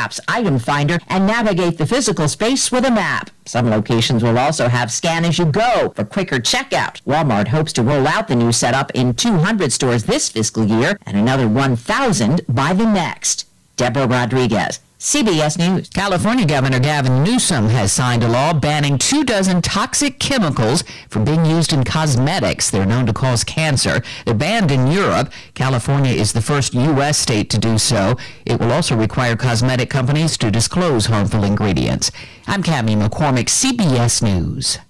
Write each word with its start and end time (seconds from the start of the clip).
app's 0.00 0.20
item 0.28 0.58
finder 0.58 0.98
and 1.08 1.26
navigate 1.26 1.76
the 1.76 1.86
physical 1.86 2.26
space 2.26 2.72
with 2.72 2.86
a 2.86 2.90
map. 2.90 3.30
Some 3.44 3.68
locations 3.68 4.22
will 4.22 4.38
also 4.38 4.68
have 4.68 4.90
scan 4.90 5.26
as 5.26 5.38
you 5.38 5.44
go 5.44 5.92
for 5.94 6.04
quicker 6.04 6.38
checkout. 6.38 7.02
Walmart 7.02 7.48
hopes 7.48 7.72
to 7.74 7.82
roll 7.82 8.06
out 8.06 8.26
the 8.26 8.34
new 8.34 8.50
setup 8.50 8.90
in 8.92 9.12
200 9.12 9.72
stores 9.72 10.04
this 10.04 10.30
fiscal 10.30 10.64
year 10.64 10.96
and 11.04 11.18
another 11.18 11.46
1,000 11.46 12.40
by 12.48 12.72
the 12.72 12.86
next. 12.86 13.46
Deborah 13.76 14.06
Rodriguez, 14.06 14.80
CBS 15.00 15.56
News. 15.56 15.88
California 15.88 16.44
Governor 16.44 16.78
Gavin 16.78 17.24
Newsom 17.24 17.70
has 17.70 17.90
signed 17.90 18.22
a 18.22 18.28
law 18.28 18.52
banning 18.52 18.98
two 18.98 19.24
dozen 19.24 19.62
toxic 19.62 20.18
chemicals 20.18 20.84
from 21.08 21.24
being 21.24 21.46
used 21.46 21.72
in 21.72 21.84
cosmetics. 21.84 22.68
They're 22.68 22.84
known 22.84 23.06
to 23.06 23.14
cause 23.14 23.42
cancer. 23.42 24.02
They're 24.26 24.34
banned 24.34 24.70
in 24.70 24.88
Europe. 24.88 25.32
California 25.54 26.12
is 26.12 26.34
the 26.34 26.42
first 26.42 26.74
U.S. 26.74 27.16
state 27.16 27.48
to 27.48 27.58
do 27.58 27.78
so. 27.78 28.18
It 28.44 28.60
will 28.60 28.72
also 28.72 28.94
require 28.94 29.36
cosmetic 29.36 29.88
companies 29.88 30.36
to 30.36 30.50
disclose 30.50 31.06
harmful 31.06 31.44
ingredients. 31.44 32.12
I'm 32.46 32.62
Cami 32.62 32.94
McCormick, 32.94 33.46
CBS 33.46 34.22
News. 34.22 34.80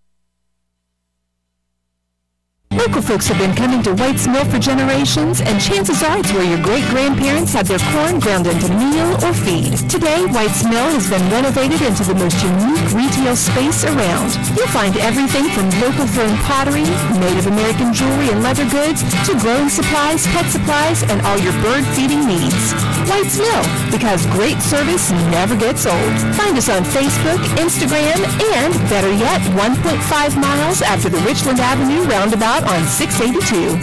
Local 2.73 3.01
folks 3.01 3.27
have 3.29 3.39
been 3.39 3.55
coming 3.55 3.83
to 3.83 3.95
White's 3.95 4.27
Mill 4.27 4.45
for 4.45 4.59
generations, 4.59 5.41
and 5.41 5.61
chances 5.61 6.03
are 6.03 6.19
it's 6.19 6.33
where 6.33 6.45
your 6.45 6.63
great-grandparents 6.63 7.53
had 7.53 7.67
their 7.67 7.79
corn 7.95 8.19
ground 8.19 8.47
into 8.47 8.69
meal 8.75 9.15
or 9.25 9.33
feed. 9.33 9.75
Today, 9.89 10.27
White's 10.27 10.65
Mill 10.65 10.91
has 10.91 11.09
been 11.09 11.23
renovated 11.31 11.81
into 11.83 12.03
the 12.05 12.15
most 12.15 12.37
unique 12.43 12.89
retail 12.93 13.37
space 13.37 13.85
around. 13.85 14.35
You'll 14.57 14.71
find 14.75 14.97
everything 14.99 15.47
from 15.55 15.71
local 15.79 16.07
grown 16.11 16.37
pottery, 16.43 16.87
Native 17.19 17.47
American 17.47 17.95
jewelry 17.95 18.31
and 18.31 18.43
leather 18.43 18.69
goods, 18.69 19.03
to 19.27 19.39
growing 19.39 19.71
supplies, 19.71 20.27
pet 20.35 20.51
supplies, 20.51 21.03
and 21.11 21.23
all 21.23 21.39
your 21.39 21.55
bird 21.63 21.85
feeding 21.95 22.27
needs. 22.27 22.96
White's 23.07 23.39
Mill, 23.39 23.63
because 23.91 24.27
great 24.35 24.61
service 24.61 25.11
never 25.31 25.57
gets 25.57 25.87
old. 25.87 26.13
Find 26.35 26.59
us 26.59 26.69
on 26.69 26.83
Facebook, 26.85 27.39
Instagram, 27.57 28.19
and 28.59 28.73
better 28.91 29.13
yet, 29.13 29.41
1.5 29.55 30.41
miles 30.41 30.83
after 30.83 31.09
the 31.09 31.19
Richland 31.19 31.61
Avenue 31.61 32.03
roundabout 32.05 32.65
on 32.65 32.85
682. 32.87 33.79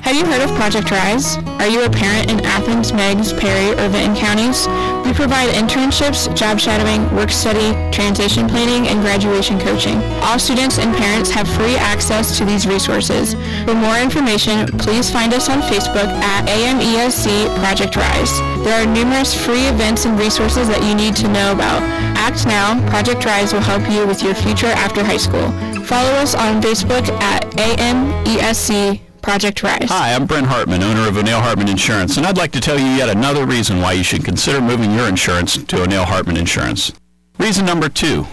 Have 0.00 0.16
you 0.16 0.24
heard 0.24 0.42
of 0.42 0.54
Project 0.56 0.90
Rise? 0.90 1.36
Are 1.58 1.68
you 1.68 1.84
a 1.84 1.90
parent 1.90 2.30
in 2.30 2.40
Athens, 2.44 2.92
Meigs, 2.92 3.32
Perry, 3.32 3.72
or 3.72 3.88
Vinton 3.88 4.16
counties? 4.16 4.66
We 5.06 5.12
provide 5.12 5.50
internships, 5.50 6.34
job 6.34 6.58
shadowing, 6.58 7.14
work 7.14 7.30
study, 7.30 7.70
transition 7.92 8.48
planning, 8.48 8.88
and 8.88 9.00
graduation 9.02 9.56
coaching. 9.60 9.98
All 10.26 10.36
students 10.36 10.80
and 10.80 10.92
parents 10.96 11.30
have 11.30 11.46
free 11.46 11.76
access 11.76 12.36
to 12.38 12.44
these 12.44 12.66
resources. 12.66 13.34
For 13.64 13.74
more 13.74 13.98
information, 13.98 14.66
please 14.78 15.08
find 15.08 15.32
us 15.32 15.48
on 15.48 15.60
Facebook 15.62 16.10
at 16.10 16.48
AMESC 16.48 17.46
Project 17.60 17.94
Rise. 17.94 18.36
There 18.64 18.82
are 18.82 18.92
numerous 18.92 19.32
free 19.32 19.68
events 19.68 20.06
and 20.06 20.18
resources 20.18 20.66
that 20.66 20.82
you 20.82 20.96
need 20.96 21.14
to 21.22 21.28
know 21.28 21.52
about. 21.52 21.82
Act 22.18 22.44
now. 22.44 22.74
Project 22.90 23.24
Rise 23.24 23.52
will 23.52 23.60
help 23.60 23.88
you 23.88 24.08
with 24.08 24.24
your 24.24 24.34
future 24.34 24.74
after 24.74 25.04
high 25.04 25.18
school. 25.18 25.52
Follow 25.84 26.10
us 26.18 26.34
on 26.34 26.60
Facebook 26.60 27.06
at 27.20 27.44
AMESC 27.52 29.05
Project 29.26 29.64
Rise. 29.64 29.88
Hi, 29.88 30.14
I'm 30.14 30.24
Brent 30.24 30.46
Hartman, 30.46 30.84
owner 30.84 31.08
of 31.08 31.16
O'Neill 31.16 31.40
Hartman 31.40 31.68
Insurance, 31.68 32.16
and 32.16 32.24
I'd 32.24 32.36
like 32.36 32.52
to 32.52 32.60
tell 32.60 32.78
you 32.78 32.86
yet 32.86 33.08
another 33.08 33.44
reason 33.44 33.80
why 33.80 33.90
you 33.90 34.04
should 34.04 34.24
consider 34.24 34.60
moving 34.60 34.92
your 34.92 35.08
insurance 35.08 35.56
to 35.56 35.82
O'Neill 35.82 36.04
Hartman 36.04 36.36
Insurance. 36.36 36.92
Reason 37.36 37.66
number 37.66 37.88
two, 37.88 38.24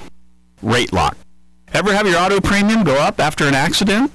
rate 0.62 0.94
lock. 0.94 1.18
Ever 1.74 1.96
have 1.96 2.08
your 2.08 2.20
auto 2.20 2.40
premium 2.40 2.84
go 2.84 2.96
up 3.00 3.20
after 3.20 3.48
an 3.48 3.56
accident? 3.56 4.12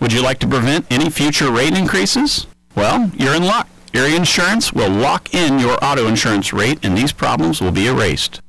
Would 0.00 0.10
you 0.10 0.22
like 0.22 0.38
to 0.38 0.48
prevent 0.48 0.86
any 0.90 1.10
future 1.10 1.50
rate 1.50 1.76
increases? 1.76 2.46
Well, 2.74 3.10
you're 3.14 3.34
in 3.34 3.44
luck. 3.44 3.68
Erie 3.92 4.16
Insurance 4.16 4.72
will 4.72 4.88
lock 4.88 5.34
in 5.34 5.58
your 5.58 5.76
auto 5.84 6.06
insurance 6.06 6.50
rate 6.50 6.78
and 6.82 6.96
these 6.96 7.12
problems 7.12 7.60
will 7.60 7.72
be 7.72 7.88
erased. 7.88 8.40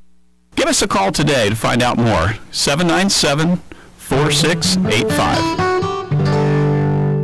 Give 0.56 0.70
us 0.70 0.82
a 0.82 0.88
call 0.88 1.12
today 1.12 1.50
to 1.50 1.56
find 1.56 1.84
out 1.84 1.98
more. 1.98 2.36
797 2.50 3.58
4685. 3.98 5.67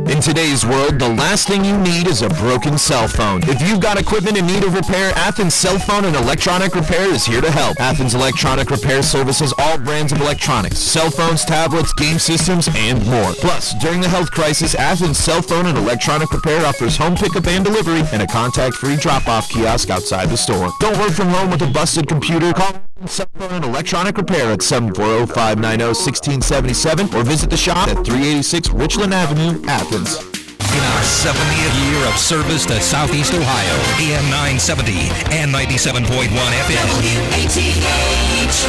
In 0.06 0.20
today's 0.20 0.66
world, 0.66 0.98
the 0.98 1.08
last 1.08 1.48
thing 1.48 1.64
you 1.64 1.78
need 1.78 2.06
is 2.06 2.20
a 2.20 2.28
broken 2.28 2.76
cell 2.76 3.08
phone. 3.08 3.40
If 3.44 3.66
you've 3.66 3.80
got 3.80 3.98
equipment 3.98 4.36
in 4.36 4.46
need 4.46 4.62
of 4.62 4.74
repair, 4.74 5.14
Athens 5.16 5.54
Cell 5.54 5.78
Phone 5.78 6.04
and 6.04 6.14
Electronic 6.14 6.74
Repair 6.74 7.08
is 7.08 7.24
here 7.24 7.40
to 7.40 7.50
help. 7.50 7.80
Athens 7.80 8.14
Electronic 8.14 8.70
Repair 8.70 9.02
services 9.02 9.54
all 9.56 9.78
brands 9.78 10.12
of 10.12 10.20
electronics, 10.20 10.76
cell 10.78 11.10
phones, 11.10 11.46
tablets, 11.46 11.94
game 11.94 12.18
systems, 12.18 12.68
and 12.74 13.02
more. 13.06 13.32
Plus, 13.34 13.72
during 13.80 14.02
the 14.02 14.08
health 14.08 14.30
crisis, 14.30 14.74
Athens 14.74 15.16
Cell 15.18 15.40
Phone 15.40 15.64
and 15.64 15.78
Electronic 15.78 16.30
Repair 16.32 16.66
offers 16.66 16.98
home 16.98 17.16
pickup 17.16 17.46
and 17.46 17.64
delivery 17.64 18.02
and 18.12 18.20
a 18.20 18.26
contact-free 18.26 18.96
drop-off 18.96 19.48
kiosk 19.48 19.88
outside 19.88 20.28
the 20.28 20.36
store. 20.36 20.70
Don't 20.80 20.98
work 20.98 21.12
from 21.12 21.28
home 21.28 21.50
with 21.50 21.62
a 21.62 21.68
busted 21.68 22.08
computer. 22.08 22.52
Call 22.52 22.74
Cell 23.06 23.26
Phone 23.38 23.52
and 23.52 23.64
Electronic 23.64 24.18
Repair 24.18 24.52
at 24.52 24.60
740-590-1677 24.60 27.14
or 27.14 27.24
visit 27.24 27.48
the 27.50 27.56
shop 27.56 27.88
at 27.88 28.04
386 28.04 28.68
Richland 28.70 29.14
Avenue, 29.14 29.62
Athens. 29.66 29.93
In 29.94 30.00
our 30.00 31.04
70th 31.06 31.86
year 31.86 32.04
of 32.08 32.18
service 32.18 32.66
to 32.66 32.80
Southeast 32.80 33.32
Ohio, 33.32 33.76
AM 34.02 34.24
970 34.24 34.90
and 35.30 35.54
97.1 35.54 36.30
FM. 36.34 36.88
WATH 37.30 38.66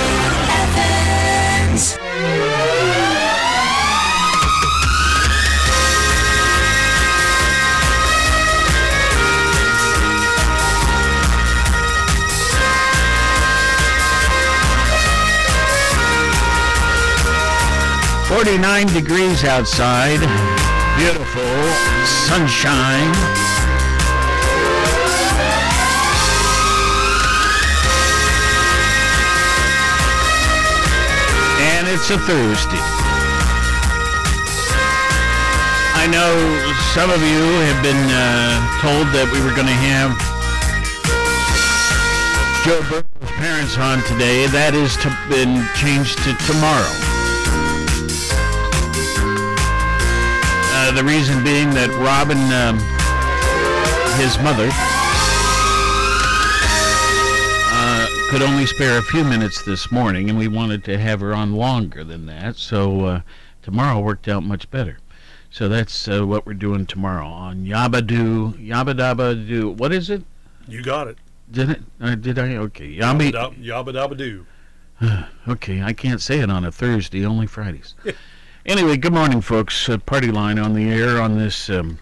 Athens. 0.51 1.97
49 18.27 18.87
degrees 18.87 19.43
outside 19.43 20.54
beautiful 20.97 21.43
sunshine. 22.27 23.11
And 31.59 31.87
it's 31.87 32.09
a 32.09 32.17
Thursday. 32.17 32.79
I 35.97 36.07
know 36.07 36.31
some 36.93 37.09
of 37.09 37.21
you 37.21 37.43
have 37.67 37.83
been 37.83 37.95
uh, 37.95 38.63
told 38.79 39.07
that 39.11 39.27
we 39.33 39.39
were 39.43 39.53
going 39.53 39.67
to 39.67 39.81
have 39.91 40.15
Joe 42.63 42.81
Burrow's 42.89 43.31
parents 43.35 43.77
on 43.77 44.01
today. 44.03 44.47
That 44.47 44.73
has 44.73 44.95
been 45.29 45.67
changed 45.75 46.19
to 46.23 46.33
tomorrow. 46.47 47.04
Uh, 50.85 50.91
the 50.91 51.03
reason 51.03 51.43
being 51.43 51.71
that 51.71 51.89
Robin, 51.97 52.37
um, 52.53 52.77
his 54.21 54.37
mother, 54.37 54.69
uh, 57.71 58.29
could 58.29 58.43
only 58.43 58.67
spare 58.67 58.99
a 58.99 59.01
few 59.01 59.23
minutes 59.23 59.63
this 59.63 59.91
morning, 59.91 60.29
and 60.29 60.37
we 60.37 60.47
wanted 60.47 60.83
to 60.83 60.99
have 60.99 61.21
her 61.21 61.33
on 61.33 61.53
longer 61.53 62.03
than 62.03 62.27
that. 62.27 62.55
So 62.57 63.05
uh, 63.05 63.21
tomorrow 63.63 63.99
worked 63.99 64.27
out 64.27 64.43
much 64.43 64.69
better. 64.69 64.99
So 65.49 65.67
that's 65.67 66.07
uh, 66.07 66.23
what 66.23 66.45
we're 66.45 66.53
doing 66.53 66.85
tomorrow 66.85 67.25
on 67.25 67.65
Yabadoo, 67.65 68.53
Yabadaba 68.63 69.47
Doo. 69.47 69.71
What 69.71 69.91
is 69.91 70.11
it? 70.11 70.21
You 70.67 70.83
got 70.83 71.07
it. 71.07 71.17
Did 71.49 71.71
it? 71.71 71.81
Uh, 71.99 72.13
did 72.13 72.37
I? 72.37 72.57
Okay. 72.57 72.95
Yabba, 72.95 73.31
Yabba 73.31 73.63
yabba 73.63 73.87
dabba 73.87 74.15
doo. 74.15 74.45
okay, 75.47 75.81
I 75.81 75.93
can't 75.93 76.21
say 76.21 76.41
it 76.41 76.51
on 76.51 76.63
a 76.63 76.71
Thursday, 76.71 77.25
only 77.25 77.47
Fridays. 77.47 77.95
anyway, 78.65 78.97
good 78.97 79.13
morning, 79.13 79.41
folks. 79.41 79.87
Uh, 79.87 79.97
party 79.97 80.31
line 80.31 80.57
on 80.57 80.73
the 80.73 80.89
air 80.89 81.21
on 81.21 81.37
this 81.37 81.69
um, 81.69 81.99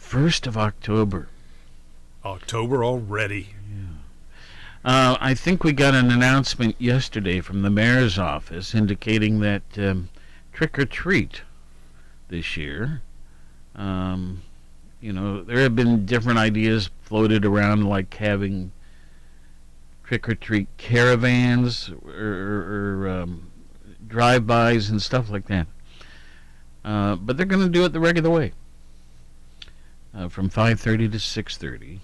1st 0.00 0.46
of 0.46 0.56
October. 0.56 1.28
October 2.24 2.84
already. 2.84 3.54
Uh, 4.82 5.16
I 5.20 5.34
think 5.34 5.62
we 5.62 5.72
got 5.72 5.94
an 5.94 6.10
announcement 6.10 6.74
yesterday 6.78 7.42
from 7.42 7.60
the 7.60 7.68
mayor's 7.68 8.18
office 8.18 8.74
indicating 8.74 9.40
that 9.40 9.62
um, 9.76 10.08
trick 10.54 10.78
or 10.78 10.86
treat 10.86 11.42
this 12.28 12.56
year. 12.56 13.02
Um, 13.76 14.40
you 15.02 15.12
know, 15.12 15.42
there 15.42 15.58
have 15.60 15.76
been 15.76 16.06
different 16.06 16.38
ideas 16.38 16.88
floated 17.02 17.44
around, 17.44 17.86
like 17.86 18.14
having 18.14 18.72
trick 20.02 20.26
or 20.28 20.34
treat 20.34 20.66
caravans 20.78 21.90
or, 21.90 22.10
or, 22.14 23.02
or 23.02 23.08
um, 23.08 23.50
drive-bys 24.08 24.88
and 24.88 25.02
stuff 25.02 25.28
like 25.28 25.46
that. 25.48 25.66
Uh, 26.84 27.16
but 27.16 27.36
they're 27.36 27.46
going 27.46 27.62
to 27.62 27.68
do 27.68 27.84
it 27.84 27.92
the 27.92 28.00
regular 28.00 28.30
way, 28.30 28.52
uh, 30.14 30.28
from 30.28 30.48
5:30 30.48 31.12
to 31.12 31.18
6:30. 31.18 32.00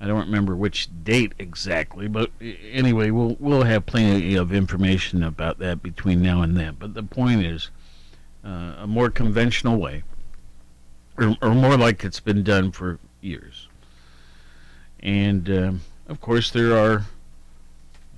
I 0.00 0.06
don't 0.06 0.26
remember 0.26 0.54
which 0.54 0.88
date 1.02 1.32
exactly, 1.38 2.06
but 2.06 2.30
anyway, 2.40 3.10
we'll 3.10 3.36
we'll 3.40 3.64
have 3.64 3.86
plenty 3.86 4.36
of 4.36 4.52
information 4.52 5.22
about 5.22 5.58
that 5.58 5.82
between 5.82 6.22
now 6.22 6.42
and 6.42 6.56
then. 6.56 6.76
But 6.78 6.94
the 6.94 7.02
point 7.02 7.44
is, 7.44 7.70
uh, 8.44 8.74
a 8.78 8.86
more 8.86 9.10
conventional 9.10 9.76
way, 9.76 10.04
or, 11.16 11.36
or 11.42 11.54
more 11.54 11.76
like 11.76 12.04
it's 12.04 12.20
been 12.20 12.44
done 12.44 12.70
for 12.70 12.98
years. 13.20 13.68
And 15.00 15.50
um, 15.50 15.80
of 16.08 16.20
course, 16.20 16.50
there 16.50 16.76
are 16.76 17.04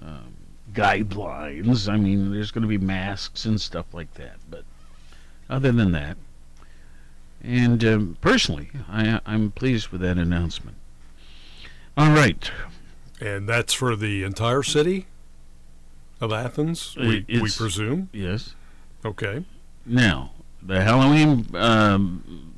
um, 0.03 0.35
guidelines. 0.73 1.89
I 1.89 1.97
mean, 1.97 2.33
there's 2.33 2.51
going 2.51 2.63
to 2.63 2.69
be 2.69 2.79
masks 2.79 3.45
and 3.45 3.61
stuff 3.61 3.93
like 3.93 4.15
that. 4.15 4.37
But 4.51 4.65
other 5.51 5.73
than 5.73 5.93
that, 5.93 6.17
and 7.43 7.85
um, 7.85 8.17
personally, 8.21 8.71
I, 8.89 9.21
I'm 9.27 9.51
pleased 9.51 9.89
with 9.89 10.01
that 10.01 10.17
announcement. 10.17 10.77
All 11.97 12.13
right. 12.13 12.51
And 13.21 13.49
that's 13.49 13.75
for 13.75 13.97
the 13.97 14.23
entire 14.25 14.63
city 14.63 15.07
of 16.21 16.33
Athens, 16.33 16.97
we, 16.97 17.25
we 17.29 17.51
presume. 17.51 18.09
Yes. 18.13 18.55
Okay. 19.05 19.45
Now, 19.85 20.33
the 20.63 20.83
Halloween 20.83 21.47
um, 21.55 22.53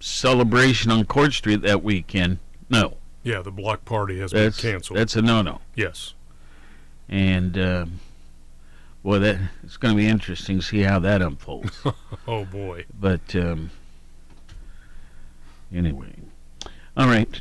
celebration 0.00 0.90
on 0.90 1.04
Court 1.04 1.32
Street 1.32 1.62
that 1.62 1.82
weekend, 1.82 2.38
no. 2.68 2.96
Yeah, 3.22 3.42
the 3.42 3.50
block 3.50 3.84
party 3.84 4.20
has 4.20 4.30
That's, 4.30 4.60
been 4.60 4.72
canceled. 4.72 4.98
that's 4.98 5.16
a 5.16 5.22
no-no. 5.22 5.60
yes. 5.74 6.14
And, 7.08 7.58
um, 7.58 8.00
boy, 9.06 9.20
that 9.20 9.38
it's 9.62 9.76
going 9.76 9.94
to 9.94 9.96
be 9.96 10.08
interesting 10.08 10.58
to 10.58 10.64
see 10.64 10.80
how 10.80 10.98
that 10.98 11.22
unfolds. 11.22 11.78
Oh 12.28 12.44
boy. 12.44 12.84
but, 12.98 13.36
um, 13.36 13.70
anyway. 15.72 16.12
All 16.96 17.06
right. 17.06 17.40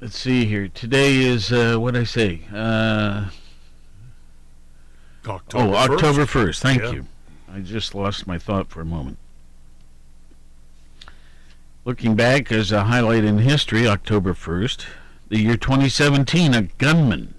Let's 0.00 0.18
see 0.18 0.46
here. 0.46 0.68
Today 0.68 1.16
is, 1.16 1.52
uh, 1.52 1.76
what 1.76 1.94
I 1.94 2.04
say? 2.04 2.40
Uh, 2.50 3.28
October. 5.26 5.74
oh, 5.74 5.76
1st. 5.76 5.90
October 5.90 6.24
1st. 6.24 6.60
Thank 6.60 6.82
Yeah. 6.82 6.92
you. 6.92 7.06
I 7.52 7.60
just 7.60 7.94
lost 7.94 8.26
my 8.26 8.38
thought 8.38 8.70
for 8.70 8.80
a 8.80 8.86
moment. 8.86 9.18
Looking 11.84 12.14
back 12.16 12.50
as 12.50 12.72
a 12.72 12.84
highlight 12.84 13.24
in 13.24 13.36
history, 13.38 13.86
October 13.86 14.32
1st, 14.32 14.86
the 15.28 15.40
year 15.40 15.58
2017, 15.58 16.54
a 16.54 16.62
gunman 16.62 17.34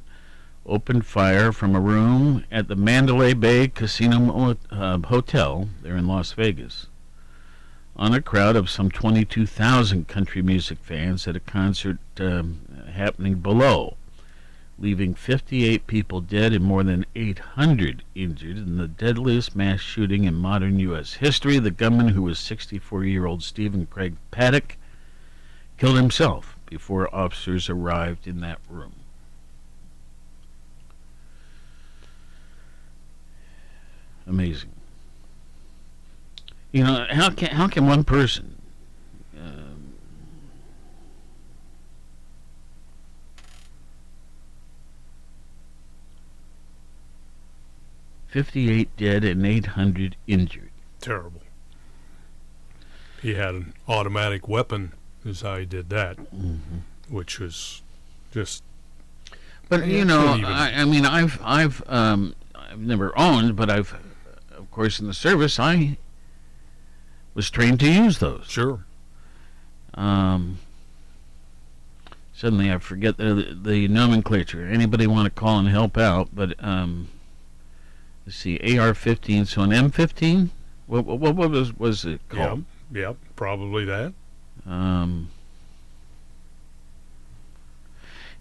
opened 0.66 1.06
fire 1.06 1.52
from 1.52 1.76
a 1.76 1.80
room 1.80 2.44
at 2.52 2.68
the 2.68 2.76
Mandalay 2.76 3.34
Bay 3.34 3.68
Casino 3.68 4.56
uh, 4.70 4.98
Hotel 5.00 5.70
there 5.82 5.98
in 5.98 6.08
Las 6.08 6.32
Vegas 6.34 6.88
on 7.96 8.14
a 8.14 8.22
crowd 8.22 8.56
of 8.56 8.70
some 8.70 8.90
22,000 8.90 10.08
country 10.08 10.42
music 10.42 10.80
fans 10.82 11.28
at 11.28 11.36
a 11.36 11.42
concert 11.42 12.00
um, 12.20 12.62
happening 12.94 13.36
below 13.36 13.96
leaving 14.82 15.14
58 15.14 15.86
people 15.86 16.22
dead 16.22 16.54
and 16.54 16.66
more 16.66 16.84
than 16.84 17.06
800 17.16 18.04
injured 18.16 18.58
in 18.58 18.78
the 18.78 18.88
deadliest 18.88 19.56
mass 19.56 19.80
shooting 19.80 20.24
in 20.24 20.34
modern 20.34 20.80
U.S. 20.80 21.14
history. 21.16 21.60
The 21.60 21.70
gunman, 21.70 22.10
who 22.10 22.24
was 22.24 22.40
64 22.40 23.04
year 23.06 23.28
old 23.28 23.44
Stephen 23.44 23.86
Craig 23.86 24.16
Paddock, 24.32 24.78
killed 25.78 25.98
himself 25.98 26.58
before 26.66 27.14
officers 27.14 27.70
arrived 27.70 28.26
in 28.26 28.42
that 28.42 28.60
room. 28.68 28.94
Amazing. 34.28 34.70
You 36.72 36.84
know, 36.86 37.06
how 37.10 37.30
can, 37.32 37.50
how 37.50 37.68
can 37.68 37.86
one 37.88 38.04
person 38.04 38.56
um, 39.38 39.94
58 48.28 48.96
dead 48.98 49.24
and 49.24 49.46
800 49.46 50.16
injured. 50.28 50.70
Terrible. 51.02 51.42
He 53.22 53.34
had 53.36 53.54
an 53.56 53.74
automatic 53.88 54.48
weapon, 54.48 54.94
is 55.26 55.42
how 55.42 55.58
he 55.58 55.66
did 55.66 55.90
that, 55.90 56.18
Mm-hmm. 56.18 56.80
which 57.10 57.40
was 57.40 57.82
just. 58.32 58.64
But 59.70 59.86
you 59.88 60.06
know, 60.06 60.40
I, 60.44 60.74
I 60.78 60.86
mean, 60.86 61.06
I've 61.06 61.40
I've 61.44 61.84
um, 61.88 62.36
I've 62.56 62.80
never 62.80 63.18
owned, 63.18 63.56
but 63.56 63.70
I've, 63.70 63.96
of 64.72 64.76
course, 64.76 65.02
in 65.02 65.08
the 65.08 65.14
service, 65.14 65.60
I 65.60 65.98
was 67.34 67.50
trained 67.50 67.82
to 67.82 67.92
use 67.92 68.20
those. 68.20 68.46
Sure. 68.48 68.86
Um, 69.96 70.60
suddenly, 72.34 72.72
I 72.72 72.78
forget 72.78 73.18
the 73.18 73.58
the 73.62 73.90
nomenclature. 73.90 74.66
Anybody 74.66 75.08
want 75.08 75.26
to 75.26 75.30
call 75.30 75.60
and 75.60 75.68
help 75.68 75.98
out? 75.98 76.30
But 76.34 76.56
um, 76.64 77.10
let's 78.26 78.38
see, 78.38 78.60
AR-15. 78.60 79.46
So 79.46 79.64
an 79.64 79.72
M15. 79.72 80.52
What 80.88 81.04
what, 81.04 81.36
what 81.36 81.52
was 81.52 81.78
was 81.78 82.06
it 82.06 82.22
called? 82.30 82.64
Yeah. 82.94 83.16
Probably 83.36 83.84
that. 83.84 84.14
Um, 84.66 85.32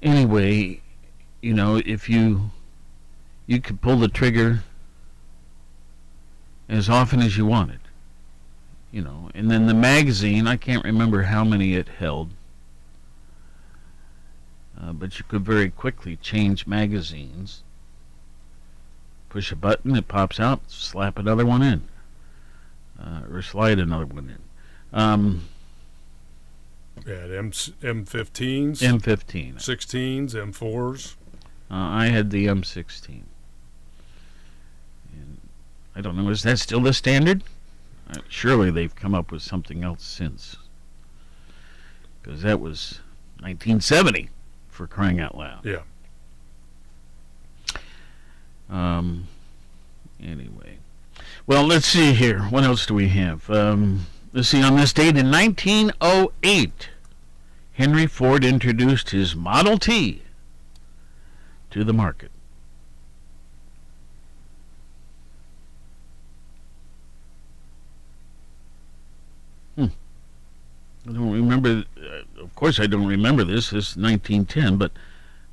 anyway, 0.01 0.81
you 1.43 1.55
know, 1.55 1.83
if 1.85 2.09
you 2.09 2.53
you 3.49 3.61
could 3.61 3.81
pull 3.81 3.97
the 3.97 4.07
trigger 4.07 4.63
as 6.71 6.89
often 6.89 7.21
as 7.21 7.37
you 7.37 7.45
wanted, 7.45 7.81
you 8.93 9.03
know, 9.03 9.29
and 9.35 9.51
then 9.51 9.67
the 9.67 9.75
magazine, 9.75 10.47
I 10.47 10.57
can't 10.57 10.85
remember 10.85 11.25
how 11.25 11.45
many 11.45 11.75
it 11.75 11.89
held, 11.89 12.31
uh, 14.81 14.93
but 14.93 15.19
you 15.19 15.25
could 15.29 15.45
very 15.45 15.69
quickly 15.69 16.17
change 16.17 16.67
magazines. 16.67 17.63
Push 19.29 19.53
a 19.53 19.57
button, 19.57 19.95
it 19.97 20.09
pops 20.09 20.41
out. 20.41 20.71
Slap 20.71 21.19
another 21.19 21.45
one 21.45 21.63
in, 21.63 21.83
uh, 22.99 23.23
or 23.31 23.43
slide 23.43 23.79
another 23.79 24.07
one 24.07 24.31
in. 24.31 24.99
Um, 24.99 25.49
Yeah. 27.07 27.27
M 27.37 27.51
M15s, 27.51 28.81
M15. 28.81 29.57
16s, 29.57 30.35
M4s. 30.35 31.15
Uh, 31.71 31.75
I 31.75 32.07
had 32.07 32.31
the 32.31 32.47
M16. 32.47 33.23
I 35.95 36.01
don't 36.01 36.17
know, 36.17 36.31
is 36.31 36.43
that 36.45 36.59
still 36.59 36.81
the 36.81 36.93
standard? 36.93 37.43
Uh, 38.09 38.21
surely 38.29 38.71
they've 38.71 38.95
come 38.95 39.15
up 39.15 39.31
with 39.31 39.43
something 39.43 39.85
else 39.85 40.05
since. 40.05 40.57
Because 42.23 42.43
that 42.43 42.61
was 42.61 43.01
1970, 43.41 44.31
for 44.69 44.87
crying 44.87 45.21
out 45.21 45.37
loud. 45.37 45.65
Yeah. 45.65 45.81
Um, 48.69 49.27
anyway. 50.23 50.79
Well, 51.47 51.67
let's 51.67 51.87
see 51.87 52.13
here. 52.13 52.43
What 52.43 52.65
else 52.65 52.87
do 52.87 52.95
we 52.95 53.09
have? 53.09 53.49
Um, 53.51 54.07
let's 54.33 54.49
see. 54.49 54.63
On 54.63 54.77
this 54.77 54.93
date 54.93 55.17
in 55.17 55.31
1908, 55.31 56.89
Henry 57.73 58.07
Ford 58.07 58.45
introduced 58.45 59.11
his 59.11 59.35
Model 59.35 59.79
T 59.79 60.23
to 61.71 61.83
the 61.83 61.93
market. 61.93 62.31
I 71.11 71.13
don't 71.13 71.33
remember. 71.33 71.85
Uh, 71.99 72.43
of 72.43 72.55
course, 72.55 72.79
I 72.79 72.87
don't 72.87 73.07
remember 73.07 73.43
this. 73.43 73.71
This 73.71 73.91
is 73.91 73.97
1910, 73.97 74.77
but 74.77 74.93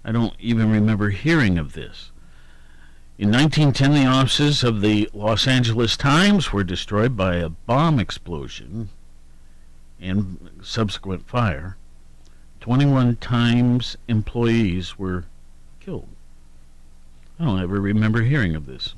I 0.05 0.11
don't 0.11 0.33
even 0.39 0.71
remember 0.71 1.09
hearing 1.09 1.57
of 1.57 1.73
this. 1.73 2.11
In 3.17 3.31
1910, 3.31 3.93
the 3.93 4.05
offices 4.05 4.63
of 4.63 4.81
the 4.81 5.09
Los 5.13 5.47
Angeles 5.47 5.97
Times 5.97 6.53
were 6.53 6.63
destroyed 6.63 7.17
by 7.17 7.37
a 7.37 7.49
bomb 7.49 7.99
explosion 7.99 8.89
and 9.99 10.49
subsequent 10.61 11.27
fire. 11.27 11.75
21 12.59 13.15
times 13.15 13.97
employees 14.07 14.99
were 14.99 15.25
killed. 15.79 16.09
I 17.39 17.45
don't 17.45 17.61
ever 17.61 17.81
remember 17.81 18.21
hearing 18.21 18.55
of 18.55 18.67
this. 18.67 18.93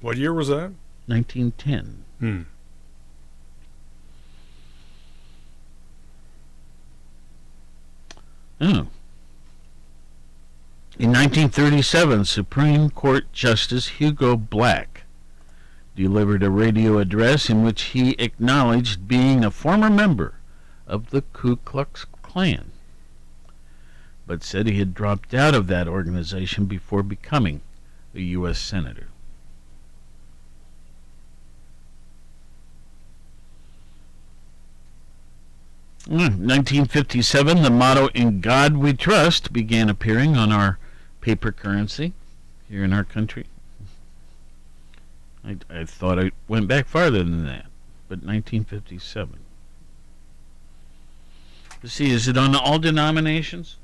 What 0.00 0.18
year 0.18 0.32
was 0.32 0.48
that? 0.48 0.72
1910. 1.06 2.04
Hmm. 2.20 2.42
Oh. 8.60 8.88
In 10.98 11.10
1937, 11.12 12.24
Supreme 12.24 12.88
Court 12.88 13.30
Justice 13.32 13.88
Hugo 13.88 14.34
Black 14.34 15.02
delivered 15.94 16.42
a 16.42 16.50
radio 16.50 16.98
address 16.98 17.50
in 17.50 17.62
which 17.62 17.82
he 17.82 18.12
acknowledged 18.12 19.06
being 19.06 19.44
a 19.44 19.50
former 19.50 19.90
member 19.90 20.34
of 20.86 21.10
the 21.10 21.22
Ku 21.34 21.56
Klux 21.56 22.06
Klan, 22.22 22.70
but 24.26 24.42
said 24.42 24.66
he 24.66 24.78
had 24.78 24.94
dropped 24.94 25.34
out 25.34 25.54
of 25.54 25.66
that 25.66 25.86
organization 25.86 26.64
before 26.64 27.02
becoming 27.02 27.60
a 28.14 28.20
U.S. 28.20 28.58
Senator. 28.58 29.08
Hmm, 36.06 36.14
1957, 36.46 37.62
the 37.62 37.70
motto 37.70 38.08
"In 38.14 38.40
God 38.40 38.76
We 38.76 38.92
Trust" 38.92 39.52
began 39.52 39.88
appearing 39.88 40.36
on 40.36 40.52
our 40.52 40.78
paper 41.20 41.50
currency 41.50 42.12
here 42.68 42.84
in 42.84 42.92
our 42.92 43.02
country. 43.02 43.46
I, 45.44 45.56
I 45.68 45.84
thought 45.84 46.18
I 46.20 46.30
went 46.46 46.68
back 46.68 46.86
farther 46.86 47.24
than 47.24 47.44
that, 47.46 47.66
but 48.08 48.18
1957. 48.22 49.38
Let's 51.82 51.94
see, 51.94 52.10
is 52.10 52.28
it 52.28 52.36
on 52.36 52.54
all 52.54 52.78
denominations? 52.78 53.76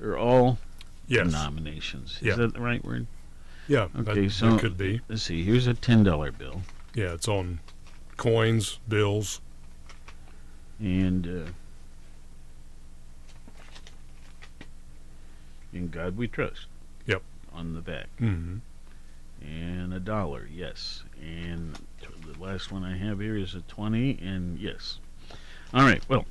Or 0.00 0.16
all 0.18 0.58
Yes. 1.06 1.26
denominations? 1.26 2.16
Is 2.16 2.22
Yeah. 2.22 2.34
that 2.36 2.54
the 2.54 2.60
right 2.60 2.84
word? 2.84 3.06
Yeah. 3.68 3.88
Okay, 3.96 4.24
that, 4.26 4.30
so 4.32 4.52
that 4.52 4.60
could 4.60 4.76
be. 4.76 5.00
let's 5.08 5.22
see. 5.22 5.44
Here's 5.44 5.66
a 5.68 5.74
ten 5.74 6.02
dollar 6.02 6.32
bill, 6.32 6.62
Yeah, 6.94 7.12
it's 7.12 7.28
on 7.28 7.60
coins, 8.16 8.78
bills. 8.88 9.40
And 10.80 11.26
uh, 11.48 11.50
in 15.72 15.88
God 15.88 16.16
we 16.16 16.28
trust. 16.28 16.66
Yep. 17.06 17.22
On 17.52 17.74
the 17.74 17.80
back, 17.80 18.08
Mm-hmm. 18.20 18.56
and 19.46 19.94
a 19.94 20.00
dollar, 20.00 20.48
yes, 20.52 21.02
and 21.22 21.78
t- 22.02 22.08
the 22.30 22.38
last 22.42 22.70
one 22.70 22.84
I 22.84 22.96
have 22.98 23.20
here 23.20 23.36
is 23.36 23.54
a 23.54 23.60
twenty, 23.62 24.18
and 24.20 24.58
yes. 24.58 24.98
All 25.72 25.82
right. 25.82 26.02
Well, 26.08 26.26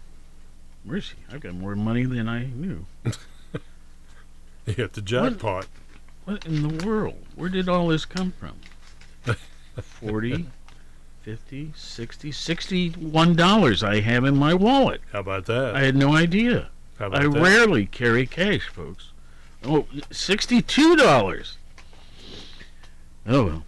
mercy, 0.83 1.15
I've 1.31 1.41
got 1.41 1.53
more 1.55 1.75
money 1.75 2.03
than 2.05 2.27
I 2.29 2.45
knew. 2.45 2.85
You 4.67 4.73
hit 4.73 4.93
the 4.93 5.01
jackpot. 5.03 5.67
What 6.23 6.43
in 6.47 6.67
the 6.67 6.83
world? 6.87 7.23
Where 7.35 7.49
did 7.49 7.69
all 7.69 7.89
this 7.89 8.03
come 8.03 8.31
from? 8.31 8.55
40, 9.79 10.47
50, 11.25 11.73
60, 11.75 12.31
61 12.31 13.35
dollars 13.35 13.83
I 13.83 13.99
have 13.99 14.25
in 14.25 14.37
my 14.37 14.53
wallet. 14.53 15.01
How 15.11 15.21
about 15.21 15.47
that? 15.47 15.75
I 15.75 15.79
had 15.81 15.95
no 15.95 16.15
idea. 16.15 16.69
How 16.99 17.07
about 17.07 17.19
I 17.19 17.27
that? 17.27 17.41
rarely 17.41 17.87
carry 17.87 18.27
cash, 18.27 18.67
folks. 18.67 19.09
Oh, 19.63 19.87
$62. 20.11 21.55
Oh 23.27 23.43
well. 23.43 23.65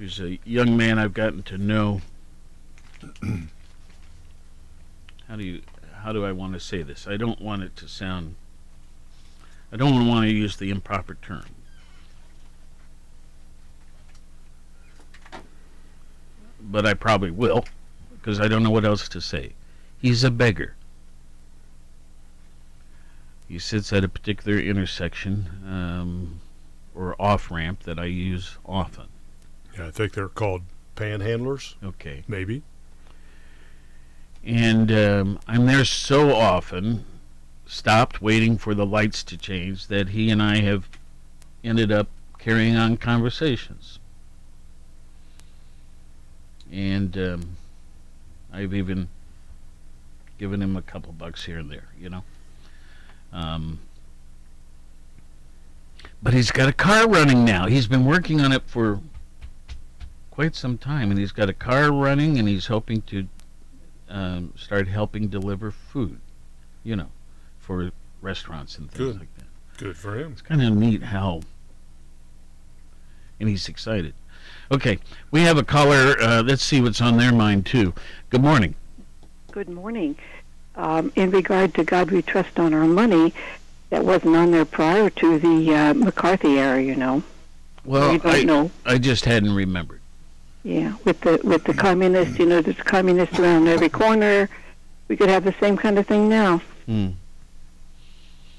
There's 0.00 0.18
a 0.18 0.40
young 0.44 0.76
man 0.76 0.98
I've 0.98 1.14
gotten 1.14 1.44
to 1.44 1.56
know. 1.56 2.00
how 5.28 5.36
do 5.36 5.44
you 5.44 5.62
how 6.02 6.12
do 6.12 6.24
I 6.24 6.32
want 6.32 6.54
to 6.54 6.60
say 6.60 6.82
this? 6.82 7.06
I 7.06 7.16
don't 7.16 7.40
want 7.40 7.62
it 7.62 7.76
to 7.76 7.86
sound 7.86 8.34
I 9.70 9.76
don't 9.76 10.08
want 10.08 10.24
to 10.26 10.32
use 10.32 10.56
the 10.56 10.70
improper 10.70 11.14
term. 11.14 11.44
But 16.64 16.86
I 16.86 16.94
probably 16.94 17.30
will 17.30 17.64
because 18.14 18.40
I 18.40 18.48
don't 18.48 18.62
know 18.62 18.70
what 18.70 18.84
else 18.84 19.08
to 19.10 19.20
say. 19.20 19.52
He's 20.00 20.24
a 20.24 20.30
beggar. 20.30 20.74
He 23.48 23.58
sits 23.58 23.92
at 23.92 24.02
a 24.04 24.08
particular 24.08 24.58
intersection 24.58 25.48
um, 25.66 26.40
or 26.94 27.14
off 27.20 27.50
ramp 27.50 27.82
that 27.84 27.98
I 27.98 28.06
use 28.06 28.56
often. 28.64 29.06
Yeah, 29.76 29.88
I 29.88 29.90
think 29.90 30.12
they're 30.12 30.28
called 30.28 30.62
panhandlers, 30.96 31.74
Okay. 31.84 32.24
maybe. 32.26 32.62
And 34.42 34.90
um, 34.92 35.38
I'm 35.46 35.66
there 35.66 35.84
so 35.84 36.34
often, 36.34 37.04
stopped 37.66 38.22
waiting 38.22 38.56
for 38.58 38.74
the 38.74 38.86
lights 38.86 39.22
to 39.24 39.36
change, 39.36 39.86
that 39.88 40.10
he 40.10 40.30
and 40.30 40.42
I 40.42 40.56
have 40.60 40.88
ended 41.62 41.90
up 41.92 42.08
carrying 42.38 42.76
on 42.76 42.96
conversations. 42.96 43.98
And 46.74 47.16
um, 47.16 47.56
I've 48.52 48.74
even 48.74 49.08
given 50.38 50.60
him 50.60 50.76
a 50.76 50.82
couple 50.82 51.12
bucks 51.12 51.44
here 51.44 51.58
and 51.58 51.70
there, 51.70 51.88
you 52.00 52.10
know. 52.10 52.24
Um, 53.32 53.78
but 56.20 56.34
he's 56.34 56.50
got 56.50 56.68
a 56.68 56.72
car 56.72 57.08
running 57.08 57.44
now. 57.44 57.66
He's 57.66 57.86
been 57.86 58.04
working 58.04 58.40
on 58.40 58.50
it 58.50 58.62
for 58.66 59.00
quite 60.32 60.56
some 60.56 60.76
time, 60.76 61.10
and 61.10 61.18
he's 61.18 61.30
got 61.30 61.48
a 61.48 61.52
car 61.52 61.92
running, 61.92 62.38
and 62.38 62.48
he's 62.48 62.66
hoping 62.66 63.02
to 63.02 63.28
um, 64.08 64.52
start 64.56 64.88
helping 64.88 65.28
deliver 65.28 65.70
food, 65.70 66.18
you 66.82 66.96
know, 66.96 67.08
for 67.60 67.92
restaurants 68.20 68.78
and 68.78 68.90
things 68.90 69.12
Good. 69.12 69.20
like 69.20 69.34
that. 69.36 69.78
Good 69.78 69.96
for 69.96 70.18
him. 70.18 70.32
It's 70.32 70.42
kind 70.42 70.60
of 70.60 70.74
neat 70.74 71.04
how, 71.04 71.42
and 73.38 73.48
he's 73.48 73.68
excited. 73.68 74.14
Okay, 74.74 74.98
we 75.30 75.42
have 75.42 75.56
a 75.56 75.62
caller. 75.62 76.20
Uh, 76.20 76.42
let's 76.42 76.64
see 76.64 76.80
what's 76.80 77.00
on 77.00 77.16
their 77.16 77.32
mind 77.32 77.64
too. 77.64 77.94
Good 78.30 78.42
morning. 78.42 78.74
Good 79.52 79.68
morning. 79.68 80.16
Um, 80.74 81.12
in 81.14 81.30
regard 81.30 81.74
to 81.74 81.84
God 81.84 82.10
We 82.10 82.22
Trust 82.22 82.58
on 82.58 82.74
Our 82.74 82.84
Money, 82.86 83.32
that 83.90 84.04
wasn't 84.04 84.34
on 84.34 84.50
there 84.50 84.64
prior 84.64 85.10
to 85.10 85.38
the 85.38 85.72
uh, 85.72 85.94
McCarthy 85.94 86.58
era, 86.58 86.82
you 86.82 86.96
know. 86.96 87.22
Well, 87.84 88.10
We 88.10 88.18
don't 88.18 88.34
I, 88.34 88.42
know. 88.42 88.70
I 88.84 88.98
just 88.98 89.24
hadn't 89.26 89.54
remembered. 89.54 90.00
Yeah, 90.64 90.96
with 91.04 91.20
the 91.20 91.38
with 91.44 91.62
the 91.62 91.74
communists, 91.74 92.40
you 92.40 92.46
know, 92.46 92.60
there's 92.60 92.76
communists 92.78 93.38
around 93.38 93.68
every 93.68 93.88
corner. 93.90 94.48
We 95.06 95.16
could 95.16 95.28
have 95.28 95.44
the 95.44 95.54
same 95.60 95.76
kind 95.76 96.00
of 96.00 96.06
thing 96.08 96.28
now, 96.28 96.62
Hmm. 96.86 97.10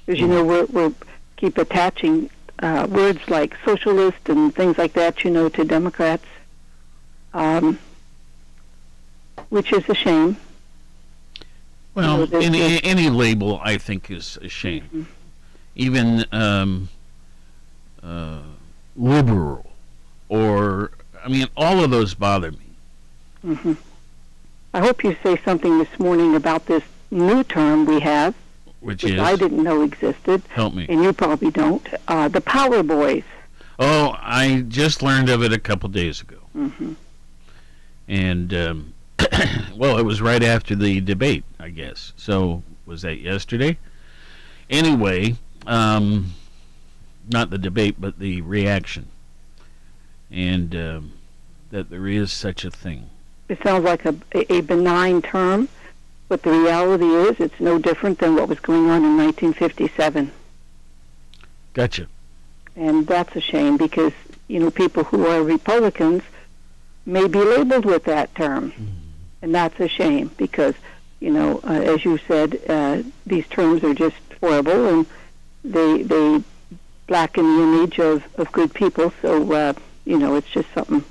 because 0.06 0.18
you 0.18 0.28
know 0.28 0.42
we're 0.42 0.64
we're 0.66 0.92
keep 1.36 1.58
attaching 1.58 2.30
uh, 2.60 2.86
words 2.90 3.20
like 3.28 3.54
socialist 3.64 4.28
and 4.28 4.54
things 4.54 4.78
like 4.78 4.92
that, 4.94 5.24
you 5.24 5.30
know, 5.30 5.48
to 5.50 5.64
Democrats, 5.64 6.26
um, 7.34 7.78
which 9.50 9.72
is 9.72 9.88
a 9.88 9.94
shame. 9.94 10.36
Well, 11.94 12.18
No, 12.18 12.26
there's 12.26 12.44
any, 12.44 12.58
just- 12.58 12.84
any 12.86 13.10
label 13.10 13.60
I 13.62 13.78
think 13.78 14.10
is 14.10 14.38
a 14.42 14.48
shame. 14.48 15.06
Even 15.74 16.24
um, 16.32 16.88
uh, 18.02 18.40
liberal, 18.96 19.66
or 20.28 20.90
I 21.24 21.28
mean, 21.28 21.48
all 21.56 21.82
of 21.84 21.90
those 21.90 22.14
bother 22.14 22.52
me. 22.52 22.58
hmm 23.42 23.72
I 24.72 24.80
hope 24.80 25.04
you 25.04 25.16
say 25.22 25.38
something 25.42 25.78
this 25.78 25.98
morning 25.98 26.34
about 26.34 26.66
this 26.66 26.82
new 27.10 27.42
term 27.44 27.86
we 27.86 28.00
have, 28.00 28.34
Which 28.86 29.02
which 29.02 29.14
is 29.14 29.20
I 29.20 29.34
didn't 29.34 29.62
know 29.64 29.82
existed, 29.82 30.42
help 30.48 30.72
me. 30.72 30.86
and 30.88 31.02
you 31.02 31.12
probably 31.12 31.50
don't. 31.50 31.86
Uh, 32.06 32.28
the 32.28 32.40
Proud 32.40 32.86
Boys. 32.86 33.24
Oh, 33.80 34.14
I 34.20 34.64
just 34.68 35.02
learned 35.02 35.28
of 35.28 35.42
it 35.42 35.52
a 35.52 35.58
couple 35.58 35.88
days 35.88 36.20
ago, 36.20 36.36
Mm-hmm. 36.56 36.92
and 38.08 38.54
um, 38.54 38.94
well, 39.76 39.98
it 39.98 40.04
was 40.04 40.22
right 40.22 40.42
after 40.42 40.74
the 40.76 41.00
debate, 41.00 41.44
I 41.58 41.70
guess. 41.70 42.12
So 42.16 42.62
was 42.86 43.02
that 43.02 43.16
yesterday? 43.16 43.76
Anyway, 44.70 45.36
um, 45.66 46.32
not 47.28 47.50
the 47.50 47.58
debate, 47.58 47.96
but 47.98 48.18
the 48.20 48.40
reaction, 48.42 49.08
and 50.30 50.74
um, 50.76 51.12
that 51.70 51.90
there 51.90 52.06
is 52.06 52.32
such 52.32 52.64
a 52.64 52.70
thing. 52.70 53.10
It 53.48 53.58
sounds 53.62 53.84
like 53.84 54.04
a, 54.04 54.14
a 54.52 54.60
benign 54.62 55.22
term, 55.22 55.68
but 56.28 56.42
the 56.42 56.50
reality 56.50 57.06
is 57.06 57.36
it's 57.38 57.60
no 57.60 57.78
different 57.78 58.18
than 58.18 58.34
what 58.34 58.48
was 58.48 58.60
going 58.60 58.90
on 58.90 59.04
in 59.04 59.16
1957. 59.16 60.32
Gotcha. 61.74 62.08
And 62.74 63.06
that's 63.06 63.34
a 63.36 63.40
shame 63.40 63.76
because, 63.76 64.12
you 64.48 64.60
know, 64.60 64.70
people 64.70 65.04
who 65.04 65.26
are 65.26 65.42
Republicans 65.42 66.22
may 67.04 67.28
be 67.28 67.38
labeled 67.38 67.84
with 67.84 68.04
that 68.04 68.34
term. 68.34 68.72
And 69.40 69.54
that's 69.54 69.78
a 69.78 69.88
shame 69.88 70.30
because, 70.36 70.74
you 71.20 71.30
know, 71.30 71.60
uh, 71.64 71.72
as 71.72 72.04
you 72.04 72.18
said, 72.26 72.60
uh, 72.68 73.02
these 73.24 73.46
terms 73.48 73.84
are 73.84 73.94
just 73.94 74.16
horrible 74.40 74.88
and 74.88 75.06
they, 75.64 76.02
they 76.02 76.42
blacken 77.06 77.44
the 77.56 77.62
image 77.62 77.98
of, 78.00 78.24
of 78.36 78.50
good 78.52 78.74
people. 78.74 79.12
So, 79.22 79.52
uh, 79.52 79.72
you 80.04 80.18
know, 80.18 80.34
it's 80.34 80.48
just 80.50 80.68
something 80.74 81.04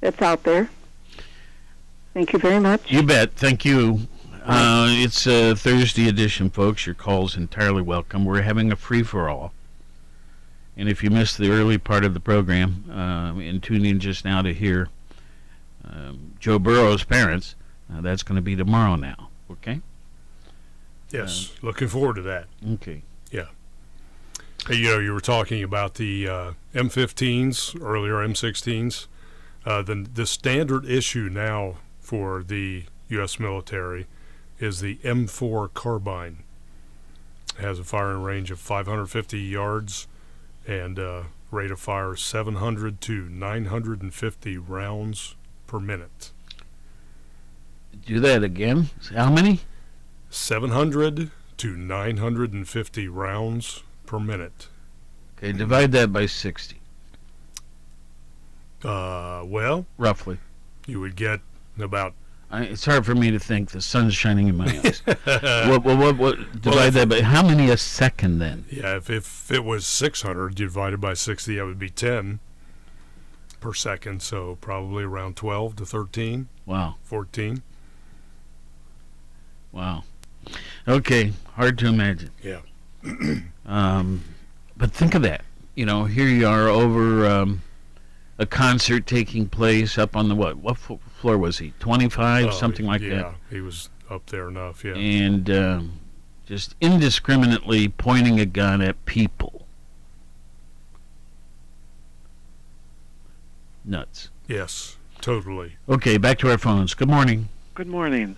that's 0.00 0.22
out 0.22 0.44
there. 0.44 0.70
Thank 2.14 2.32
you 2.32 2.38
very 2.38 2.60
much. 2.60 2.90
You 2.90 3.02
bet. 3.02 3.32
Thank 3.32 3.64
you. 3.64 4.06
Uh, 4.44 4.88
it's 4.90 5.24
a 5.26 5.54
Thursday 5.54 6.08
edition, 6.08 6.50
folks. 6.50 6.84
Your 6.84 6.96
call's 6.96 7.36
entirely 7.36 7.82
welcome. 7.82 8.24
We're 8.24 8.42
having 8.42 8.72
a 8.72 8.76
free 8.76 9.04
for 9.04 9.28
all. 9.28 9.52
And 10.76 10.88
if 10.88 11.04
you 11.04 11.10
missed 11.10 11.38
the 11.38 11.50
early 11.50 11.78
part 11.78 12.04
of 12.04 12.12
the 12.12 12.18
program 12.18 12.84
uh, 12.90 13.38
and 13.38 13.62
tuned 13.62 13.86
in 13.86 14.00
just 14.00 14.24
now 14.24 14.42
to 14.42 14.52
hear 14.52 14.88
um, 15.84 16.34
Joe 16.40 16.58
Burrow's 16.58 17.04
parents, 17.04 17.54
uh, 17.92 18.00
that's 18.00 18.24
going 18.24 18.36
to 18.36 18.42
be 18.42 18.56
tomorrow 18.56 18.96
now. 18.96 19.28
Okay? 19.48 19.80
Yes, 21.10 21.52
looking 21.62 21.88
forward 21.88 22.16
to 22.16 22.22
that. 22.22 22.46
Okay. 22.66 23.02
Yeah. 23.30 23.48
Hey, 24.66 24.76
you 24.76 24.88
know, 24.88 24.98
you 24.98 25.12
were 25.12 25.20
talking 25.20 25.62
about 25.62 25.94
the 25.94 26.26
uh, 26.26 26.52
M15s 26.74 27.80
earlier, 27.80 28.14
M16s. 28.14 29.06
Uh, 29.64 29.82
the 29.82 30.06
the 30.12 30.26
standard 30.26 30.84
issue 30.86 31.28
now 31.30 31.76
for 32.00 32.42
the 32.42 32.84
U.S. 33.10 33.38
military 33.38 34.06
is 34.62 34.80
the 34.80 34.96
M4 35.02 35.72
carbine. 35.74 36.44
It 37.58 37.62
has 37.62 37.78
a 37.78 37.84
firing 37.84 38.22
range 38.22 38.50
of 38.50 38.58
550 38.60 39.38
yards 39.38 40.06
and 40.66 40.98
uh, 40.98 41.22
rate 41.50 41.70
of 41.70 41.80
fire 41.80 42.14
700 42.16 43.00
to 43.02 43.28
950 43.28 44.56
rounds 44.58 45.34
per 45.66 45.80
minute. 45.80 46.30
Do 48.06 48.20
that 48.20 48.42
again. 48.42 48.90
How 49.14 49.30
many? 49.30 49.60
700 50.30 51.30
to 51.58 51.76
950 51.76 53.08
rounds 53.08 53.82
per 54.06 54.18
minute. 54.18 54.68
Okay, 55.36 55.52
divide 55.52 55.92
that 55.92 56.12
by 56.12 56.26
60, 56.26 56.76
Uh, 58.84 59.42
well, 59.44 59.86
roughly. 59.98 60.38
you 60.86 61.00
would 61.00 61.16
get 61.16 61.40
about 61.78 62.14
I, 62.52 62.64
it's 62.64 62.84
hard 62.84 63.06
for 63.06 63.14
me 63.14 63.30
to 63.30 63.38
think. 63.38 63.70
The 63.70 63.80
sun's 63.80 64.14
shining 64.14 64.46
in 64.48 64.56
my 64.58 64.66
eyes. 64.84 65.02
what, 65.68 65.82
what, 65.84 65.96
what, 65.98 66.18
what, 66.18 66.60
divide 66.60 66.92
that 66.92 67.08
by 67.08 67.22
how 67.22 67.42
many 67.42 67.70
a 67.70 67.78
second 67.78 68.38
then? 68.40 68.66
Yeah, 68.70 68.96
if, 68.98 69.08
if 69.08 69.50
it 69.50 69.64
was 69.64 69.86
600 69.86 70.54
divided 70.54 71.00
by 71.00 71.14
60, 71.14 71.56
that 71.56 71.64
would 71.64 71.78
be 71.78 71.88
10 71.88 72.40
per 73.58 73.72
second. 73.72 74.20
So 74.22 74.58
probably 74.60 75.02
around 75.04 75.36
12 75.36 75.76
to 75.76 75.86
13, 75.86 76.48
Wow. 76.66 76.96
14. 77.04 77.62
Wow. 79.72 80.04
Okay, 80.86 81.32
hard 81.54 81.78
to 81.78 81.86
imagine. 81.86 82.30
Yeah. 82.42 82.60
Um, 83.64 84.24
but 84.76 84.90
think 84.90 85.14
of 85.14 85.22
that. 85.22 85.44
You 85.76 85.86
know, 85.86 86.04
here 86.06 86.26
you 86.26 86.48
are 86.48 86.66
over 86.66 87.24
um, 87.26 87.62
a 88.38 88.46
concert 88.46 89.06
taking 89.06 89.48
place 89.48 89.98
up 89.98 90.16
on 90.16 90.28
the 90.28 90.34
what? 90.34 90.56
What 90.56 90.72
f- 90.76 90.98
floor 91.20 91.38
was 91.38 91.58
he? 91.58 91.72
Twenty-five, 91.78 92.46
Oh, 92.46 92.50
something 92.50 92.86
like 92.86 93.00
yeah, 93.02 93.16
that. 93.16 93.34
he 93.50 93.60
was 93.60 93.88
up 94.10 94.26
there 94.26 94.48
enough. 94.48 94.84
Yeah. 94.84 94.94
And 94.94 95.48
um, 95.50 95.92
just 96.46 96.74
indiscriminately 96.80 97.88
pointing 97.88 98.40
a 98.40 98.46
gun 98.46 98.80
at 98.82 99.04
people. 99.06 99.66
Nuts. 103.84 104.28
yes, 104.46 104.96
totally. 105.20 105.72
Okay, 105.88 106.16
back 106.16 106.38
to 106.38 106.50
our 106.50 106.58
phones. 106.58 106.94
Good 106.94 107.08
morning. 107.08 107.48
Good 107.74 107.88
morning. 107.88 108.36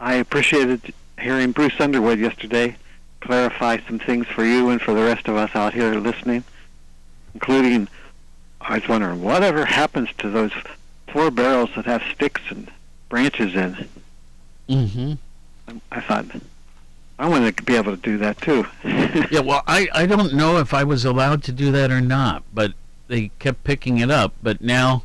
I 0.00 0.14
appreciated 0.14 0.94
hearing 1.20 1.52
Bruce 1.52 1.78
Underwood 1.78 2.18
yesterday 2.18 2.76
clarify 3.20 3.78
some 3.86 3.98
things 4.00 4.26
for 4.26 4.44
you 4.44 4.70
and 4.70 4.80
for 4.80 4.94
the 4.94 5.02
rest 5.04 5.28
of 5.28 5.36
us 5.36 5.50
out 5.54 5.74
here 5.74 5.94
listening, 5.94 6.42
including 7.34 7.86
I 8.62 8.78
was 8.78 8.88
wondering 8.88 9.22
whatever 9.22 9.64
happens 9.64 10.08
to 10.18 10.30
those 10.30 10.52
four 11.08 11.30
barrels 11.30 11.70
that 11.76 11.84
have 11.86 12.02
sticks 12.14 12.42
and 12.50 12.70
branches 13.08 13.54
in. 13.54 13.88
Mm-hmm. 14.68 15.12
I 15.90 16.00
thought 16.00 16.26
I 17.18 17.28
wanted 17.28 17.56
to 17.56 17.62
be 17.62 17.76
able 17.76 17.96
to 17.96 18.02
do 18.02 18.18
that 18.18 18.40
too. 18.40 18.66
yeah, 18.84 19.40
well, 19.40 19.62
I, 19.66 19.88
I 19.92 20.06
don't 20.06 20.34
know 20.34 20.58
if 20.58 20.74
I 20.74 20.84
was 20.84 21.04
allowed 21.04 21.42
to 21.44 21.52
do 21.52 21.70
that 21.72 21.90
or 21.90 22.00
not, 22.00 22.42
but 22.52 22.72
they 23.08 23.28
kept 23.38 23.64
picking 23.64 23.98
it 23.98 24.10
up. 24.10 24.34
But 24.42 24.60
now, 24.60 25.02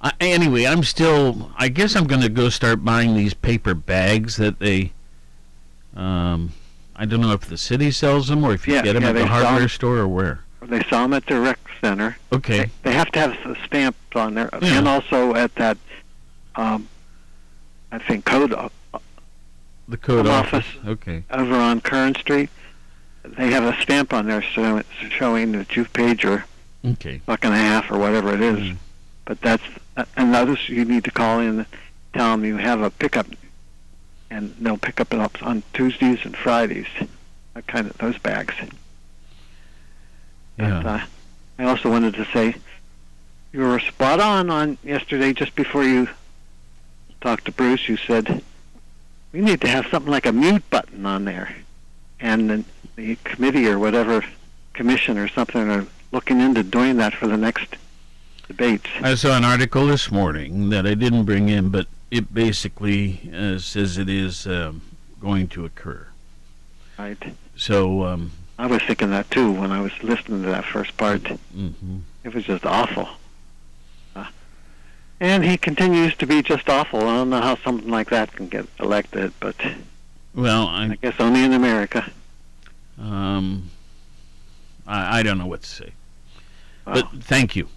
I, 0.00 0.12
anyway, 0.20 0.64
I'm 0.64 0.82
still. 0.82 1.52
I 1.56 1.68
guess 1.68 1.94
I'm 1.94 2.06
going 2.06 2.22
to 2.22 2.28
go 2.28 2.48
start 2.48 2.84
buying 2.84 3.14
these 3.14 3.34
paper 3.34 3.74
bags 3.74 4.36
that 4.36 4.58
they. 4.58 4.92
Um, 5.94 6.52
I 6.96 7.04
don't 7.04 7.20
know 7.20 7.32
if 7.32 7.42
the 7.42 7.58
city 7.58 7.90
sells 7.90 8.28
them 8.28 8.44
or 8.44 8.52
if 8.52 8.66
you 8.66 8.74
Yeah, 8.74 8.82
get 8.82 8.92
them 8.94 9.02
yeah, 9.02 9.10
at 9.10 9.14
the 9.14 9.26
hardware 9.26 9.68
store 9.68 9.98
or 9.98 10.08
where. 10.08 10.43
They 10.68 10.82
saw 10.84 11.02
them 11.02 11.12
at 11.14 11.26
the 11.26 11.38
rec 11.40 11.58
center. 11.80 12.16
Okay. 12.32 12.70
They 12.82 12.92
have 12.92 13.10
to 13.12 13.18
have 13.20 13.36
the 13.44 13.56
stamp 13.66 13.96
on 14.14 14.34
there, 14.34 14.48
Yeah. 14.62 14.78
and 14.78 14.88
also 14.88 15.34
at 15.34 15.54
that, 15.56 15.76
um, 16.56 16.88
I 17.92 17.98
think 17.98 18.24
code 18.24 18.52
o- 18.52 18.70
The 19.88 19.96
code 19.96 20.26
office. 20.26 20.64
office. 20.76 20.88
Okay. 20.88 21.24
over 21.30 21.54
on 21.56 21.80
Kern 21.80 22.14
Street. 22.14 22.50
They 23.24 23.50
have 23.52 23.64
a 23.64 23.80
stamp 23.82 24.12
on 24.12 24.26
there 24.26 24.42
so 24.54 24.82
showing 25.10 25.52
that 25.52 25.76
you've 25.76 25.92
paid 25.92 26.22
your 26.22 26.44
Okay. 26.84 27.20
buck 27.26 27.44
and 27.44 27.54
a 27.54 27.56
half 27.58 27.90
or 27.90 27.98
whatever 27.98 28.34
it 28.34 28.40
is. 28.40 28.58
Mm. 28.60 28.76
But 29.24 29.40
that's 29.40 29.62
and 30.16 30.34
others 30.34 30.68
you 30.68 30.84
need 30.84 31.04
to 31.04 31.10
call 31.10 31.40
in 31.40 31.60
and 31.60 31.66
tell 32.12 32.32
them 32.32 32.44
you 32.44 32.56
have 32.58 32.80
a 32.82 32.90
pickup, 32.90 33.26
and 34.30 34.54
they'll 34.60 34.76
pick 34.76 35.00
up 35.00 35.12
it 35.14 35.20
up 35.20 35.40
on 35.42 35.62
Tuesdays 35.72 36.18
and 36.24 36.36
Fridays. 36.36 36.86
That 37.54 37.66
kind 37.66 37.88
of 37.88 37.96
those 37.98 38.18
bags. 38.18 38.54
Yeah. 40.58 40.82
But, 40.82 40.86
uh, 40.86 41.04
I 41.58 41.64
also 41.64 41.90
wanted 41.90 42.14
to 42.14 42.24
say 42.26 42.56
you 43.52 43.60
were 43.60 43.78
spot 43.78 44.20
on 44.20 44.50
on 44.50 44.78
yesterday 44.82 45.32
just 45.32 45.54
before 45.54 45.84
you 45.84 46.08
talked 47.20 47.44
to 47.46 47.52
Bruce. 47.52 47.88
You 47.88 47.96
said 47.96 48.42
we 49.32 49.40
need 49.40 49.60
to 49.60 49.68
have 49.68 49.86
something 49.86 50.10
like 50.10 50.26
a 50.26 50.32
mute 50.32 50.68
button 50.70 51.06
on 51.06 51.24
there, 51.24 51.54
and 52.20 52.50
the, 52.50 52.64
the 52.96 53.16
committee 53.24 53.68
or 53.68 53.78
whatever 53.78 54.24
commission 54.72 55.18
or 55.18 55.28
something 55.28 55.70
are 55.70 55.86
looking 56.12 56.40
into 56.40 56.62
doing 56.62 56.96
that 56.96 57.14
for 57.14 57.26
the 57.26 57.36
next 57.36 57.76
debates. 58.48 58.88
I 59.00 59.14
saw 59.14 59.36
an 59.36 59.44
article 59.44 59.86
this 59.86 60.10
morning 60.10 60.70
that 60.70 60.86
I 60.86 60.94
didn't 60.94 61.24
bring 61.24 61.48
in, 61.48 61.70
but 61.70 61.86
it 62.10 62.32
basically 62.34 63.30
uh, 63.34 63.58
says 63.58 63.98
it 63.98 64.08
is 64.08 64.46
um, 64.46 64.82
going 65.20 65.48
to 65.48 65.64
occur. 65.64 66.06
Right. 66.98 67.18
So, 67.56 68.04
um, 68.04 68.32
I 68.58 68.66
was 68.66 68.82
thinking 68.82 69.10
that 69.10 69.30
too 69.30 69.50
when 69.50 69.72
I 69.72 69.80
was 69.80 69.92
listening 70.02 70.42
to 70.42 70.48
that 70.50 70.64
first 70.64 70.96
part. 70.96 71.22
mhm. 71.22 72.00
It 72.22 72.32
was 72.34 72.44
just 72.44 72.64
awful. 72.64 73.08
Uh, 74.16 74.26
and 75.20 75.44
he 75.44 75.56
continues 75.58 76.14
to 76.16 76.26
be 76.26 76.42
just 76.42 76.68
awful. 76.68 77.00
I 77.00 77.16
don't 77.16 77.30
know 77.30 77.40
how 77.40 77.56
something 77.56 77.90
like 77.90 78.10
that 78.10 78.32
can 78.32 78.48
get 78.48 78.66
elected, 78.80 79.32
but 79.40 79.56
well, 80.34 80.66
I 80.68 80.84
I, 80.92 80.98
guess 81.02 81.14
only 81.18 81.42
in 81.44 81.52
America. 81.52 82.10
um, 82.98 83.70
I, 84.86 85.18
I 85.20 85.22
don't 85.22 85.38
know 85.38 85.46
what 85.46 85.62
to 85.62 85.68
say. 85.68 85.92
But 86.84 87.08
thank 87.20 87.56
you. 87.56 87.68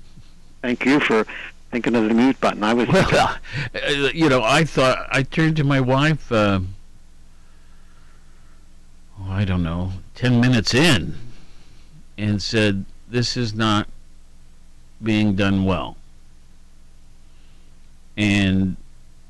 thank 0.62 0.86
you 0.86 1.00
for 1.00 1.26
thinking 1.72 1.96
of 1.96 2.08
the 2.08 2.14
mute 2.14 2.40
button. 2.40 2.64
I 2.64 2.74
was 2.74 2.88
Well, 2.88 3.36
uh, 3.76 4.10
you 4.14 4.30
know, 4.30 4.44
I 4.44 4.64
thought 4.64 5.08
I 5.12 5.24
turned 5.24 5.58
to 5.58 5.64
my 5.64 5.80
wife. 5.82 6.32
Uh, 6.32 6.60
oh, 9.20 9.32
I 9.32 9.44
don't 9.46 9.64
know, 9.64 9.92
ten 10.18 10.42
minutes 10.42 10.74
in, 10.74 11.16
and 12.18 12.42
said, 12.42 12.86
"This 13.08 13.38
is 13.38 13.54
not 13.54 13.88
being 15.02 15.36
done 15.36 15.64
well," 15.64 15.96
and 18.18 18.78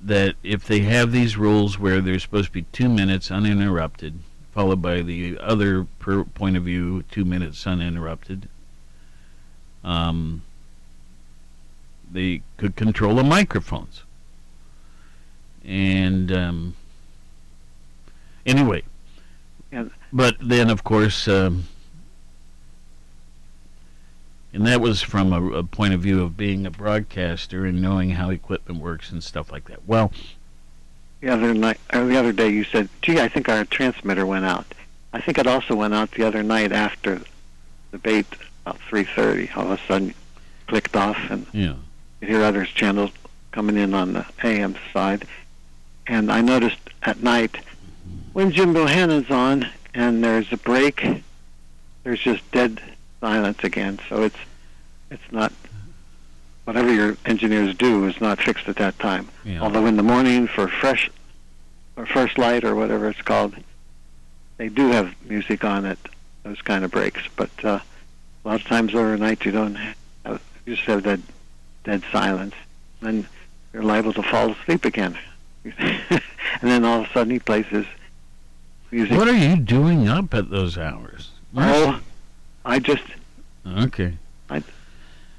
that 0.02 0.36
if 0.44 0.64
they 0.64 0.80
have 0.80 1.12
these 1.12 1.36
rules 1.36 1.78
where 1.78 2.00
there's 2.00 2.22
supposed 2.22 2.48
to 2.48 2.54
be 2.54 2.62
two 2.72 2.88
minutes 2.88 3.30
uninterrupted, 3.30 4.20
followed 4.54 4.82
by 4.82 5.02
the 5.02 5.38
other 5.42 5.84
per 6.00 6.24
point 6.24 6.56
of 6.56 6.64
view 6.64 7.04
two 7.12 7.26
minutes 7.26 7.68
uninterrupted, 7.68 8.48
um, 9.84 10.42
they 12.10 12.42
could 12.56 12.78
control 12.78 13.16
the 13.16 13.26
microphones. 13.26 14.04
And 15.66 16.32
um, 16.32 16.76
anyway, 18.46 18.84
but 20.12 20.36
then 20.42 20.70
of 20.70 20.84
course, 20.84 21.28
um, 21.28 21.66
and 24.54 24.66
that 24.66 24.82
was 24.82 25.02
from 25.02 25.34
a, 25.34 25.60
a 25.60 25.64
point 25.64 25.94
of 25.94 26.02
view 26.02 26.24
of 26.24 26.38
being 26.38 26.66
a 26.66 26.72
broadcaster 26.72 27.66
and 27.66 27.82
knowing 27.82 28.12
how 28.12 28.30
equipment 28.30 28.82
works 28.82 29.12
and 29.12 29.24
stuff 29.24 29.52
like 29.52 29.66
that. 29.66 29.86
Well, 29.88 30.12
the 31.22 31.30
other 31.30 31.54
night 31.54 31.80
or 31.94 32.06
the 32.06 32.18
other 32.18 32.32
day. 32.32 32.50
You 32.50 32.64
said, 32.64 32.90
"Gee, 33.02 33.20
I 33.20 33.28
think 33.28 33.50
our 33.50 33.66
transmitter 33.66 34.26
went 34.26 34.46
out." 34.46 34.66
I 35.14 35.22
think 35.22 35.38
it 35.38 35.48
also 35.48 35.76
went 35.76 35.94
out 35.94 36.12
the 36.12 36.24
other 36.24 36.44
night 36.44 36.72
after 36.72 37.16
the 37.16 37.26
debate 37.92 38.28
about 38.66 38.80
3:30. 38.90 39.56
All 39.56 39.72
of 39.72 39.80
a 39.80 39.88
sudden, 39.88 40.14
clicked 40.68 40.96
off, 40.96 41.18
and 41.30 41.46
yeah, 41.54 41.76
you 42.22 42.28
hear 42.28 42.44
others 42.44 42.70
channels 42.70 43.12
coming 43.52 43.78
in 43.78 43.94
on 43.94 44.14
the 44.14 44.26
AM 44.44 44.76
side. 44.94 45.26
And 46.06 46.32
I 46.32 46.42
noticed 46.42 46.80
at 47.04 47.22
night 47.22 47.58
when 48.34 48.52
Jim 48.52 48.74
Bohannon's 48.74 49.30
on 49.30 49.68
and 49.98 50.24
there's 50.24 50.54
a 50.54 50.58
break, 50.58 51.06
there's 52.04 52.20
just 52.20 52.50
dead 52.52 52.80
silence 53.20 53.64
again. 53.64 54.00
So 54.08 54.24
it's 54.24 54.38
it's 55.10 55.32
not 55.32 55.52
whatever 56.66 56.94
your 56.94 57.18
engineers 57.26 57.76
do 57.76 58.06
is 58.06 58.22
not 58.22 58.40
fixed 58.40 58.70
at 58.70 58.76
that 58.76 58.98
time. 59.00 59.28
Yeah. 59.44 59.62
Although 59.62 59.88
in 59.88 59.98
the 59.98 60.04
morning 60.04 60.48
for 60.48 60.68
fresh 60.68 61.10
or 61.96 62.06
first 62.06 62.38
light 62.38 62.64
or 62.64 62.76
whatever 62.76 63.10
it's 63.10 63.22
called, 63.22 63.56
they 64.58 64.70
do 64.70 64.90
have 64.90 65.16
music 65.28 65.64
on 65.64 65.86
at 65.86 65.98
those 66.44 66.62
kind 66.62 66.86
of 66.86 66.92
breaks. 66.92 67.24
But 67.36 67.50
uh, 67.64 67.80
a 68.46 68.48
lot 68.48 68.62
of 68.62 68.68
times 68.68 68.94
overnight 68.94 69.46
you 69.46 69.52
don't 69.52 69.76
have, 69.76 70.42
you 70.66 70.76
just 70.76 70.88
have 70.88 71.04
that 71.04 71.22
dead 71.84 72.04
silence, 72.12 72.54
and 73.02 73.26
you're 73.74 73.84
liable 73.84 74.14
to 74.14 74.22
fall 74.22 74.52
asleep 74.52 74.86
again. 74.86 75.18
and 75.80 76.22
then 76.62 76.86
all 76.86 77.02
of 77.02 77.10
a 77.10 77.14
sudden 77.14 77.32
he 77.32 77.40
plays 77.40 77.66
his 77.66 77.86
music. 78.92 79.18
What 79.18 79.28
are 79.28 79.36
you 79.36 79.56
doing 79.58 80.08
up 80.08 80.34
at 80.34 80.50
those 80.50 80.78
hours? 80.78 81.32
Oh, 81.56 82.00
I 82.66 82.80
just 82.80 83.04
Okay. 83.66 84.14
I 84.50 84.64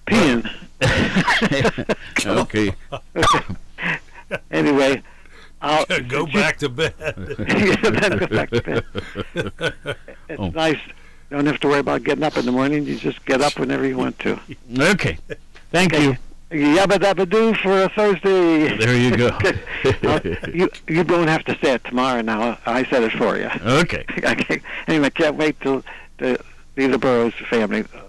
peeing. 0.07 0.49
okay. 2.27 2.73
anyway, 4.51 5.03
I'll 5.63 5.85
Go 6.09 6.27
back 6.27 6.59
to 6.59 6.69
bed. 6.69 6.95
yeah, 6.99 7.77
then 7.77 8.19
go 8.19 8.27
back 8.27 8.51
to 8.51 8.63
bed. 8.63 8.85
It's 10.29 10.39
Oh. 10.41 10.51
nice. 10.51 10.79
You 11.31 11.37
don't 11.37 11.47
have 11.47 11.61
to 11.61 11.69
worry 11.69 11.81
about 11.81 12.05
getting 12.05 12.25
up 12.25 12.37
in 12.39 12.47
the 12.47 12.53
morning. 12.53 12.85
You 12.85 12.97
just 12.97 13.25
get 13.27 13.41
up 13.43 13.59
whenever 13.59 13.87
you 13.87 13.97
want 13.99 14.19
to. 14.21 14.39
Okay. 14.79 15.19
Thank 15.71 15.93
you. 15.99 16.17
Yabba 16.51 16.99
dabba 16.99 17.29
doo 17.29 17.53
for 17.55 17.83
a 17.83 17.89
Thursday. 17.91 18.77
There 18.77 18.97
you 18.97 19.17
go. 19.17 19.39
Well, 20.03 20.21
you 20.53 20.69
you 20.89 21.05
don't 21.05 21.29
have 21.29 21.45
to 21.45 21.57
say 21.63 21.75
it 21.75 21.85
tomorrow. 21.85 22.21
Now 22.21 22.59
I 22.67 22.85
said 22.85 23.03
it 23.05 23.13
for 23.13 23.37
you. 23.37 23.49
Okay. 23.65 24.05
okay. 24.25 24.61
Anyway, 24.89 25.11
can't 25.11 25.37
wait 25.37 25.61
till 25.61 25.85
the 26.19 26.39
Burrows 26.77 27.35
family 27.49 27.85
uh, 27.95 28.01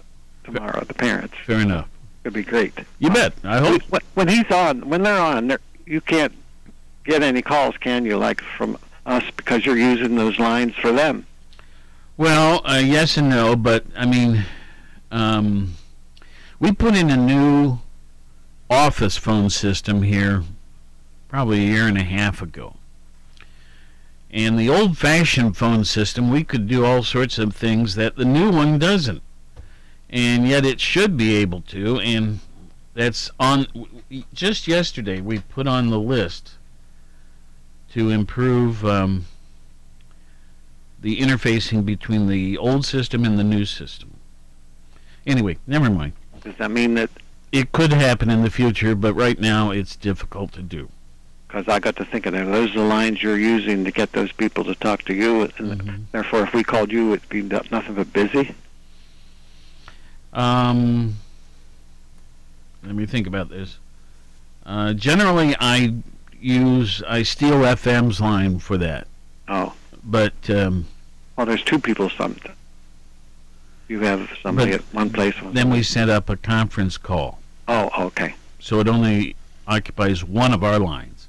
tomorrow. 0.44 0.82
The 0.84 0.94
parents. 0.94 1.34
Fair 1.46 1.60
enough. 1.60 1.88
It'll 2.24 2.34
be 2.34 2.42
great. 2.42 2.74
You 2.98 3.10
bet. 3.10 3.34
I 3.44 3.58
hope. 3.58 3.82
When, 3.82 4.00
when 4.14 4.28
he's 4.28 4.50
on, 4.50 4.88
when 4.88 5.02
they're 5.02 5.20
on, 5.20 5.48
they're, 5.48 5.60
you 5.86 6.00
can't 6.00 6.32
get 7.04 7.22
any 7.22 7.42
calls, 7.42 7.76
can 7.76 8.04
you? 8.04 8.18
Like 8.18 8.40
from 8.40 8.76
us 9.06 9.24
because 9.36 9.64
you're 9.64 9.78
using 9.78 10.16
those 10.16 10.38
lines 10.38 10.74
for 10.74 10.92
them. 10.92 11.26
Well, 12.16 12.62
uh, 12.64 12.80
yes 12.84 13.16
and 13.16 13.30
no, 13.30 13.54
but 13.56 13.84
I 13.96 14.06
mean, 14.06 14.44
um, 15.10 15.74
we 16.58 16.72
put 16.72 16.94
in 16.94 17.10
a 17.10 17.16
new 17.16 17.78
office 18.70 19.16
phone 19.16 19.50
system 19.50 20.02
here 20.02 20.44
probably 21.28 21.58
a 21.58 21.72
year 21.72 21.86
and 21.86 21.98
a 21.98 22.04
half 22.04 22.40
ago. 22.40 22.76
And 24.30 24.58
the 24.58 24.70
old 24.70 24.96
fashioned 24.96 25.56
phone 25.56 25.84
system, 25.84 26.30
we 26.30 26.44
could 26.44 26.68
do 26.68 26.84
all 26.84 27.02
sorts 27.02 27.36
of 27.38 27.54
things 27.54 27.96
that 27.96 28.16
the 28.16 28.24
new 28.24 28.50
one 28.50 28.78
doesn't. 28.78 29.22
And 30.08 30.48
yet 30.48 30.64
it 30.64 30.80
should 30.80 31.16
be 31.16 31.34
able 31.36 31.62
to. 31.62 31.98
And 32.00 32.40
that's 32.94 33.30
on, 33.38 33.66
just 34.32 34.68
yesterday, 34.68 35.20
we 35.20 35.40
put 35.40 35.66
on 35.66 35.90
the 35.90 35.98
list 35.98 36.52
to 37.92 38.10
improve. 38.10 38.84
Um, 38.84 39.26
the 41.00 41.18
interfacing 41.18 41.84
between 41.84 42.26
the 42.26 42.58
old 42.58 42.84
system 42.84 43.24
and 43.24 43.38
the 43.38 43.44
new 43.44 43.64
system. 43.64 44.16
Anyway, 45.26 45.58
never 45.66 45.90
mind. 45.90 46.12
Does 46.42 46.54
that 46.56 46.70
mean 46.70 46.94
that? 46.94 47.10
It 47.52 47.72
could 47.72 47.92
happen 47.92 48.30
in 48.30 48.42
the 48.42 48.50
future, 48.50 48.94
but 48.94 49.14
right 49.14 49.38
now 49.38 49.70
it's 49.70 49.96
difficult 49.96 50.52
to 50.52 50.62
do. 50.62 50.88
Because 51.48 51.66
I 51.66 51.80
got 51.80 51.96
to 51.96 52.04
thinking, 52.04 52.36
are 52.36 52.44
those 52.44 52.70
are 52.70 52.80
the 52.80 52.84
lines 52.84 53.22
you're 53.22 53.38
using 53.38 53.84
to 53.84 53.90
get 53.90 54.12
those 54.12 54.30
people 54.30 54.62
to 54.64 54.74
talk 54.76 55.02
to 55.06 55.14
you? 55.14 55.50
And 55.58 56.06
therefore, 56.12 56.44
if 56.44 56.54
we 56.54 56.62
called 56.62 56.92
you, 56.92 57.12
it'd 57.12 57.28
be 57.28 57.42
nothing 57.42 57.94
but 57.94 58.12
busy. 58.12 58.54
Um, 60.32 61.16
let 62.84 62.94
me 62.94 63.04
think 63.04 63.26
about 63.26 63.48
this. 63.48 63.78
Uh, 64.64 64.92
generally, 64.92 65.56
I 65.58 65.94
use 66.40 67.02
I 67.08 67.24
steal 67.24 67.54
FM's 67.62 68.20
line 68.20 68.60
for 68.60 68.78
that. 68.78 69.08
Oh. 69.48 69.74
But 70.04 70.48
um, 70.48 70.86
Well, 71.36 71.46
there's 71.46 71.64
two 71.64 71.80
people. 71.80 72.10
Some 72.10 72.36
you 73.88 73.98
have 74.00 74.30
somebody 74.40 74.72
at 74.72 74.82
one 74.92 75.10
place. 75.10 75.34
then 75.52 75.68
we 75.68 75.82
set 75.82 76.08
up 76.08 76.30
a 76.30 76.36
conference 76.36 76.96
call. 76.96 77.39
Oh, 77.70 78.06
okay. 78.06 78.34
So 78.58 78.80
it 78.80 78.88
only 78.88 79.36
occupies 79.68 80.24
one 80.24 80.52
of 80.52 80.64
our 80.64 80.80
lines. 80.80 81.28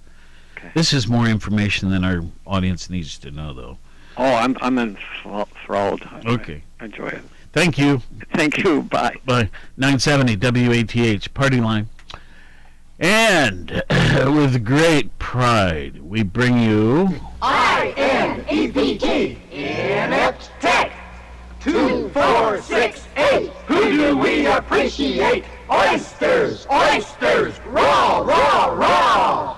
This 0.73 0.91
is 0.91 1.07
more 1.07 1.27
information 1.27 1.91
than 1.91 2.03
our 2.03 2.23
audience 2.47 2.89
needs 2.89 3.19
to 3.19 3.29
know, 3.29 3.53
though. 3.53 3.77
Oh, 4.17 4.33
I'm 4.35 4.57
I'm 4.59 4.79
enthralled. 4.79 6.07
Okay. 6.25 6.63
I 6.79 6.85
enjoy 6.85 7.07
it. 7.09 7.21
Thank 7.53 7.77
you. 7.77 8.01
Thank 8.33 8.57
you. 8.57 8.81
Bye. 8.83 9.17
Bye. 9.23 9.49
970 9.77 10.35
WATH 10.37 11.33
Party 11.35 11.61
Line. 11.61 11.89
And 12.99 13.83
with 13.89 14.65
great 14.65 15.17
pride, 15.19 16.01
we 16.01 16.23
bring 16.23 16.57
you. 16.59 17.19
I-N-E-P-T, 17.41 19.37
Inept 19.51 20.51
Tech. 20.59 20.90
Two, 21.61 22.09
four, 22.09 22.59
six, 22.61 23.07
eight. 23.17 23.51
Who 23.67 23.91
do 23.91 24.17
we 24.17 24.47
appreciate? 24.47 25.45
Oysters, 25.69 26.65
oysters, 26.71 27.59
raw, 27.67 28.21
raw, 28.21 28.65
raw. 28.73 29.57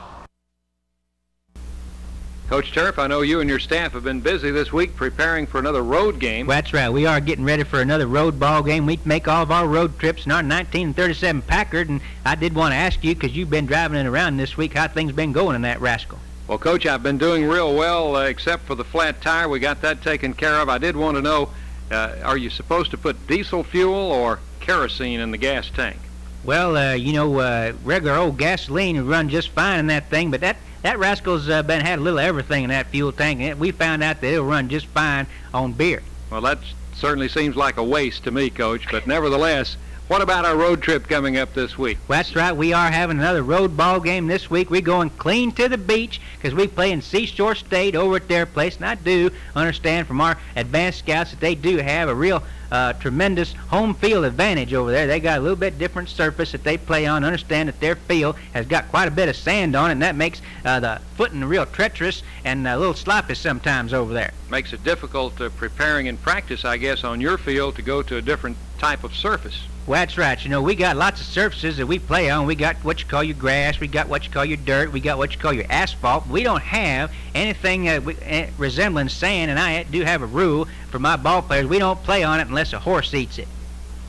Coach 2.49 2.73
Turf, 2.73 2.99
I 2.99 3.07
know 3.07 3.21
you 3.21 3.39
and 3.39 3.49
your 3.49 3.57
staff 3.57 3.93
have 3.93 4.03
been 4.03 4.19
busy 4.19 4.51
this 4.51 4.73
week 4.73 4.95
preparing 4.97 5.47
for 5.47 5.59
another 5.59 5.81
road 5.81 6.19
game. 6.19 6.45
Well, 6.45 6.57
that's 6.57 6.73
right. 6.73 6.89
We 6.89 7.05
are 7.05 7.21
getting 7.21 7.45
ready 7.45 7.63
for 7.63 7.79
another 7.79 8.05
road 8.05 8.37
ball 8.37 8.61
game. 8.63 8.85
We 8.85 8.99
make 9.05 9.29
all 9.29 9.41
of 9.41 9.49
our 9.49 9.65
road 9.65 9.97
trips 9.97 10.25
in 10.25 10.31
our 10.31 10.43
1937 10.43 11.41
Packard, 11.43 11.87
and 11.87 12.01
I 12.25 12.35
did 12.35 12.53
want 12.53 12.73
to 12.73 12.75
ask 12.75 13.01
you 13.01 13.15
because 13.15 13.35
you've 13.35 13.49
been 13.49 13.65
driving 13.65 13.97
it 13.97 14.05
around 14.05 14.35
this 14.35 14.57
week 14.57 14.73
how 14.73 14.89
things 14.89 15.13
been 15.13 15.31
going 15.31 15.55
in 15.55 15.61
that 15.61 15.79
rascal. 15.79 16.19
Well, 16.47 16.57
Coach, 16.57 16.85
I've 16.85 17.01
been 17.01 17.17
doing 17.17 17.45
real 17.45 17.73
well, 17.73 18.17
uh, 18.17 18.25
except 18.25 18.63
for 18.63 18.75
the 18.75 18.83
flat 18.83 19.21
tire. 19.21 19.47
We 19.47 19.59
got 19.59 19.81
that 19.81 20.01
taken 20.01 20.33
care 20.33 20.59
of. 20.59 20.67
I 20.67 20.77
did 20.77 20.97
want 20.97 21.15
to 21.15 21.21
know, 21.21 21.49
uh, 21.91 22.15
are 22.23 22.37
you 22.37 22.49
supposed 22.49 22.91
to 22.91 22.97
put 22.97 23.27
diesel 23.27 23.63
fuel 23.63 23.93
or 23.93 24.39
kerosene 24.59 25.19
in 25.19 25.31
the 25.31 25.37
gas 25.37 25.69
tank? 25.69 25.97
Well, 26.43 26.75
uh, 26.75 26.93
you 26.93 27.13
know, 27.13 27.39
uh, 27.39 27.73
regular 27.83 28.15
old 28.15 28.37
gasoline 28.37 28.97
would 28.97 29.05
run 29.05 29.29
just 29.29 29.49
fine 29.49 29.79
in 29.79 29.87
that 29.87 30.09
thing, 30.09 30.31
but 30.31 30.41
that 30.41 30.57
that 30.81 30.99
rascal's 30.99 31.47
uh, 31.47 31.63
been 31.63 31.79
had 31.79 31.99
a 31.99 32.01
little 32.01 32.19
everything 32.19 32.65
in 32.65 32.69
that 32.69 32.87
fuel 32.87 33.13
tank, 33.13 33.39
and 33.39 33.59
we 33.59 33.71
found 33.71 34.03
out 34.03 34.19
that 34.19 34.27
it'll 34.27 34.45
run 34.45 34.67
just 34.67 34.87
fine 34.87 35.25
on 35.53 35.71
beer. 35.71 36.03
Well, 36.29 36.41
that 36.41 36.59
certainly 36.93 37.29
seems 37.29 37.55
like 37.55 37.77
a 37.77 37.83
waste 37.83 38.25
to 38.25 38.31
me, 38.31 38.49
Coach, 38.49 38.87
but 38.91 39.07
nevertheless, 39.07 39.77
what 40.07 40.21
about 40.21 40.45
our 40.45 40.55
road 40.55 40.81
trip 40.81 41.07
coming 41.07 41.37
up 41.37 41.53
this 41.53 41.77
week? 41.77 41.97
That's 42.07 42.35
right. 42.35 42.55
We 42.55 42.73
are 42.73 42.91
having 42.91 43.19
another 43.19 43.41
road 43.41 43.77
ball 43.77 43.99
game 43.99 44.27
this 44.27 44.49
week. 44.49 44.69
We're 44.69 44.81
going 44.81 45.09
clean 45.11 45.51
to 45.53 45.69
the 45.69 45.77
beach 45.77 46.19
because 46.35 46.53
we 46.53 46.67
play 46.67 46.91
in 46.91 47.01
Seashore 47.01 47.55
State 47.55 47.95
over 47.95 48.17
at 48.17 48.27
their 48.27 48.45
place. 48.45 48.75
And 48.75 48.85
I 48.85 48.95
do 48.95 49.31
understand 49.55 50.07
from 50.07 50.19
our 50.19 50.37
advanced 50.55 50.99
scouts 50.99 51.31
that 51.31 51.39
they 51.39 51.55
do 51.55 51.77
have 51.77 52.09
a 52.09 52.15
real 52.15 52.43
uh, 52.73 52.91
tremendous 52.93 53.53
home 53.53 53.93
field 53.93 54.25
advantage 54.25 54.73
over 54.73 54.91
there. 54.91 55.05
They 55.05 55.19
got 55.19 55.37
a 55.37 55.41
little 55.41 55.55
bit 55.55 55.77
different 55.77 56.09
surface 56.09 56.51
that 56.53 56.63
they 56.63 56.75
play 56.75 57.05
on. 57.05 57.23
Understand 57.23 57.69
that 57.69 57.79
their 57.79 57.95
field 57.95 58.35
has 58.53 58.65
got 58.65 58.89
quite 58.89 59.07
a 59.07 59.11
bit 59.11 59.29
of 59.29 59.35
sand 59.35 59.75
on 59.75 59.91
it, 59.91 59.93
and 59.93 60.01
that 60.01 60.15
makes 60.15 60.41
uh, 60.65 60.79
the 60.79 60.99
footing 61.15 61.43
real 61.43 61.67
treacherous 61.67 62.23
and 62.43 62.67
a 62.67 62.75
little 62.77 62.95
sloppy 62.95 63.35
sometimes 63.35 63.93
over 63.93 64.11
there. 64.11 64.33
Makes 64.49 64.73
it 64.73 64.83
difficult 64.83 65.39
uh, 65.39 65.49
preparing 65.49 66.07
in 66.07 66.17
practice, 66.17 66.65
I 66.65 66.77
guess, 66.77 67.03
on 67.03 67.21
your 67.21 67.37
field 67.37 67.75
to 67.75 67.83
go 67.83 68.01
to 68.01 68.17
a 68.17 68.21
different 68.21 68.57
type 68.79 69.03
of 69.03 69.15
surface. 69.15 69.67
Well, 69.85 69.99
that's 69.99 70.17
right. 70.17 70.41
You 70.41 70.49
know, 70.49 70.61
we 70.61 70.75
got 70.75 70.95
lots 70.95 71.19
of 71.19 71.27
surfaces 71.27 71.75
that 71.75 71.85
we 71.85 71.99
play 71.99 72.29
on. 72.29 72.45
We 72.45 72.55
got 72.55 72.77
what 72.85 73.01
you 73.01 73.05
call 73.05 73.21
your 73.21 73.35
grass. 73.35 73.81
We 73.81 73.87
got 73.87 74.07
what 74.07 74.23
you 74.23 74.31
call 74.31 74.45
your 74.45 74.55
dirt. 74.55 74.93
We 74.93 75.01
got 75.01 75.17
what 75.17 75.33
you 75.33 75.39
call 75.39 75.51
your 75.51 75.65
asphalt. 75.69 76.25
We 76.27 76.43
don't 76.43 76.61
have 76.61 77.11
anything 77.35 77.89
uh, 77.89 77.99
we- 77.99 78.15
resembling 78.57 79.09
sand, 79.09 79.51
and 79.51 79.59
I 79.59 79.83
do 79.83 80.01
have 80.03 80.21
a 80.21 80.25
rule 80.25 80.69
for 80.89 80.99
my 80.99 81.17
ball 81.17 81.41
players. 81.41 81.67
We 81.67 81.79
don't 81.79 82.01
play 82.01 82.23
on 82.23 82.39
it 82.39 82.47
unless 82.47 82.62
a 82.71 82.79
horse 82.79 83.13
eats 83.13 83.37
it. 83.37 83.47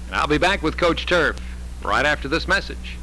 And 0.07 0.15
I'll 0.15 0.29
be 0.29 0.39
back 0.39 0.63
with 0.63 0.77
Coach 0.77 1.07
Turf 1.07 1.37
right 1.83 2.07
after 2.07 2.29
this 2.29 2.47
message. 2.47 2.99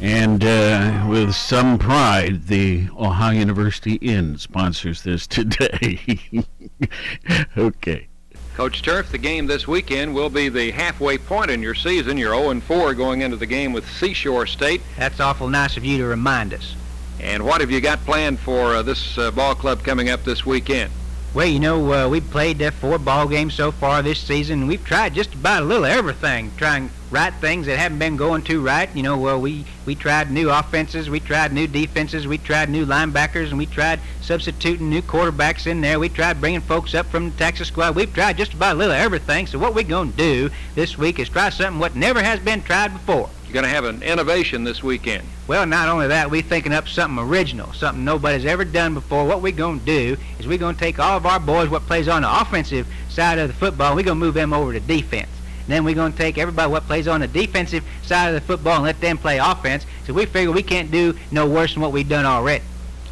And 0.00 0.44
uh, 0.44 1.06
with 1.08 1.34
some 1.34 1.78
pride, 1.78 2.46
the 2.46 2.88
Ohio 2.96 3.38
University 3.38 3.94
Inn 3.94 4.38
sponsors 4.38 5.02
this 5.02 5.26
today. 5.26 6.18
okay. 7.56 8.08
Coach 8.54 8.82
Turf, 8.82 9.10
the 9.10 9.18
game 9.18 9.46
this 9.46 9.68
weekend 9.68 10.14
will 10.14 10.30
be 10.30 10.48
the 10.48 10.72
halfway 10.72 11.18
point 11.18 11.50
in 11.50 11.62
your 11.62 11.74
season. 11.74 12.16
You're 12.16 12.32
0-4 12.32 12.96
going 12.96 13.22
into 13.22 13.36
the 13.36 13.46
game 13.46 13.72
with 13.72 13.88
Seashore 13.88 14.46
State. 14.46 14.80
That's 14.96 15.20
awful 15.20 15.48
nice 15.48 15.76
of 15.76 15.84
you 15.84 15.98
to 15.98 16.06
remind 16.06 16.54
us. 16.54 16.74
And 17.20 17.44
what 17.44 17.60
have 17.60 17.70
you 17.70 17.80
got 17.80 17.98
planned 18.04 18.38
for 18.38 18.76
uh, 18.76 18.82
this 18.82 19.18
uh, 19.18 19.30
ball 19.32 19.54
club 19.54 19.82
coming 19.82 20.08
up 20.08 20.24
this 20.24 20.46
weekend? 20.46 20.92
Well, 21.38 21.46
you 21.46 21.60
know, 21.60 21.92
uh, 21.92 22.08
we've 22.08 22.28
played 22.32 22.60
uh, 22.60 22.72
four 22.72 22.98
ball 22.98 23.28
games 23.28 23.54
so 23.54 23.70
far 23.70 24.02
this 24.02 24.18
season, 24.18 24.58
and 24.58 24.68
we've 24.68 24.84
tried 24.84 25.14
just 25.14 25.34
about 25.34 25.62
a 25.62 25.66
little 25.66 25.84
everything, 25.84 26.50
trying 26.56 26.90
right 27.12 27.32
things 27.34 27.66
that 27.66 27.78
haven't 27.78 28.00
been 28.00 28.16
going 28.16 28.42
too 28.42 28.60
right. 28.60 28.90
You 28.92 29.04
know, 29.04 29.16
well, 29.16 29.40
we 29.40 29.64
we 29.86 29.94
tried 29.94 30.32
new 30.32 30.50
offenses, 30.50 31.08
we 31.08 31.20
tried 31.20 31.52
new 31.52 31.68
defenses, 31.68 32.26
we 32.26 32.38
tried 32.38 32.70
new 32.70 32.84
linebackers, 32.84 33.50
and 33.50 33.56
we 33.56 33.66
tried 33.66 34.00
substituting 34.20 34.90
new 34.90 35.00
quarterbacks 35.00 35.68
in 35.68 35.80
there. 35.80 36.00
We 36.00 36.08
tried 36.08 36.40
bringing 36.40 36.60
folks 36.60 36.92
up 36.92 37.06
from 37.06 37.30
the 37.30 37.36
Texas 37.36 37.68
squad. 37.68 37.94
We've 37.94 38.12
tried 38.12 38.36
just 38.36 38.54
about 38.54 38.74
a 38.74 38.78
little 38.80 38.96
everything. 38.96 39.46
So 39.46 39.60
what 39.60 39.76
we're 39.76 39.84
going 39.84 40.10
to 40.10 40.16
do 40.16 40.50
this 40.74 40.98
week 40.98 41.20
is 41.20 41.28
try 41.28 41.50
something 41.50 41.78
what 41.78 41.94
never 41.94 42.20
has 42.20 42.40
been 42.40 42.62
tried 42.62 42.88
before. 42.88 43.30
You're 43.48 43.54
going 43.54 43.64
to 43.64 43.70
have 43.70 43.84
an 43.84 44.02
innovation 44.02 44.62
this 44.62 44.82
weekend. 44.82 45.26
Well, 45.46 45.64
not 45.64 45.88
only 45.88 46.08
that, 46.08 46.30
we're 46.30 46.42
thinking 46.42 46.74
up 46.74 46.86
something 46.86 47.18
original, 47.18 47.72
something 47.72 48.04
nobody's 48.04 48.44
ever 48.44 48.62
done 48.66 48.92
before. 48.92 49.24
What 49.24 49.40
we're 49.40 49.52
going 49.52 49.80
to 49.80 49.86
do 49.86 50.16
is 50.38 50.46
we're 50.46 50.58
going 50.58 50.74
to 50.74 50.80
take 50.80 50.98
all 50.98 51.16
of 51.16 51.24
our 51.24 51.40
boys, 51.40 51.70
what 51.70 51.86
plays 51.86 52.08
on 52.08 52.20
the 52.20 52.40
offensive 52.40 52.86
side 53.08 53.38
of 53.38 53.48
the 53.48 53.54
football, 53.54 53.96
we're 53.96 54.02
going 54.02 54.18
to 54.18 54.24
move 54.26 54.34
them 54.34 54.52
over 54.52 54.74
to 54.74 54.80
defense. 54.80 55.30
And 55.60 55.68
then 55.68 55.84
we're 55.84 55.94
going 55.94 56.12
to 56.12 56.18
take 56.18 56.36
everybody 56.36 56.70
what 56.70 56.82
plays 56.82 57.08
on 57.08 57.20
the 57.20 57.26
defensive 57.26 57.84
side 58.02 58.28
of 58.28 58.34
the 58.34 58.42
football 58.42 58.76
and 58.76 58.84
let 58.84 59.00
them 59.00 59.16
play 59.16 59.38
offense. 59.38 59.86
So 60.06 60.12
we 60.12 60.26
figure 60.26 60.52
we 60.52 60.62
can't 60.62 60.90
do 60.90 61.16
no 61.30 61.46
worse 61.48 61.72
than 61.72 61.80
what 61.80 61.92
we've 61.92 62.08
done 62.08 62.26
already. 62.26 62.64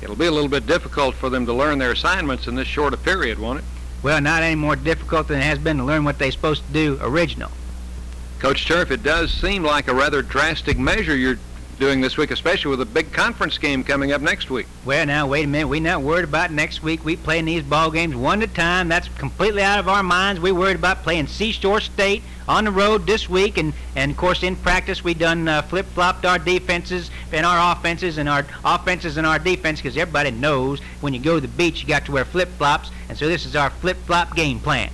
It'll 0.02 0.16
be 0.16 0.26
a 0.26 0.30
little 0.30 0.50
bit 0.50 0.66
difficult 0.66 1.14
for 1.14 1.30
them 1.30 1.46
to 1.46 1.54
learn 1.54 1.78
their 1.78 1.92
assignments 1.92 2.46
in 2.46 2.56
this 2.56 2.68
short 2.68 2.92
a 2.92 2.98
period, 2.98 3.38
won't 3.38 3.60
it? 3.60 3.64
Well, 4.02 4.20
not 4.20 4.42
any 4.42 4.54
more 4.54 4.76
difficult 4.76 5.28
than 5.28 5.38
it 5.38 5.44
has 5.44 5.58
been 5.58 5.78
to 5.78 5.84
learn 5.84 6.04
what 6.04 6.18
they're 6.18 6.30
supposed 6.30 6.66
to 6.66 6.72
do 6.74 6.98
original. 7.00 7.50
Coach 8.38 8.66
Turf, 8.66 8.90
it 8.90 9.02
does 9.02 9.32
seem 9.32 9.62
like 9.62 9.88
a 9.88 9.94
rather 9.94 10.22
drastic 10.22 10.78
measure 10.78 11.16
you're 11.16 11.38
doing 11.78 12.00
this 12.00 12.16
week, 12.16 12.30
especially 12.30 12.70
with 12.70 12.80
a 12.80 12.86
big 12.86 13.12
conference 13.12 13.58
game 13.58 13.84
coming 13.84 14.12
up 14.12 14.20
next 14.20 14.50
week. 14.50 14.66
Well, 14.84 15.06
now 15.06 15.26
wait 15.26 15.44
a 15.44 15.48
minute. 15.48 15.68
We're 15.68 15.80
not 15.80 16.02
worried 16.02 16.24
about 16.24 16.50
next 16.50 16.82
week. 16.82 17.04
We 17.04 17.16
playing 17.16 17.46
these 17.46 17.62
ball 17.62 17.90
games 17.90 18.14
one 18.14 18.42
at 18.42 18.50
a 18.50 18.54
time. 18.54 18.88
That's 18.88 19.08
completely 19.08 19.62
out 19.62 19.78
of 19.78 19.88
our 19.88 20.02
minds. 20.02 20.40
We're 20.40 20.54
worried 20.54 20.76
about 20.76 21.02
playing 21.02 21.26
Seashore 21.26 21.80
State 21.80 22.22
on 22.48 22.64
the 22.64 22.70
road 22.70 23.06
this 23.06 23.28
week, 23.28 23.58
and 23.58 23.72
and 23.94 24.12
of 24.12 24.16
course 24.16 24.42
in 24.42 24.56
practice 24.56 25.02
we've 25.02 25.18
done 25.18 25.48
uh, 25.48 25.62
flip 25.62 25.86
flopped 25.86 26.24
our 26.24 26.38
defenses 26.38 27.10
and 27.32 27.44
our 27.44 27.72
offenses 27.72 28.18
and 28.18 28.28
our 28.28 28.46
offenses 28.64 29.16
and 29.16 29.26
our 29.26 29.38
defense 29.38 29.80
because 29.80 29.96
everybody 29.96 30.30
knows 30.30 30.80
when 31.00 31.12
you 31.12 31.20
go 31.20 31.34
to 31.34 31.40
the 31.40 31.48
beach 31.48 31.82
you 31.82 31.88
got 31.88 32.06
to 32.06 32.12
wear 32.12 32.24
flip 32.24 32.48
flops, 32.56 32.90
and 33.08 33.18
so 33.18 33.26
this 33.26 33.44
is 33.44 33.56
our 33.56 33.70
flip 33.70 33.96
flop 34.06 34.34
game 34.36 34.60
plan. 34.60 34.90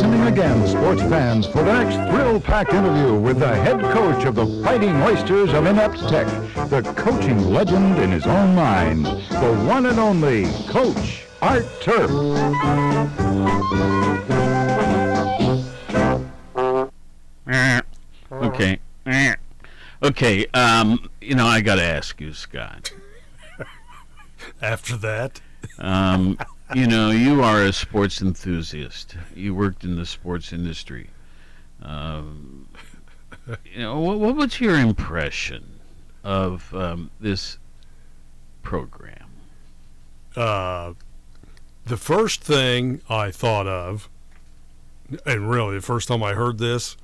Be 0.00 0.06
listening 0.06 0.28
again, 0.28 0.66
sports 0.66 1.02
fans, 1.02 1.46
for 1.46 1.62
the 1.62 1.74
next 1.74 1.96
thrill-packed 2.10 2.72
interview 2.72 3.16
with 3.16 3.38
the 3.38 3.54
head 3.54 3.78
coach 3.80 4.24
of 4.24 4.34
the 4.34 4.46
Fighting 4.64 4.96
Oysters 5.02 5.52
of 5.52 5.66
Inept 5.66 5.98
Tech, 6.08 6.26
the 6.70 6.80
coaching 6.96 7.50
legend 7.50 7.98
in 7.98 8.10
his 8.10 8.24
own 8.24 8.54
mind, 8.54 9.04
the 9.04 9.62
one 9.68 9.84
and 9.84 9.98
only 9.98 10.46
Coach 10.68 11.26
Art 11.42 11.66
Turf. 11.82 12.10
Okay. 18.32 18.78
Okay. 20.02 20.46
Um, 20.54 21.10
you 21.20 21.34
know, 21.34 21.46
I 21.46 21.60
got 21.60 21.74
to 21.74 21.82
ask 21.82 22.18
you, 22.20 22.32
Scott. 22.32 22.92
After 24.62 24.96
that, 24.96 25.42
um, 25.78 26.38
you 26.74 26.86
know, 26.86 27.10
you 27.10 27.42
are 27.42 27.62
a 27.64 27.72
sports 27.72 28.22
enthusiast. 28.22 29.16
You 29.34 29.54
worked 29.54 29.84
in 29.84 29.96
the 29.96 30.06
sports 30.06 30.52
industry. 30.52 31.10
Um, 31.82 32.68
you 33.64 33.80
know, 33.80 33.98
what, 34.00 34.20
what 34.20 34.36
was 34.36 34.60
your 34.60 34.76
impression 34.76 35.80
of 36.22 36.72
um, 36.74 37.10
this 37.20 37.58
program? 38.62 39.20
uh, 40.36 40.94
the 41.84 41.96
first 41.96 42.42
thing 42.42 43.02
I 43.08 43.30
thought 43.30 43.66
of, 43.66 44.08
and 45.26 45.50
really 45.50 45.76
the 45.76 45.82
first 45.82 46.08
time 46.08 46.22
I 46.22 46.34
heard 46.34 46.58
this, 46.58 46.96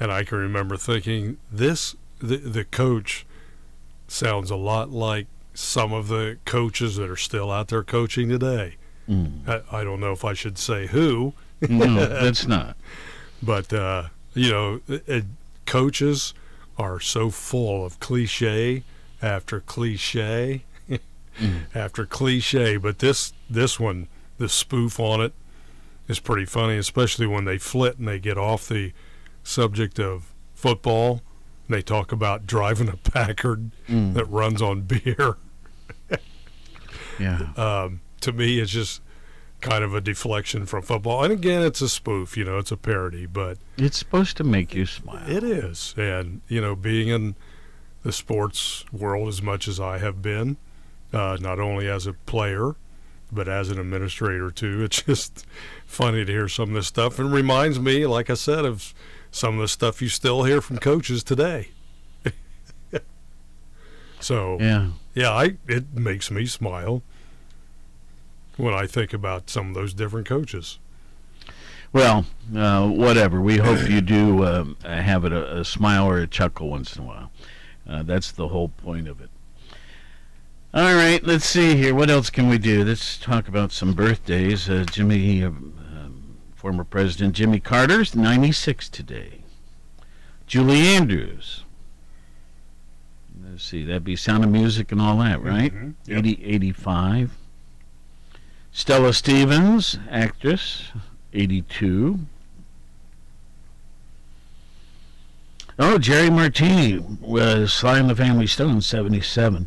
and 0.00 0.10
I 0.10 0.24
can 0.24 0.38
remember 0.38 0.76
thinking 0.76 1.38
this, 1.50 1.94
the 2.20 2.36
the 2.36 2.64
coach 2.64 3.26
sounds 4.08 4.50
a 4.50 4.56
lot 4.56 4.90
like 4.90 5.26
some 5.54 5.92
of 5.92 6.08
the 6.08 6.38
coaches 6.44 6.96
that 6.96 7.10
are 7.10 7.16
still 7.16 7.50
out 7.50 7.68
there 7.68 7.84
coaching 7.84 8.28
today. 8.28 8.76
Mm. 9.08 9.48
I, 9.48 9.80
I 9.80 9.84
don't 9.84 10.00
know 10.00 10.12
if 10.12 10.24
I 10.24 10.34
should 10.34 10.58
say 10.58 10.86
who. 10.86 11.34
No, 11.68 11.94
that's 12.06 12.46
not. 12.46 12.76
But 13.42 13.72
uh, 13.72 14.08
you 14.34 14.50
know, 14.50 14.80
it, 14.86 15.24
coaches 15.66 16.32
are 16.76 17.00
so 17.00 17.30
full 17.30 17.84
of 17.84 17.98
cliche 17.98 18.84
after 19.20 19.58
cliche 19.60 20.62
after 21.74 22.06
cliche. 22.06 22.76
But 22.76 23.00
this 23.00 23.32
this 23.50 23.80
one, 23.80 24.06
the 24.38 24.48
spoof 24.48 25.00
on 25.00 25.20
it, 25.20 25.32
is 26.06 26.20
pretty 26.20 26.44
funny, 26.44 26.76
especially 26.76 27.26
when 27.26 27.44
they 27.44 27.58
flit 27.58 27.98
and 27.98 28.06
they 28.06 28.20
get 28.20 28.38
off 28.38 28.68
the 28.68 28.92
subject 29.42 29.98
of 29.98 30.32
football. 30.54 31.22
And 31.66 31.74
they 31.76 31.82
talk 31.82 32.12
about 32.12 32.46
driving 32.46 32.88
a 32.88 32.96
Packard 32.96 33.72
Mm. 33.88 34.14
that 34.14 34.26
runs 34.26 34.62
on 34.62 34.82
beer. 34.82 35.36
Yeah. 37.18 37.48
Um, 37.56 38.00
to 38.22 38.32
me, 38.32 38.58
it's 38.60 38.70
just 38.72 39.00
kind 39.60 39.82
of 39.82 39.94
a 39.94 40.00
deflection 40.00 40.66
from 40.66 40.82
football. 40.82 41.24
And 41.24 41.32
again, 41.32 41.62
it's 41.62 41.80
a 41.80 41.88
spoof, 41.88 42.36
you 42.36 42.44
know, 42.44 42.58
it's 42.58 42.70
a 42.70 42.76
parody, 42.76 43.26
but 43.26 43.58
It's 43.76 43.98
supposed 43.98 44.36
to 44.36 44.44
make 44.44 44.74
you 44.74 44.86
smile. 44.86 45.28
it 45.28 45.42
is. 45.42 45.94
And, 45.96 46.42
you 46.48 46.60
know, 46.60 46.76
being 46.76 47.08
in 47.08 47.34
the 48.04 48.12
sports 48.12 48.84
world 48.92 49.28
as 49.28 49.42
much 49.42 49.66
as 49.66 49.80
I 49.80 49.98
have 49.98 50.22
been, 50.22 50.56
uh, 51.12 51.36
not 51.40 51.58
only 51.58 51.88
as 51.88 52.06
a 52.06 52.12
player, 52.12 52.76
but 53.32 53.48
as 53.48 53.68
an 53.70 53.78
administrator 53.80 54.50
too, 54.52 54.82
it's 54.84 55.02
just 55.02 55.44
funny 55.86 56.24
to 56.24 56.32
hear 56.32 56.48
some 56.48 56.68
of 56.70 56.74
this 56.76 56.86
stuff 56.86 57.18
and 57.18 57.32
reminds 57.32 57.80
me, 57.80 58.06
like 58.06 58.30
I 58.30 58.34
said, 58.34 58.64
of 58.64 58.94
some 59.32 59.54
of 59.56 59.60
the 59.60 59.68
stuff 59.68 60.00
you 60.00 60.08
still 60.08 60.44
hear 60.44 60.60
from 60.60 60.78
coaches 60.78 61.24
today. 61.24 61.70
so, 64.20 64.58
Yeah. 64.60 64.90
yeah, 65.14 65.30
I 65.32 65.56
it 65.66 65.94
makes 65.94 66.30
me 66.30 66.46
smile 66.46 67.02
when 68.58 68.74
I 68.74 68.86
think 68.86 69.14
about 69.14 69.48
some 69.48 69.68
of 69.68 69.74
those 69.74 69.94
different 69.94 70.26
coaches. 70.26 70.78
Well, 71.92 72.26
uh, 72.54 72.86
whatever. 72.88 73.40
We 73.40 73.56
hope 73.56 73.88
you 73.88 74.02
do 74.02 74.44
um, 74.44 74.76
have 74.82 75.24
it 75.24 75.32
a, 75.32 75.60
a 75.60 75.64
smile 75.64 76.06
or 76.06 76.18
a 76.18 76.26
chuckle 76.26 76.68
once 76.68 76.94
in 76.94 77.02
a 77.04 77.06
while. 77.06 77.30
Uh, 77.88 78.02
that's 78.02 78.30
the 78.30 78.48
whole 78.48 78.68
point 78.68 79.08
of 79.08 79.22
it. 79.22 79.30
All 80.74 80.94
right, 80.94 81.24
let's 81.24 81.46
see 81.46 81.76
here. 81.76 81.94
What 81.94 82.10
else 82.10 82.28
can 82.28 82.50
we 82.50 82.58
do? 82.58 82.84
Let's 82.84 83.16
talk 83.16 83.48
about 83.48 83.72
some 83.72 83.94
birthdays. 83.94 84.68
Uh, 84.68 84.84
Jimmy, 84.90 85.42
uh, 85.42 85.48
um, 85.48 86.36
former 86.54 86.84
President 86.84 87.34
Jimmy 87.34 87.58
Carter's 87.58 88.14
96 88.14 88.90
today. 88.90 89.44
Julie 90.46 90.80
Andrews. 90.80 91.64
Let's 93.42 93.64
see, 93.64 93.82
that'd 93.84 94.04
be 94.04 94.14
Sound 94.14 94.44
of 94.44 94.50
Music 94.50 94.92
and 94.92 95.00
all 95.00 95.16
that, 95.18 95.42
right? 95.42 95.72
Mhm. 95.72 95.94
80, 96.06 96.44
85. 96.44 97.37
Stella 98.78 99.12
Stevens, 99.12 99.98
actress, 100.08 100.92
82. 101.32 102.20
Oh, 105.80 105.98
Jerry 105.98 106.30
Martini 106.30 107.04
was 107.20 107.72
Sly 107.72 107.98
and 107.98 108.08
the 108.08 108.14
Family 108.14 108.46
Stone, 108.46 108.82
77. 108.82 109.66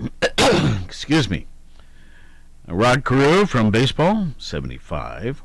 Excuse 0.86 1.28
me. 1.28 1.46
Rod 2.66 3.04
Carew 3.04 3.44
from 3.44 3.70
baseball, 3.70 4.28
75. 4.38 5.42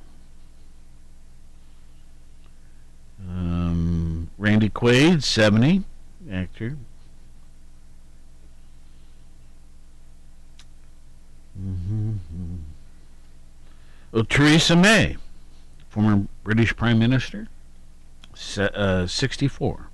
Um, 3.30 4.30
Randy 4.38 4.70
Quaid, 4.70 5.22
70, 5.22 5.84
actor. 6.32 6.78
hmm 11.58 12.16
Oh, 14.14 14.24
Theresa 14.24 14.76
May, 14.76 15.16
former 15.88 16.28
British 16.44 16.76
Prime 16.76 17.00
Minister, 17.00 17.48
uh, 18.58 19.08
64. 19.08 19.88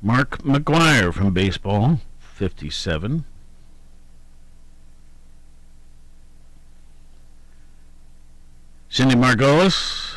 Mark 0.00 0.38
McGwire 0.38 1.12
from 1.12 1.32
baseball, 1.32 2.00
57. 2.20 3.24
Cindy 8.88 9.16
Margolis, 9.16 10.14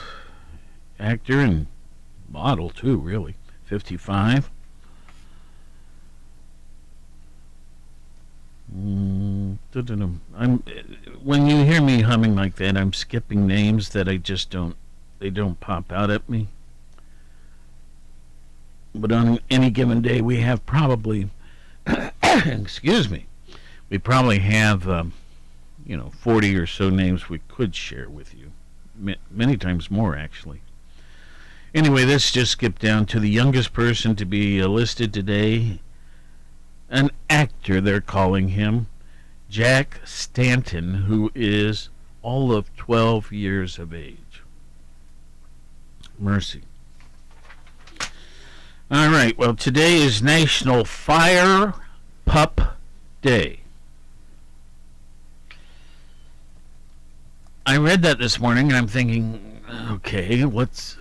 actor 1.00 1.40
and 1.40 1.66
model 2.30 2.70
too, 2.70 2.98
really, 2.98 3.36
55. 3.64 4.52
Mm. 8.74 9.58
I'm 10.36 10.64
when 11.24 11.48
you 11.48 11.64
hear 11.64 11.82
me 11.82 12.02
humming 12.02 12.36
like 12.36 12.56
that, 12.56 12.78
I'm 12.78 12.94
skipping 12.94 13.46
names 13.46 13.90
that 13.90 14.08
I 14.08 14.18
just 14.18 14.50
don't 14.50 14.76
they 15.20 15.30
don't 15.30 15.60
pop 15.60 15.92
out 15.92 16.10
at 16.10 16.28
me. 16.30 16.48
But 18.94 19.12
on 19.12 19.40
any 19.50 19.70
given 19.70 20.02
day, 20.02 20.22
we 20.22 20.38
have 20.42 20.66
probably 20.66 21.30
excuse 22.24 23.10
me, 23.10 23.28
we 23.90 23.98
probably 23.98 24.40
have 24.40 24.90
um, 24.90 25.14
you 25.86 25.96
know 25.96 26.12
40 26.20 26.56
or 26.58 26.66
so 26.66 26.90
names 26.90 27.30
we 27.30 27.40
could 27.48 27.76
share 27.76 28.10
with 28.10 28.34
you, 28.34 28.52
Ma- 28.98 29.22
many 29.30 29.58
times 29.58 29.92
more 29.92 30.18
actually. 30.18 30.62
Anyway, 31.74 32.06
let's 32.06 32.32
just 32.32 32.54
skip 32.54 32.80
down 32.80 33.06
to 33.06 33.20
the 33.20 33.30
youngest 33.30 33.74
person 33.74 34.16
to 34.16 34.26
be 34.26 34.62
uh, 34.62 34.68
listed 34.68 35.14
today 35.14 35.80
an 36.90 37.12
actor, 37.30 37.82
they're 37.82 38.02
calling 38.02 38.50
him, 38.50 38.88
Jack 39.50 40.02
Stanton, 40.06 40.94
who 41.06 41.32
is 41.34 41.90
all 42.22 42.54
of 42.54 42.76
12 42.76 43.32
years 43.32 43.78
of 43.80 43.94
age. 43.94 44.42
Mercy. 46.18 46.62
All 48.92 49.10
right, 49.10 49.38
well, 49.38 49.56
today 49.56 49.98
is 49.98 50.22
National 50.22 50.86
Fire 50.86 51.74
Pup 52.26 52.78
Day. 53.22 53.62
I 57.66 57.78
read 57.78 58.04
that 58.04 58.20
this 58.20 58.40
morning 58.40 58.68
and 58.68 58.78
I'm 58.78 58.88
thinking, 58.88 59.62
okay, 59.92 60.46
what's. 60.46 60.98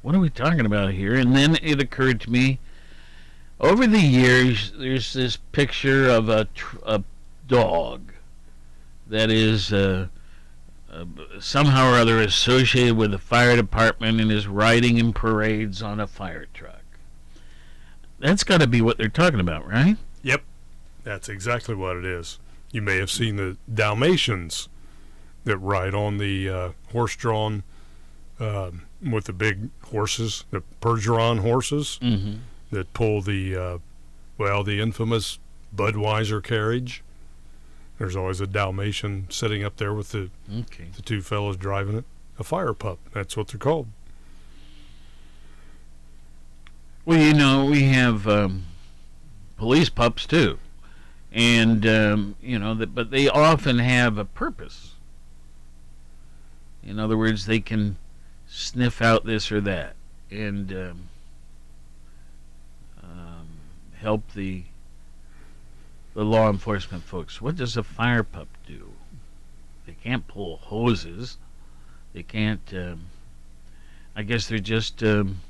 What 0.00 0.14
are 0.14 0.18
we 0.20 0.30
talking 0.30 0.64
about 0.64 0.92
here? 0.92 1.14
And 1.14 1.36
then 1.36 1.58
it 1.62 1.80
occurred 1.80 2.22
to 2.22 2.30
me 2.30 2.58
over 3.60 3.86
the 3.86 4.00
years, 4.00 4.72
there's 4.76 5.12
this 5.12 5.36
picture 5.36 6.08
of 6.08 6.28
a, 6.28 6.46
tr- 6.54 6.76
a 6.84 7.02
dog 7.46 8.12
that 9.06 9.30
is 9.30 9.72
uh, 9.72 10.06
uh, 10.92 11.04
somehow 11.40 11.90
or 11.92 11.96
other 11.96 12.20
associated 12.20 12.96
with 12.96 13.10
the 13.10 13.18
fire 13.18 13.56
department 13.56 14.20
and 14.20 14.30
is 14.32 14.46
riding 14.46 14.98
in 14.98 15.12
parades 15.12 15.82
on 15.82 16.00
a 16.00 16.06
fire 16.06 16.46
truck. 16.54 16.82
That's 18.18 18.44
got 18.44 18.60
to 18.60 18.66
be 18.66 18.80
what 18.80 18.98
they're 18.98 19.08
talking 19.08 19.40
about, 19.40 19.66
right? 19.66 19.96
Yep, 20.22 20.42
that's 21.04 21.28
exactly 21.28 21.74
what 21.74 21.96
it 21.96 22.04
is. 22.04 22.38
You 22.70 22.82
may 22.82 22.98
have 22.98 23.10
seen 23.10 23.36
the 23.36 23.56
Dalmatians 23.72 24.68
that 25.44 25.58
ride 25.58 25.94
on 25.94 26.18
the 26.18 26.48
uh, 26.48 26.70
horse-drawn 26.92 27.62
uh, 28.38 28.70
with 29.02 29.24
the 29.24 29.32
big 29.32 29.70
horses, 29.86 30.44
the 30.50 30.62
Percheron 30.80 31.40
horses 31.40 31.98
Mm-hmm. 32.02 32.34
That 32.70 32.92
pull 32.94 33.20
the, 33.20 33.56
uh, 33.56 33.78
well, 34.38 34.62
the 34.64 34.80
infamous 34.80 35.38
Budweiser 35.74 36.42
carriage. 36.42 37.02
There's 37.98 38.16
always 38.16 38.40
a 38.40 38.46
Dalmatian 38.46 39.26
sitting 39.30 39.62
up 39.62 39.76
there 39.76 39.92
with 39.92 40.10
the 40.12 40.30
Okay. 40.50 40.86
the 40.96 41.02
two 41.02 41.20
fellows 41.20 41.56
driving 41.56 41.96
it. 41.98 42.04
A 42.38 42.44
fire 42.44 42.72
pup. 42.72 42.98
That's 43.12 43.36
what 43.36 43.48
they're 43.48 43.58
called. 43.58 43.88
Well, 47.04 47.18
you 47.18 47.34
know, 47.34 47.66
we 47.66 47.84
have 47.84 48.26
um, 48.26 48.64
police 49.56 49.88
pups 49.90 50.26
too, 50.26 50.58
and 51.32 51.86
um, 51.86 52.36
you 52.40 52.58
know, 52.58 52.74
that, 52.74 52.94
but 52.94 53.10
they 53.10 53.28
often 53.28 53.78
have 53.78 54.16
a 54.18 54.24
purpose. 54.24 54.94
In 56.82 56.98
other 56.98 57.16
words, 57.18 57.46
they 57.46 57.60
can 57.60 57.96
sniff 58.48 59.00
out 59.02 59.24
this 59.26 59.52
or 59.52 59.60
that 59.60 59.94
and 60.30 60.72
um, 60.72 60.78
um, 60.80 61.08
help 64.00 64.32
the 64.34 64.64
the 66.14 66.24
law 66.24 66.50
enforcement 66.50 67.04
folks. 67.04 67.40
What 67.40 67.56
does 67.56 67.76
a 67.76 67.82
fire 67.82 68.24
pup 68.24 68.48
do? 68.66 68.90
They 69.86 69.96
can't 70.02 70.26
pull 70.26 70.56
hoses. 70.56 71.38
They 72.12 72.22
can't. 72.22 72.62
Um, 72.74 73.06
I 74.16 74.22
guess 74.22 74.48
they're 74.48 74.58
just. 74.58 75.02
Um, 75.02 75.40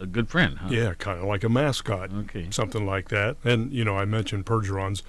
a 0.00 0.06
good 0.06 0.28
friend, 0.28 0.58
huh? 0.58 0.68
Yeah, 0.70 0.94
kind 0.94 1.18
of 1.18 1.26
like 1.26 1.44
a 1.44 1.48
mascot. 1.48 2.10
Okay. 2.10 2.48
Something 2.50 2.86
like 2.86 3.10
that. 3.10 3.36
And, 3.44 3.70
you 3.70 3.84
know, 3.84 3.96
I 3.96 4.06
mentioned 4.06 4.46
Percherons, 4.46 5.02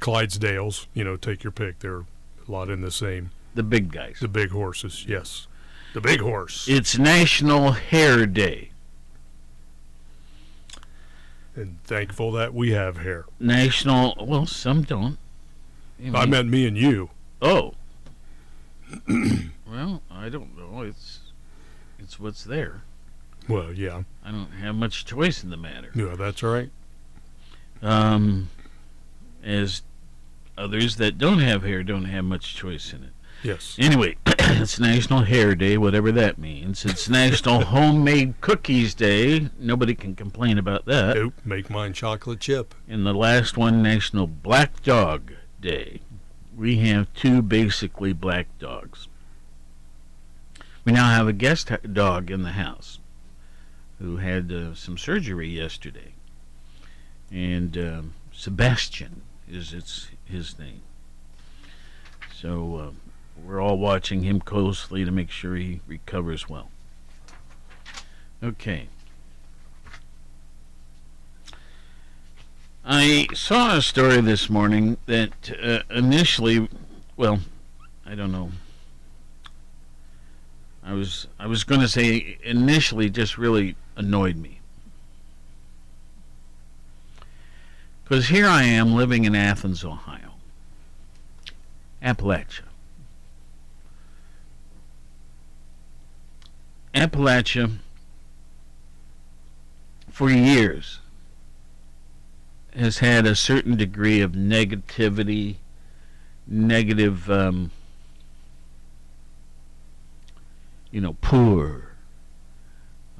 Clydesdales, 0.00 0.86
you 0.94 1.04
know, 1.04 1.16
take 1.16 1.44
your 1.44 1.50
pick. 1.50 1.80
They're 1.80 2.00
a 2.00 2.04
lot 2.48 2.70
in 2.70 2.80
the 2.80 2.90
same. 2.90 3.30
The 3.54 3.62
big 3.62 3.92
guys. 3.92 4.18
The 4.20 4.28
big 4.28 4.50
horses, 4.50 5.04
yes. 5.06 5.46
The 5.92 6.00
big 6.00 6.20
horse. 6.20 6.66
It's 6.68 6.98
National 6.98 7.72
Hair 7.72 8.26
Day. 8.26 8.70
And 11.58 11.82
thankful 11.82 12.30
that 12.32 12.54
we 12.54 12.70
have 12.70 12.98
hair. 12.98 13.24
National. 13.40 14.14
Well, 14.20 14.46
some 14.46 14.82
don't. 14.82 15.18
I 15.98 16.02
mean- 16.10 16.30
meant 16.30 16.48
me 16.48 16.68
and 16.68 16.78
you. 16.78 17.10
Oh. 17.42 17.74
well, 19.08 20.02
I 20.08 20.28
don't 20.28 20.56
know. 20.56 20.82
It's 20.82 21.18
it's 21.98 22.20
what's 22.20 22.44
there. 22.44 22.82
Well, 23.48 23.72
yeah. 23.72 24.02
I 24.24 24.30
don't 24.30 24.52
have 24.52 24.76
much 24.76 25.04
choice 25.04 25.42
in 25.42 25.50
the 25.50 25.56
matter. 25.56 25.90
Yeah, 25.96 26.14
that's 26.16 26.44
right. 26.44 26.70
Um, 27.82 28.50
as 29.42 29.82
others 30.56 30.96
that 30.96 31.18
don't 31.18 31.40
have 31.40 31.64
hair 31.64 31.82
don't 31.82 32.04
have 32.04 32.24
much 32.24 32.54
choice 32.54 32.92
in 32.92 33.02
it. 33.02 33.10
Yes. 33.42 33.74
Anyway, 33.80 34.16
it's 34.60 34.80
National 34.80 35.22
Hair 35.22 35.54
Day, 35.54 35.78
whatever 35.78 36.10
that 36.12 36.36
means. 36.36 36.84
It's 36.84 37.08
National 37.08 37.66
Homemade 37.66 38.34
Cookies 38.40 38.92
Day. 38.92 39.50
Nobody 39.58 39.94
can 39.94 40.16
complain 40.16 40.58
about 40.58 40.84
that. 40.86 41.16
Nope, 41.16 41.34
make 41.44 41.70
mine 41.70 41.92
chocolate 41.92 42.40
chip. 42.40 42.74
And 42.88 43.06
the 43.06 43.12
last 43.12 43.56
one, 43.56 43.82
National 43.82 44.26
Black 44.26 44.82
Dog 44.82 45.32
Day. 45.60 46.00
We 46.56 46.78
have 46.78 47.12
two 47.14 47.40
basically 47.40 48.12
black 48.12 48.46
dogs. 48.58 49.06
We 50.84 50.92
now 50.92 51.10
have 51.10 51.28
a 51.28 51.32
guest 51.32 51.70
dog 51.92 52.30
in 52.30 52.42
the 52.42 52.52
house 52.52 52.98
who 54.00 54.16
had 54.16 54.50
uh, 54.50 54.74
some 54.74 54.98
surgery 54.98 55.48
yesterday. 55.48 56.14
And 57.30 57.76
um, 57.78 58.14
Sebastian 58.32 59.22
is 59.48 59.72
its 59.72 60.08
his 60.24 60.58
name. 60.58 60.82
So 62.34 62.76
uh, 62.76 63.07
we're 63.44 63.60
all 63.60 63.78
watching 63.78 64.22
him 64.22 64.40
closely 64.40 65.04
to 65.04 65.10
make 65.10 65.30
sure 65.30 65.56
he 65.56 65.80
recovers 65.86 66.48
well. 66.48 66.70
Okay. 68.42 68.88
I 72.84 73.26
saw 73.34 73.76
a 73.76 73.82
story 73.82 74.20
this 74.20 74.48
morning 74.48 74.96
that 75.06 75.32
uh, 75.62 75.80
initially, 75.90 76.68
well, 77.16 77.40
I 78.06 78.14
don't 78.14 78.32
know. 78.32 78.50
I 80.82 80.94
was 80.94 81.26
I 81.38 81.46
was 81.46 81.64
going 81.64 81.82
to 81.82 81.88
say 81.88 82.38
initially 82.42 83.10
just 83.10 83.36
really 83.36 83.76
annoyed 83.96 84.36
me. 84.36 84.60
Cuz 88.06 88.28
here 88.28 88.46
I 88.46 88.62
am 88.62 88.94
living 88.94 89.26
in 89.26 89.34
Athens, 89.34 89.84
Ohio. 89.84 90.32
Appalachia. 92.02 92.67
Appalachia 96.98 97.78
for 100.10 100.28
years 100.28 100.98
has 102.74 102.98
had 102.98 103.24
a 103.24 103.36
certain 103.36 103.76
degree 103.76 104.20
of 104.20 104.32
negativity, 104.32 105.58
negative, 106.44 107.30
um, 107.30 107.70
you 110.90 111.00
know, 111.00 111.16
poor, 111.20 111.92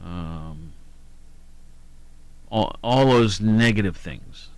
um, 0.04 0.72
all, 2.50 2.74
all 2.82 3.06
those 3.06 3.40
negative 3.40 3.96
things. 3.96 4.48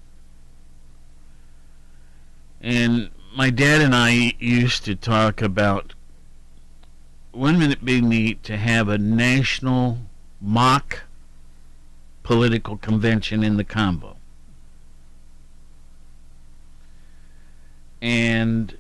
And 2.63 3.11
my 3.37 3.51
dad 3.51 3.83
and 3.83 3.95
I 3.95 4.33
used 4.39 4.87
to 4.87 4.95
talk 4.95 5.43
about 5.43 5.93
wouldn't 7.33 7.73
it 7.73 7.85
be 7.85 8.01
neat 8.01 8.43
to 8.45 8.57
have 8.57 8.89
a 8.89 8.99
national 8.99 9.99
mock 10.41 11.01
political 12.23 12.77
convention 12.77 13.43
in 13.43 13.57
the 13.57 13.65
Convo? 13.65 14.17
and 18.01 18.77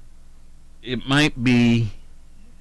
it 0.82 1.06
might 1.06 1.42
be 1.42 1.92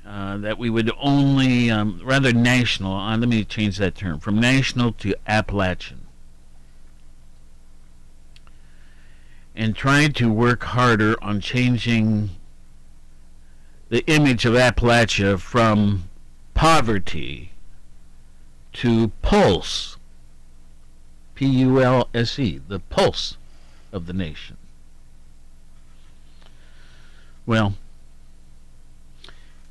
uh, 0.06 0.38
that 0.38 0.58
we 0.58 0.70
would 0.70 0.92
only 1.00 1.70
um, 1.70 2.02
rather 2.04 2.34
national. 2.34 2.96
Uh, 2.96 3.18
let 3.18 3.30
me 3.30 3.44
change 3.44 3.78
that 3.78 3.96
term 3.96 4.20
from 4.20 4.40
national 4.40 4.92
to 4.94 5.14
Appalachian, 5.28 6.08
and 9.56 9.76
try 9.76 10.08
to 10.08 10.32
work 10.32 10.64
harder 10.64 11.16
on 11.24 11.40
changing 11.40 12.32
the 13.90 14.06
image 14.06 14.46
of 14.46 14.54
Appalachia 14.54 15.40
from 15.40 16.06
poverty 16.54 17.52
to 18.74 19.10
pulse. 19.22 19.98
P 21.36 21.46
U 21.46 21.82
L 21.82 22.10
S 22.14 22.38
E, 22.38 22.62
the 22.68 22.80
pulse 22.80 23.38
of 23.92 24.06
the 24.06 24.14
nation. 24.14 24.58
Well, 27.46 27.76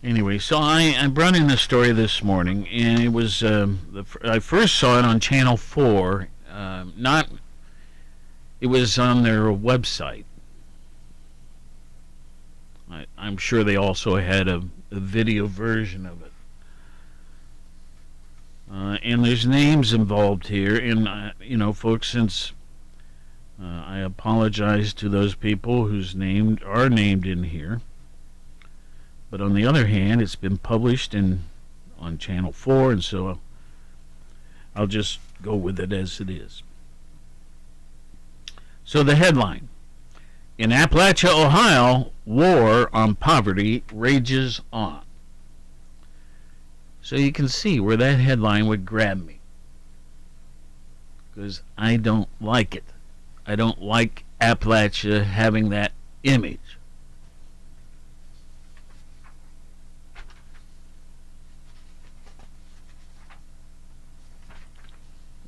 anyway, 0.03 0.39
so 0.39 0.57
I, 0.57 0.97
I 0.99 1.07
brought 1.09 1.37
in 1.37 1.51
a 1.51 1.57
story 1.57 1.93
this 1.93 2.25
morning, 2.25 2.67
and 2.69 3.01
it 3.01 3.13
was 3.13 3.43
um, 3.43 3.81
the, 3.93 4.05
I 4.25 4.39
first 4.39 4.77
saw 4.77 4.99
it 4.99 5.05
on 5.05 5.21
Channel 5.21 5.57
Four. 5.57 6.29
Um, 6.51 6.95
not, 6.97 7.29
it 8.61 8.67
was 8.69 8.99
on 8.99 9.23
their 9.23 9.43
website. 9.43 10.25
I, 12.91 13.07
I'm 13.17 13.37
sure 13.37 13.65
they 13.65 13.77
also 13.77 14.17
had 14.17 14.49
a, 14.49 14.63
a 14.91 15.01
video 15.01 15.47
version 15.47 16.07
of 16.07 16.23
it. 16.23 16.33
Uh, 18.71 18.99
and 19.03 19.25
there's 19.25 19.47
names 19.47 19.93
involved 19.93 20.49
here, 20.49 20.77
and 20.77 21.09
uh, 21.09 21.31
you 21.41 21.57
know, 21.57 21.73
folks, 21.73 22.09
since 22.11 22.53
Uh, 23.61 23.83
I 23.87 23.99
apologize 23.99 24.95
to 24.95 25.09
those 25.09 25.35
people 25.35 25.87
whose 25.87 26.15
names 26.15 26.63
are 26.63 26.89
named 26.89 27.27
in 27.27 27.43
here. 27.43 27.81
But 29.31 29.41
on 29.41 29.55
the 29.55 29.67
other 29.67 29.87
hand, 29.87 30.23
it's 30.23 30.37
been 30.37 30.59
published 30.59 31.13
in 31.13 31.43
on 31.99 32.19
Channel 32.19 32.53
4, 32.53 32.93
and 32.93 33.03
so 33.03 33.41
I'll 34.77 34.87
just 34.87 35.19
go 35.43 35.57
with 35.57 35.81
it 35.81 35.93
as 35.93 36.21
it 36.21 36.31
is. 36.31 36.63
So 38.85 39.03
the 39.03 39.17
headline 39.17 39.69
In 40.59 40.71
Appalachia, 40.71 41.29
Ohio, 41.29 42.11
war 42.27 42.91
on 42.93 43.15
poverty 43.15 43.85
rages 43.93 44.61
on. 44.73 45.03
So 47.01 47.15
you 47.15 47.31
can 47.31 47.49
see 47.49 47.79
where 47.79 47.97
that 47.97 48.19
headline 48.19 48.67
would 48.67 48.85
grab 48.85 49.25
me. 49.25 49.39
Because 51.33 51.63
I 51.79 51.97
don't 51.97 52.29
like 52.41 52.75
it. 52.75 52.83
I 53.47 53.55
don't 53.55 53.81
like 53.81 54.25
Appalachia 54.41 55.23
having 55.23 55.69
that 55.69 55.93
image. 56.25 56.59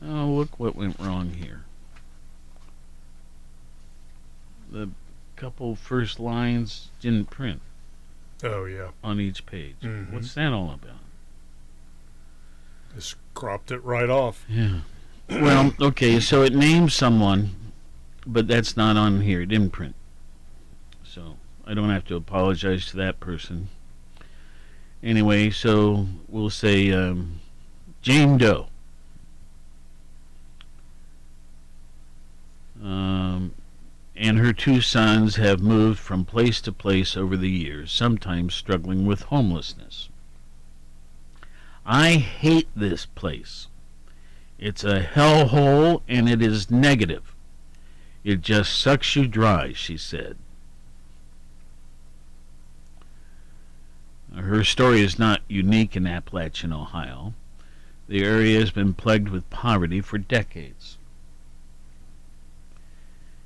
Oh, 0.03 0.27
look 0.27 0.59
what 0.61 0.77
went 0.77 0.99
wrong 1.01 1.31
here. 1.31 1.60
The 4.71 4.91
couple 5.37 5.75
first 5.75 6.21
lines 6.21 6.89
didn't 7.01 7.31
print. 7.31 7.61
Oh, 8.45 8.65
yeah. 8.65 8.91
On 9.03 9.21
each 9.21 9.45
page. 9.47 9.77
Mhm. 9.83 10.13
What's 10.13 10.35
that 10.35 10.53
all 10.53 10.71
about? 10.73 10.97
Just 12.95 13.17
cropped 13.35 13.71
it 13.71 13.83
right 13.85 14.09
off. 14.11 14.45
Yeah. 14.49 14.81
Well, 15.29 15.73
okay, 15.81 16.21
so 16.21 16.43
it 16.43 16.55
names 16.55 16.95
someone, 16.95 17.55
but 18.27 18.49
that's 18.49 18.77
not 18.77 18.97
on 18.97 19.21
here. 19.23 19.43
It 19.43 19.47
didn't 19.47 19.71
print. 19.71 19.95
So 21.05 21.37
I 21.67 21.75
don't 21.75 21.91
have 21.91 22.05
to 22.07 22.17
apologize 22.17 22.87
to 22.87 22.97
that 22.99 23.21
person. 23.21 23.69
Anyway, 25.03 25.51
so 25.51 26.07
we'll 26.29 26.51
say 26.51 26.93
um, 26.93 27.41
Jane 28.03 28.37
Doe. 28.39 28.67
Um, 32.83 33.53
and 34.21 34.39
her 34.39 34.53
two 34.53 34.83
sons 34.83 35.37
have 35.37 35.63
moved 35.63 35.99
from 35.99 36.27
place 36.27 36.61
to 36.61 36.71
place 36.71 37.17
over 37.17 37.39
the 37.39 37.49
years, 37.49 37.91
sometimes 37.91 38.55
struggling 38.55 39.07
with 39.07 39.23
homelessness. 39.23 40.11
I 41.87 42.17
hate 42.17 42.69
this 42.77 43.07
place. 43.07 43.69
It's 44.59 44.85
a 44.85 45.01
hellhole 45.01 46.03
and 46.07 46.29
it 46.29 46.43
is 46.43 46.71
negative. 46.71 47.35
It 48.23 48.43
just 48.43 48.79
sucks 48.79 49.17
you 49.17 49.27
dry, 49.27 49.73
she 49.73 49.97
said. 49.97 50.37
Her 54.37 54.63
story 54.65 55.01
is 55.01 55.19
not 55.19 55.41
unique 55.49 55.97
in 55.97 56.07
Appalachian, 56.07 56.75
Ohio. 56.75 57.33
The 58.07 58.23
area 58.23 58.61
has 58.61 58.71
been 58.71 58.93
plagued 58.93 59.31
with 59.31 59.49
poverty 59.49 60.03
for 60.03 60.19
decades. 60.19 60.99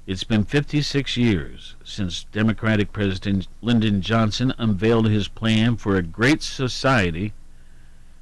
It's 0.07 0.25
been 0.25 0.45
56 0.45 1.17
years 1.17 1.77
since 1.83 2.25
Democratic 2.25 2.93
President 2.93 3.49
Lyndon 3.63 4.03
Johnson 4.03 4.53
unveiled 4.59 5.09
his 5.09 5.29
plan 5.29 5.77
for 5.79 5.97
a 5.97 6.03
great 6.03 6.43
society, 6.43 7.33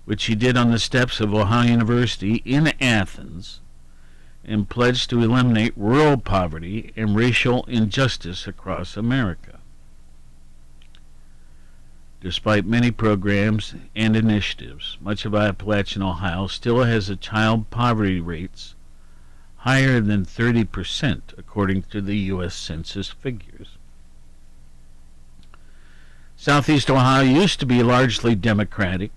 which 0.05 0.27
he 0.27 0.37
did 0.37 0.57
on 0.57 0.71
the 0.71 0.79
steps 0.79 1.19
of 1.19 1.35
Ohio 1.35 1.69
University 1.69 2.37
in 2.45 2.69
Athens, 2.81 3.61
and 4.45 4.69
pledged 4.69 5.11
to 5.11 5.23
eliminate 5.23 5.73
rural 5.77 6.19
poverty 6.19 6.93
and 6.95 7.17
racial 7.17 7.65
injustice 7.65 8.47
across 8.47 8.97
America. 8.97 9.59
Despite 12.21 12.65
many 12.65 12.93
programs 12.93 13.75
and 13.97 14.15
initiatives, 14.15 14.99
much 15.01 15.25
of 15.25 15.35
Appalachian 15.35 16.03
Ohio 16.03 16.47
still 16.47 16.85
has 16.85 17.11
a 17.11 17.17
child 17.17 17.71
poverty 17.71 18.21
rates 18.21 18.77
higher 19.63 20.01
than 20.01 20.25
30%, 20.25 21.39
according 21.39 21.83
to 21.83 22.01
the 22.01 22.17
U.S. 22.17 22.53
Census 22.53 23.09
figures. 23.09 23.79
Southeast 26.37 26.91
Ohio 26.91 27.23
used 27.23 27.61
to 27.61 27.67
be 27.67 27.81
largely 27.81 28.35
Democratic, 28.35 29.13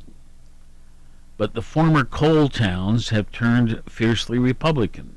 but 1.38 1.56
the 1.56 1.64
former 1.64 2.06
coal 2.06 2.48
towns 2.48 3.10
have 3.10 3.32
turned 3.32 3.82
fiercely 3.90 4.38
Republican, 4.38 5.16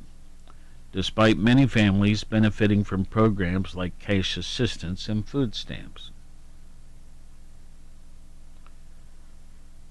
despite 0.93 1.37
many 1.37 1.67
families 1.67 2.25
benefiting 2.25 2.83
from 2.83 3.05
programs 3.05 3.75
like 3.75 3.99
cash 3.99 4.39
assistance 4.39 5.11
and 5.11 5.29
food 5.29 5.55
stamps. 5.55 6.11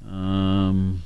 Um, 0.04 1.04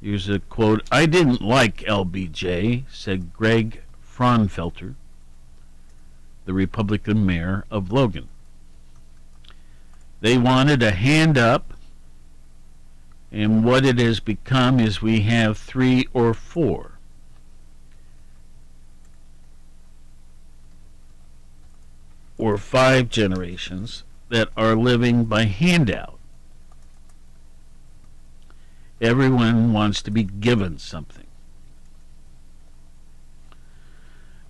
here's 0.00 0.28
a 0.28 0.38
quote 0.38 0.86
I 0.90 1.06
didn't 1.06 1.42
like 1.42 1.78
LBJ, 1.78 2.84
said 2.90 3.32
Greg 3.32 3.82
Fraunfelter, 4.04 4.94
the 6.44 6.52
Republican 6.52 7.24
mayor 7.24 7.64
of 7.70 7.92
Logan. 7.92 8.28
They 10.20 10.36
wanted 10.36 10.82
a 10.82 10.90
hand 10.90 11.38
up, 11.38 11.72
and 13.32 13.64
what 13.64 13.86
it 13.86 13.98
has 13.98 14.20
become 14.20 14.78
is 14.78 15.00
we 15.00 15.22
have 15.22 15.56
three 15.56 16.06
or 16.12 16.34
four. 16.34 16.92
Or 22.36 22.58
five 22.58 23.08
generations 23.08 24.04
that 24.28 24.48
are 24.56 24.74
living 24.74 25.24
by 25.24 25.44
handout. 25.44 26.19
Everyone 29.00 29.72
wants 29.72 30.02
to 30.02 30.10
be 30.10 30.24
given 30.24 30.78
something. 30.78 31.26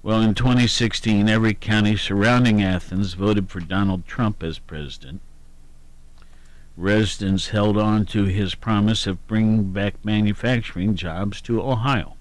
Well, 0.02 0.20
in 0.22 0.34
2016, 0.34 1.28
every 1.28 1.54
county 1.54 1.96
surrounding 1.96 2.60
Athens 2.60 3.14
voted 3.14 3.48
for 3.48 3.60
Donald 3.60 4.06
Trump 4.06 4.42
as 4.42 4.58
president. 4.58 5.20
Residents 6.76 7.48
held 7.48 7.76
on 7.76 8.06
to 8.06 8.24
his 8.24 8.56
promise 8.56 9.06
of 9.06 9.24
bringing 9.28 9.72
back 9.72 10.04
manufacturing 10.04 10.96
jobs 10.96 11.40
to 11.42 11.62
Ohio. 11.62 12.16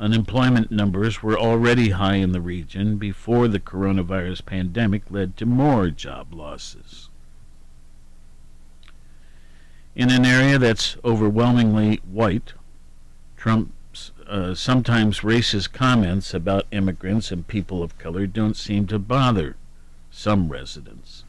Unemployment 0.00 0.72
numbers 0.72 1.22
were 1.22 1.38
already 1.38 1.90
high 1.90 2.16
in 2.16 2.32
the 2.32 2.40
region 2.40 2.96
before 2.96 3.46
the 3.46 3.60
coronavirus 3.60 4.44
pandemic 4.44 5.02
led 5.08 5.36
to 5.36 5.46
more 5.46 5.90
job 5.90 6.34
losses. 6.34 7.10
In 9.94 10.10
an 10.10 10.24
area 10.24 10.58
that's 10.58 10.96
overwhelmingly 11.04 12.00
white, 12.10 12.54
Trump's 13.36 14.12
uh, 14.26 14.54
sometimes 14.54 15.20
racist 15.20 15.72
comments 15.72 16.32
about 16.32 16.66
immigrants 16.70 17.30
and 17.30 17.46
people 17.46 17.82
of 17.82 17.98
color 17.98 18.26
don't 18.26 18.56
seem 18.56 18.86
to 18.86 18.98
bother 18.98 19.56
some 20.10 20.48
residents. 20.48 21.24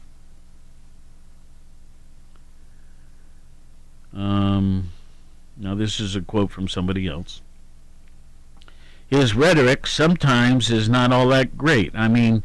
Um, 4.14 4.90
now, 5.56 5.74
this 5.74 6.00
is 6.00 6.16
a 6.16 6.22
quote 6.22 6.50
from 6.50 6.68
somebody 6.68 7.06
else 7.06 7.42
his 9.06 9.34
rhetoric 9.34 9.86
sometimes 9.86 10.70
is 10.70 10.88
not 10.88 11.12
all 11.12 11.28
that 11.28 11.56
great. 11.56 11.92
I 11.94 12.08
mean, 12.08 12.42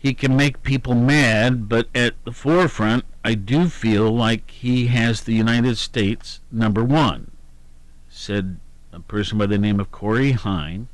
he 0.00 0.14
can 0.14 0.34
make 0.34 0.62
people 0.62 0.94
mad, 0.94 1.68
but 1.68 1.86
at 1.94 2.14
the 2.24 2.32
forefront, 2.32 3.04
I 3.22 3.34
do 3.34 3.68
feel 3.68 4.10
like 4.10 4.50
he 4.50 4.86
has 4.86 5.20
the 5.20 5.34
United 5.34 5.76
States 5.76 6.40
number 6.50 6.82
one, 6.82 7.32
said 8.08 8.58
a 8.94 9.00
person 9.00 9.36
by 9.36 9.44
the 9.44 9.58
name 9.58 9.78
of 9.78 9.92
Corey 9.92 10.32
Hine, 10.32 10.88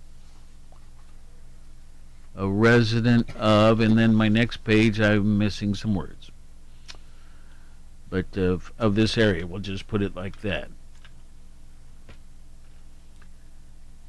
a 2.34 2.48
resident 2.48 3.34
of, 3.36 3.78
and 3.78 3.96
then 3.96 4.12
my 4.12 4.28
next 4.28 4.64
page, 4.64 5.00
I'm 5.00 5.38
missing 5.38 5.76
some 5.76 5.94
words. 5.94 6.32
But 8.10 8.36
of, 8.36 8.72
of 8.76 8.96
this 8.96 9.16
area, 9.16 9.46
we'll 9.46 9.60
just 9.60 9.86
put 9.86 10.02
it 10.02 10.16
like 10.16 10.40
that. 10.40 10.68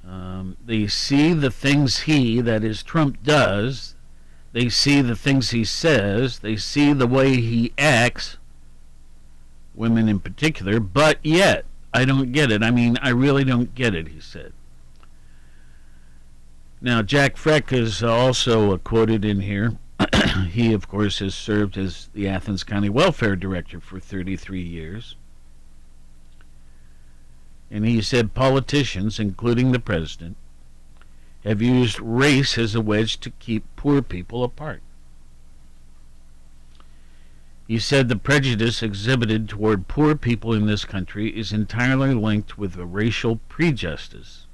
Um, 0.04 0.58
they 0.66 0.88
see 0.88 1.34
the 1.34 1.52
things 1.52 2.00
he, 2.00 2.42
that 2.42 2.64
is 2.64 2.82
Trump, 2.82 3.22
does. 3.22 3.94
They 4.58 4.70
see 4.70 5.02
the 5.02 5.16
things 5.16 5.52
he 5.52 5.64
says. 5.64 6.40
They 6.40 6.56
see 6.56 6.92
the 6.92 7.06
way 7.06 7.36
he 7.36 7.74
acts, 7.78 8.38
women 9.76 10.10
in 10.10 10.20
particular, 10.20 10.80
but 10.80 11.20
yet, 11.22 11.66
I 11.94 12.06
don't 12.06 12.32
get 12.32 12.52
it. 12.52 12.64
I 12.64 12.72
mean, 12.72 12.98
I 13.00 13.10
really 13.10 13.44
don't 13.44 13.76
get 13.76 13.94
it, 13.94 14.08
he 14.08 14.20
said. 14.20 14.54
Now, 16.82 17.04
Jack 17.04 17.36
Frech 17.36 17.72
is 17.72 18.02
also 18.02 18.76
quoted 18.80 19.24
in 19.24 19.42
here. 19.42 19.78
he, 20.50 20.74
of 20.74 20.88
course, 20.88 21.20
has 21.20 21.36
served 21.36 21.78
as 21.78 22.10
the 22.16 22.28
Athens 22.28 22.64
County 22.64 22.90
Welfare 22.90 23.36
Director 23.36 23.80
for 23.80 24.00
33 24.00 24.60
years. 24.60 25.16
And 27.70 27.86
he 27.86 28.02
said 28.02 28.34
politicians, 28.34 29.20
including 29.20 29.72
the 29.72 29.80
president, 29.80 30.36
have 31.48 31.62
used 31.62 32.00
race 32.00 32.58
as 32.58 32.76
a 32.76 32.82
wedge 32.82 33.20
to 33.22 33.30
keep 33.32 33.64
poor 33.76 34.02
people 34.02 34.44
apart. 34.44 34.82
He 37.68 37.80
said 37.80 38.08
the 38.08 38.16
prejudice 38.16 38.84
exhibited 38.84 39.50
toward 39.50 39.88
poor 39.88 40.16
people 40.16 40.54
in 40.54 40.66
this 40.68 40.86
country 40.86 41.38
is 41.38 41.52
entirely 41.52 42.14
linked 42.14 42.58
with 42.58 42.78
a 42.78 42.86
racial 42.86 43.38
prejudice, 43.50 44.46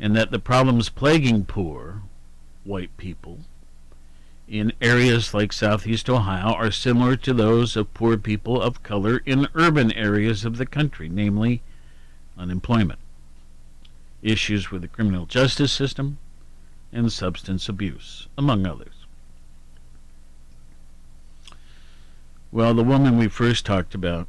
and 0.00 0.14
that 0.16 0.30
the 0.30 0.38
problems 0.38 0.88
plaguing 0.88 1.44
poor 1.44 2.02
white 2.64 2.96
people 2.96 3.40
in 4.46 4.72
areas 4.80 5.32
like 5.32 5.52
southeast 5.52 6.10
Ohio 6.10 6.52
are 6.52 6.70
similar 6.70 7.16
to 7.16 7.32
those 7.32 7.76
of 7.76 7.94
poor 7.94 8.16
people 8.16 8.60
of 8.60 8.82
color 8.82 9.22
in 9.24 9.48
urban 9.54 9.90
areas 9.92 10.44
of 10.44 10.58
the 10.58 10.66
country, 10.66 11.08
namely 11.08 11.62
unemployment, 12.36 12.98
issues 14.24 14.70
with 14.70 14.82
the 14.82 14.88
criminal 14.88 15.26
justice 15.26 15.72
system, 15.72 16.18
and 16.92 17.12
substance 17.12 17.68
abuse, 17.68 18.28
among 18.38 18.66
others. 18.66 19.06
Well, 22.50 22.72
the 22.72 22.84
woman 22.84 23.18
we 23.18 23.28
first 23.28 23.66
talked 23.66 23.94
about 23.94 24.28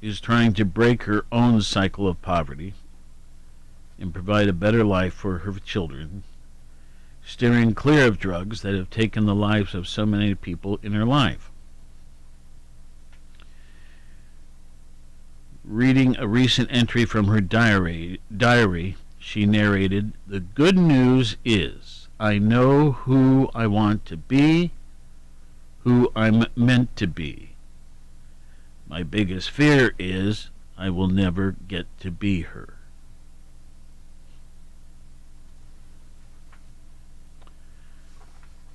is 0.00 0.20
trying 0.20 0.54
to 0.54 0.64
break 0.64 1.04
her 1.04 1.26
own 1.30 1.60
cycle 1.60 2.08
of 2.08 2.22
poverty 2.22 2.74
and 3.98 4.12
provide 4.12 4.48
a 4.48 4.54
better 4.54 4.82
life 4.82 5.12
for 5.12 5.38
her 5.38 5.52
children, 5.58 6.22
steering 7.24 7.74
clear 7.74 8.06
of 8.06 8.18
drugs 8.18 8.62
that 8.62 8.74
have 8.74 8.90
taken 8.90 9.26
the 9.26 9.34
lives 9.34 9.74
of 9.74 9.86
so 9.86 10.06
many 10.06 10.34
people 10.34 10.80
in 10.82 10.92
her 10.92 11.04
life. 11.04 11.50
Reading 15.64 16.16
a 16.16 16.26
recent 16.26 16.70
entry 16.70 17.04
from 17.04 17.26
her 17.26 17.40
diary, 17.40 18.20
diary, 18.34 18.96
she 19.26 19.44
narrated, 19.44 20.12
"The 20.24 20.38
good 20.38 20.78
news 20.78 21.36
is 21.44 22.06
I 22.20 22.38
know 22.38 22.92
who 22.92 23.50
I 23.56 23.66
want 23.66 24.06
to 24.06 24.16
be, 24.16 24.70
who 25.80 26.12
I'm 26.14 26.44
meant 26.54 26.94
to 26.94 27.08
be. 27.08 27.56
My 28.86 29.02
biggest 29.02 29.50
fear 29.50 29.94
is 29.98 30.50
I 30.78 30.90
will 30.90 31.08
never 31.08 31.56
get 31.66 31.86
to 31.98 32.12
be 32.12 32.42
her. 32.42 32.74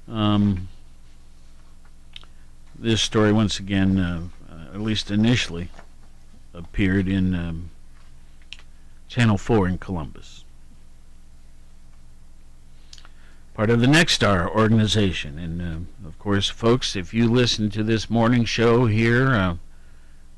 Um, 0.05 0.67
this 2.77 3.01
story, 3.01 3.31
once 3.31 3.57
again, 3.57 3.97
uh, 3.97 4.27
uh, 4.51 4.73
at 4.75 4.81
least 4.81 5.11
initially, 5.11 5.69
appeared 6.53 7.07
in 7.07 7.33
um, 7.33 7.71
Channel 9.11 9.37
4 9.37 9.67
in 9.67 9.77
Columbus. 9.77 10.45
Part 13.53 13.69
of 13.69 13.81
the 13.81 13.85
Nexstar 13.85 14.47
organization. 14.47 15.37
And, 15.37 15.61
uh, 15.61 16.07
of 16.07 16.17
course, 16.17 16.47
folks, 16.47 16.95
if 16.95 17.13
you 17.13 17.29
listen 17.29 17.69
to 17.71 17.83
this 17.83 18.09
morning 18.09 18.45
show 18.45 18.85
here, 18.85 19.35
uh, 19.35 19.55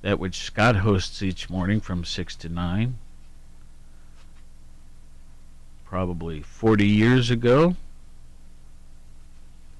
that 0.01 0.17
which 0.17 0.39
Scott 0.39 0.77
hosts 0.77 1.21
each 1.21 1.51
morning 1.51 1.81
from 1.81 2.03
6 2.03 2.35
to 2.37 2.49
9. 2.49 2.97
Probably 5.85 6.41
40 6.41 6.87
years 6.87 7.29
ago, 7.29 7.75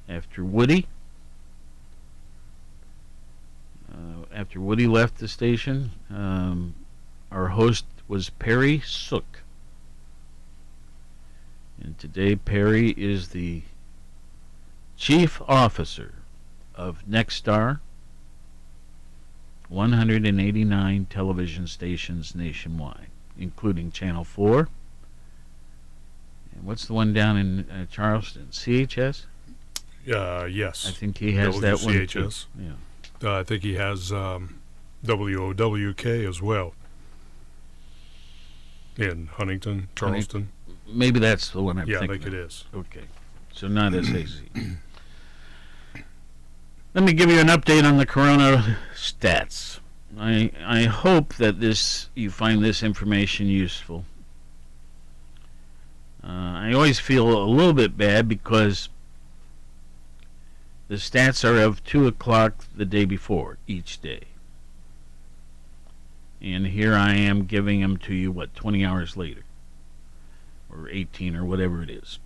after 0.08 0.46
Woody. 0.46 0.86
Uh, 3.91 4.26
after 4.32 4.62
Woody 4.62 4.86
left 4.86 5.18
the 5.18 5.28
station, 5.28 5.94
um, 6.12 6.76
our 7.32 7.48
host 7.48 7.86
was 8.14 8.30
Perry 8.30 8.80
Sook. 8.86 9.41
And 11.82 11.97
today, 11.97 12.36
Perry 12.36 12.91
is 12.91 13.30
the 13.30 13.64
chief 14.95 15.41
officer 15.47 16.14
of 16.76 17.03
Nexstar 17.09 17.80
189 19.68 21.07
television 21.09 21.66
stations 21.66 22.36
nationwide, 22.36 23.07
including 23.36 23.91
Channel 23.91 24.24
4. 24.24 24.70
And 26.53 26.64
what's 26.66 26.86
the 26.86 26.93
one 26.93 27.14
down 27.14 27.36
in 27.36 27.68
uh, 27.68 27.88
Charleston? 27.88 28.49
CHS? 28.51 29.24
Uh, 30.07 30.45
yes. 30.45 30.86
I 30.88 30.91
think 30.91 31.18
he 31.18 31.32
has 31.32 31.59
that 31.61 31.82
one. 31.82 31.95
CHS. 31.95 32.45
Yeah. 32.59 32.74
Uh, 33.24 33.39
I 33.39 33.43
think 33.43 33.64
he 33.64 33.74
has 33.74 34.11
um, 34.11 34.59
WOWK 35.03 36.05
as 36.05 36.43
well. 36.43 36.76
In 38.98 39.28
Huntington, 39.28 39.88
Charleston. 39.96 40.50
Maybe 40.88 41.20
that's 41.20 41.50
the 41.50 41.62
one 41.64 41.80
I'm 41.80 41.88
Yeah, 41.88 41.98
I 41.98 42.00
thinking 42.02 42.22
think 42.22 42.34
it 42.34 42.39
of. 42.39 42.48
is. 42.48 42.66
Okay. 42.74 43.06
So 43.52 43.68
not 43.68 43.94
hazy. 43.94 44.50
Let 46.94 47.04
me 47.04 47.14
give 47.14 47.30
you 47.32 47.39
an 47.39 47.48
update 47.48 47.84
on 47.86 47.98
the 47.98 48.06
corona 48.06 48.78
stats. 48.96 49.80
I 50.18 50.52
I 50.64 50.84
hope 50.84 51.36
that 51.36 51.60
this 51.60 52.10
you 52.14 52.30
find 52.30 52.64
this 52.64 52.84
information 52.84 53.48
useful. 53.48 54.06
Uh, 56.24 56.28
I 56.28 56.72
always 56.74 57.00
feel 57.00 57.28
a 57.28 57.46
little 57.46 57.74
bit 57.74 57.98
bad 57.98 58.28
because 58.30 58.89
the 60.88 60.96
stats 60.96 61.44
are 61.44 61.60
of 61.62 61.84
two 61.84 62.06
o'clock 62.08 62.64
the 62.76 62.86
day 62.86 63.06
before 63.06 63.58
each 63.68 64.00
day, 64.02 64.22
and 66.44 66.68
here 66.68 66.96
I 66.96 67.16
am 67.16 67.46
giving 67.46 67.82
them 67.82 67.98
to 67.98 68.14
you 68.14 68.32
what 68.32 68.54
twenty 68.54 68.86
hours 68.86 69.16
later, 69.16 69.44
or 70.70 70.89
eighteen 70.89 71.36
or 71.36 71.46
whatever 71.46 71.82
it 71.82 71.89
is. 71.89 72.20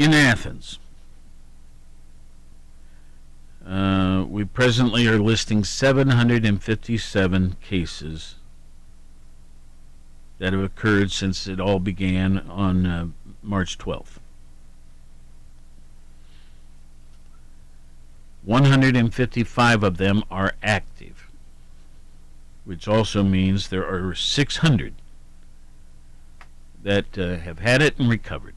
in 0.00 0.14
Athens. 0.14 0.78
Uh, 3.66 4.24
we 4.26 4.44
presently 4.44 5.06
are 5.06 5.18
listing 5.18 5.62
757 5.62 7.56
cases 7.60 8.36
that 10.38 10.54
have 10.54 10.62
occurred 10.62 11.10
since 11.10 11.46
it 11.46 11.60
all 11.60 11.78
began 11.78 12.38
on 12.48 12.86
uh, 12.86 13.08
March 13.42 13.76
12th. 13.76 14.18
155 18.44 19.82
of 19.82 19.96
them 19.98 20.22
are 20.30 20.54
active, 20.62 21.28
which 22.64 22.88
also 22.88 23.22
means 23.22 23.68
there 23.68 23.86
are 23.86 24.14
600 24.14 24.94
that 26.82 27.18
uh, 27.18 27.36
have 27.36 27.58
had 27.58 27.82
it 27.82 27.98
and 27.98 28.08
recovered. 28.08 28.54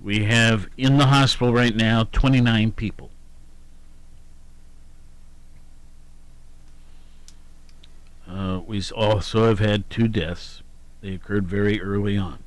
We 0.00 0.24
have 0.24 0.68
in 0.76 0.98
the 0.98 1.06
hospital 1.06 1.52
right 1.52 1.74
now 1.74 2.04
29 2.04 2.72
people. 2.72 3.10
Uh, 8.28 8.60
we 8.66 8.82
also 8.94 9.46
have 9.46 9.58
had 9.58 9.88
two 9.88 10.06
deaths. 10.06 10.62
They 11.00 11.14
occurred 11.14 11.46
very 11.46 11.80
early 11.80 12.16
on. 12.16 12.38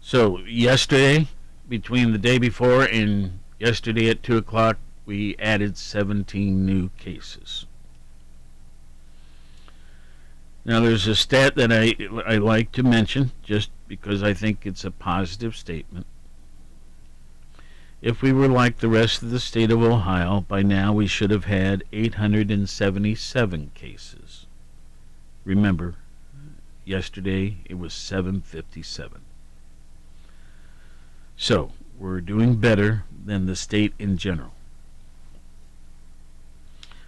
So, 0.00 0.38
yesterday, 0.40 1.28
between 1.68 2.12
the 2.12 2.18
day 2.18 2.38
before 2.38 2.82
and 2.82 3.38
yesterday 3.58 4.08
at 4.10 4.22
2 4.22 4.36
o'clock, 4.36 4.78
we 5.06 5.36
added 5.38 5.76
17 5.76 6.64
new 6.64 6.90
cases. 6.98 7.66
Now, 10.64 10.80
there's 10.80 11.06
a 11.06 11.14
stat 11.14 11.56
that 11.56 11.70
I, 11.70 11.94
I 12.26 12.36
like 12.36 12.72
to 12.72 12.82
mention 12.82 13.32
just 13.42 13.70
because 13.86 14.22
I 14.22 14.32
think 14.32 14.64
it's 14.64 14.84
a 14.84 14.90
positive 14.90 15.54
statement. 15.54 16.06
If 18.00 18.22
we 18.22 18.32
were 18.32 18.48
like 18.48 18.78
the 18.78 18.88
rest 18.88 19.22
of 19.22 19.30
the 19.30 19.40
state 19.40 19.70
of 19.70 19.82
Ohio, 19.82 20.40
by 20.40 20.62
now 20.62 20.92
we 20.92 21.06
should 21.06 21.30
have 21.30 21.44
had 21.44 21.84
877 21.92 23.70
cases. 23.74 24.46
Remember, 25.44 25.96
yesterday 26.84 27.58
it 27.66 27.78
was 27.78 27.92
757. 27.92 29.20
So, 31.36 31.72
we're 31.98 32.20
doing 32.20 32.56
better 32.56 33.04
than 33.24 33.46
the 33.46 33.56
state 33.56 33.94
in 33.98 34.16
general. 34.16 34.52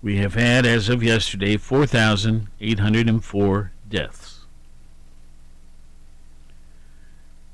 We 0.00 0.18
have 0.18 0.34
had, 0.34 0.64
as 0.64 0.88
of 0.88 1.02
yesterday, 1.02 1.56
4,804 1.56 3.72
deaths. 3.88 4.38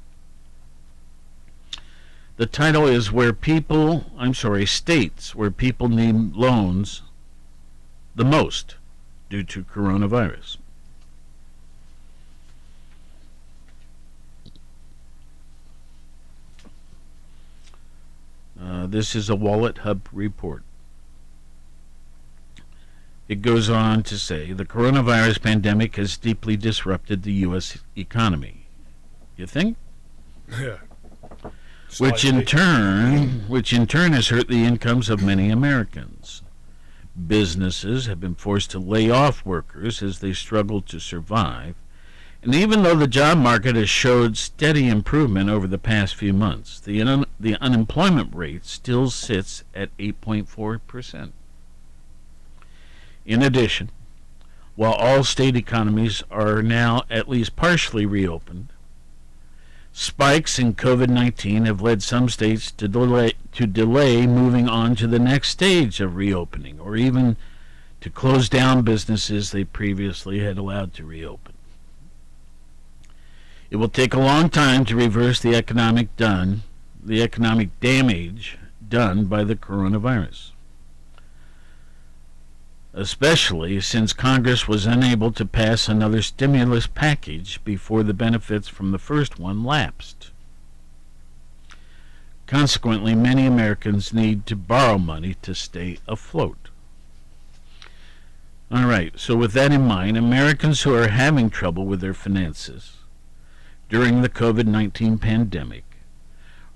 The 2.36 2.46
title 2.46 2.86
is 2.86 3.12
Where 3.12 3.32
People, 3.32 4.06
I'm 4.16 4.34
sorry, 4.34 4.66
States 4.66 5.34
Where 5.34 5.50
People 5.50 5.88
Need 5.88 6.34
Loans 6.34 7.02
the 8.14 8.24
Most 8.24 8.76
Due 9.30 9.42
to 9.44 9.64
Coronavirus. 9.64 10.58
Uh, 18.60 18.86
this 18.86 19.14
is 19.14 19.28
a 19.28 19.36
Wallet 19.36 19.78
Hub 19.78 20.08
report. 20.12 20.62
It 23.28 23.42
goes 23.42 23.70
on 23.70 24.02
to 24.04 24.18
say 24.18 24.52
the 24.52 24.64
coronavirus 24.64 25.42
pandemic 25.42 25.96
has 25.96 26.16
deeply 26.16 26.56
disrupted 26.56 27.22
the 27.22 27.32
U.S. 27.32 27.78
economy. 27.96 28.61
You 29.36 29.46
think? 29.46 29.76
Yeah. 30.50 30.78
Which 31.98 32.24
in 32.24 32.44
turn, 32.44 33.46
which 33.48 33.72
in 33.72 33.86
turn 33.86 34.12
has 34.12 34.28
hurt 34.28 34.48
the 34.48 34.64
incomes 34.64 35.10
of 35.10 35.22
many 35.22 35.50
Americans. 35.50 36.42
Businesses 37.26 38.06
have 38.06 38.18
been 38.20 38.34
forced 38.34 38.70
to 38.70 38.78
lay 38.78 39.10
off 39.10 39.44
workers 39.44 40.02
as 40.02 40.20
they 40.20 40.32
struggle 40.32 40.80
to 40.82 40.98
survive. 40.98 41.74
And 42.42 42.54
even 42.54 42.82
though 42.82 42.96
the 42.96 43.06
job 43.06 43.38
market 43.38 43.76
has 43.76 43.90
showed 43.90 44.36
steady 44.36 44.88
improvement 44.88 45.48
over 45.48 45.66
the 45.66 45.78
past 45.78 46.14
few 46.14 46.32
months, 46.32 46.80
the, 46.80 47.00
un- 47.00 47.26
the 47.38 47.56
unemployment 47.60 48.34
rate 48.34 48.64
still 48.64 49.10
sits 49.10 49.62
at 49.74 49.96
8.4%. 49.98 51.32
In 53.24 53.42
addition, 53.42 53.90
while 54.74 54.94
all 54.94 55.22
state 55.22 55.54
economies 55.54 56.24
are 56.30 56.62
now 56.62 57.02
at 57.08 57.28
least 57.28 57.54
partially 57.54 58.06
reopened, 58.06 58.71
spikes 59.92 60.58
in 60.58 60.74
COVID-19 60.74 61.66
have 61.66 61.82
led 61.82 62.02
some 62.02 62.28
states 62.28 62.70
to 62.72 62.88
delay 62.88 63.34
to 63.52 63.66
delay 63.66 64.26
moving 64.26 64.68
on 64.68 64.96
to 64.96 65.06
the 65.06 65.18
next 65.18 65.50
stage 65.50 66.00
of 66.00 66.16
reopening 66.16 66.80
or 66.80 66.96
even 66.96 67.36
to 68.00 68.08
close 68.08 68.48
down 68.48 68.82
businesses 68.82 69.50
they 69.50 69.64
previously 69.64 70.40
had 70.40 70.56
allowed 70.56 70.94
to 70.94 71.04
reopen. 71.04 71.52
It 73.70 73.76
will 73.76 73.88
take 73.88 74.14
a 74.14 74.20
long 74.20 74.48
time 74.48 74.84
to 74.86 74.96
reverse 74.96 75.40
the 75.40 75.54
economic 75.54 76.16
done, 76.16 76.62
the 77.02 77.22
economic 77.22 77.78
damage 77.80 78.58
done 78.88 79.26
by 79.26 79.44
the 79.44 79.56
coronavirus 79.56 80.51
especially 82.94 83.80
since 83.80 84.12
Congress 84.12 84.68
was 84.68 84.84
unable 84.84 85.32
to 85.32 85.46
pass 85.46 85.88
another 85.88 86.20
stimulus 86.20 86.86
package 86.86 87.62
before 87.64 88.02
the 88.02 88.14
benefits 88.14 88.68
from 88.68 88.90
the 88.92 88.98
first 88.98 89.38
one 89.38 89.64
lapsed. 89.64 90.30
Consequently, 92.46 93.14
many 93.14 93.46
Americans 93.46 94.12
need 94.12 94.44
to 94.44 94.54
borrow 94.54 94.98
money 94.98 95.34
to 95.40 95.54
stay 95.54 95.98
afloat. 96.06 96.68
All 98.70 98.84
right, 98.84 99.18
so 99.18 99.36
with 99.36 99.52
that 99.52 99.72
in 99.72 99.86
mind, 99.86 100.16
Americans 100.16 100.82
who 100.82 100.94
are 100.94 101.08
having 101.08 101.48
trouble 101.48 101.86
with 101.86 102.00
their 102.00 102.14
finances 102.14 102.98
during 103.88 104.20
the 104.20 104.28
COVID 104.28 104.66
19 104.66 105.18
pandemic 105.18 105.84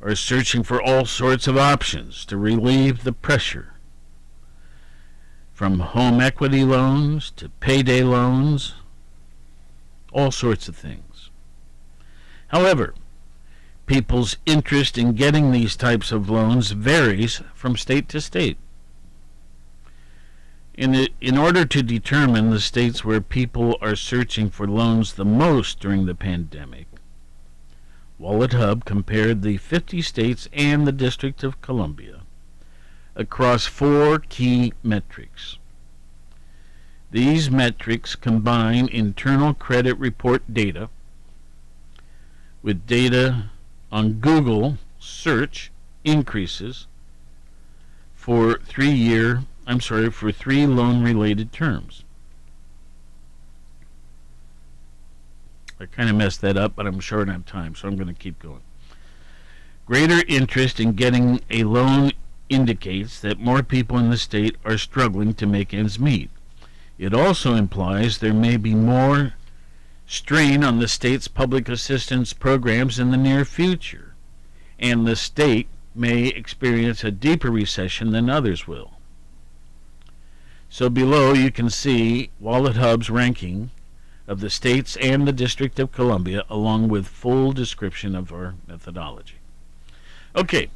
are 0.03 0.15
searching 0.15 0.63
for 0.63 0.81
all 0.81 1.05
sorts 1.05 1.47
of 1.47 1.57
options 1.57 2.25
to 2.27 2.37
relieve 2.37 3.05
the 3.05 3.13
pressure 3.13 3.76
from 5.57 5.81
home 5.81 6.21
equity 6.21 6.63
loans 6.63 7.31
to 7.31 7.49
payday 7.49 8.03
loans, 8.03 8.75
all 10.13 10.31
sorts 10.31 10.69
of 10.69 10.77
things. 10.77 11.31
However, 12.49 12.93
people's 13.87 14.37
interest 14.45 14.99
in 14.99 15.15
getting 15.15 15.51
these 15.51 15.75
types 15.75 16.13
of 16.13 16.29
loans 16.29 16.73
varies 16.73 17.41
from 17.55 17.75
state 17.75 18.07
to 18.11 18.21
state. 18.21 18.59
In, 20.75 20.95
it, 20.95 21.13
in 21.23 21.39
order 21.39 21.65
to 21.65 21.83
determine 21.83 22.51
the 22.51 22.61
states 22.61 23.03
where 23.03 23.23
people 23.23 23.79
are 23.81 23.97
searching 23.97 24.51
for 24.51 24.67
loans 24.67 25.15
the 25.15 25.25
most 25.25 25.81
during 25.81 26.05
the 26.05 26.15
pandemic, 26.15 26.87
Wallet 28.19 28.53
Hub 28.53 28.85
compared 28.85 29.41
the 29.41 29.57
50 29.57 30.03
states 30.03 30.51
and 30.53 30.87
the 30.87 30.93
District 30.93 31.43
of 31.43 31.63
Columbia 31.63 32.26
across 33.17 33.67
four 33.67 34.19
key 34.19 34.73
metrics. 34.83 35.59
These 37.11 37.51
metrics 37.51 38.15
combine 38.15 38.89
internal 38.89 39.55
credit 39.55 39.95
report 39.99 40.53
data 40.53 40.91
with 42.63 42.87
data 42.87 43.51
on 43.91 44.15
Google 44.15 44.77
search 44.99 45.71
increases 46.05 46.87
for 48.15 48.59
three 48.59 48.91
year, 48.91 49.45
I'm 49.67 49.81
sorry, 49.81 50.11
for 50.11 50.31
three 50.31 50.67
loan 50.67 51.03
related 51.03 51.53
terms. 51.53 52.05
I 55.79 55.87
kind 55.87 56.11
of 56.11 56.17
messed 56.17 56.41
that 56.41 56.57
up, 56.57 56.75
but 56.75 56.87
I'm 56.87 57.01
short 57.01 57.29
on 57.29 57.45
time, 57.45 57.75
so 57.75 57.87
I'm 57.87 57.97
going 57.97 58.09
to 58.09 58.15
keep 58.15 58.39
going. 58.39 58.63
Greater 59.85 60.23
interest 60.27 60.81
in 60.81 60.93
getting 60.93 61.41
a 61.51 61.65
loan 61.65 62.13
indicates 62.49 63.21
that 63.21 63.39
more 63.39 63.63
people 63.63 63.99
in 63.99 64.11
the 64.11 64.17
state 64.17 64.57
are 64.65 64.79
struggling 64.79 65.35
to 65.35 65.47
make 65.47 65.75
ends 65.75 65.99
meet. 65.99 66.31
It 66.99 67.13
also 67.13 67.55
implies 67.55 68.19
there 68.19 68.33
may 68.33 68.57
be 68.57 68.75
more 68.75 69.35
strain 70.07 70.63
on 70.63 70.79
the 70.79 70.89
state's 70.89 71.29
public 71.29 71.69
assistance 71.69 72.33
programs 72.33 72.99
in 72.99 73.11
the 73.11 73.17
near 73.17 73.45
future, 73.45 74.15
and 74.79 75.07
the 75.07 75.17
state 75.17 75.69
may 75.95 76.29
experience 76.29 77.03
a 77.03 77.11
deeper 77.11 77.51
recession 77.51 78.13
than 78.13 78.31
others 78.31 78.69
will. 78.69 78.93
So 80.69 80.89
below 80.89 81.33
you 81.33 81.51
can 81.51 81.71
see 81.71 82.31
Wallet 82.39 82.77
Hub's 82.77 83.11
ranking 83.11 83.71
of 84.27 84.41
the 84.41 84.51
states 84.51 84.97
and 84.97 85.27
the 85.27 85.33
District 85.33 85.79
of 85.79 85.93
Columbia 85.93 86.45
along 86.51 86.89
with 86.89 87.07
full 87.07 87.53
description 87.53 88.15
of 88.15 88.33
our 88.33 88.55
methodology. 88.67 89.37
Okay, 90.35 90.69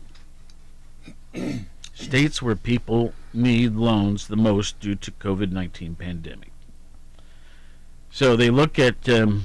states 1.95 2.43
where 2.43 2.57
people 2.57 3.13
need 3.33 3.75
loans 3.77 4.27
the 4.27 4.37
most 4.37 4.81
due 4.81 4.95
to 4.97 5.11
COVID-19 5.13 5.99
pandemic. 5.99 6.51
So 8.11 8.37
they 8.37 8.51
look 8.51 8.79
at 8.79 9.09
um, 9.09 9.45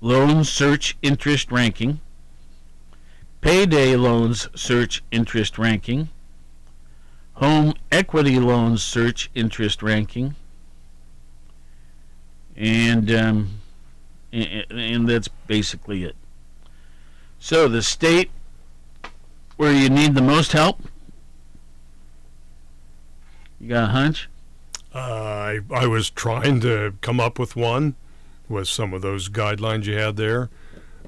loan 0.00 0.44
search 0.44 0.96
interest 1.02 1.50
ranking, 1.50 2.00
payday 3.40 3.96
loans 3.96 4.48
search 4.54 5.02
interest 5.10 5.58
ranking, 5.58 6.10
home 7.34 7.74
equity 7.90 8.38
loans 8.38 8.82
search 8.82 9.30
interest 9.34 9.82
ranking, 9.82 10.34
and 12.56 13.10
um, 13.10 13.60
and, 14.32 14.66
and 14.70 15.08
that's 15.08 15.28
basically 15.46 16.04
it. 16.04 16.16
So 17.38 17.68
the 17.68 17.82
state 17.82 18.30
where 19.56 19.72
you 19.72 19.88
need 19.88 20.14
the 20.14 20.22
most 20.22 20.52
help 20.52 20.80
you 23.60 23.68
got 23.68 23.84
a 23.84 23.92
hunch? 23.92 24.28
Uh, 24.94 24.98
I 24.98 25.60
I 25.70 25.86
was 25.86 26.10
trying 26.10 26.60
to 26.60 26.94
come 27.00 27.20
up 27.20 27.38
with 27.38 27.56
one 27.56 27.94
with 28.48 28.68
some 28.68 28.94
of 28.94 29.02
those 29.02 29.28
guidelines 29.28 29.84
you 29.84 29.98
had 29.98 30.16
there. 30.16 30.48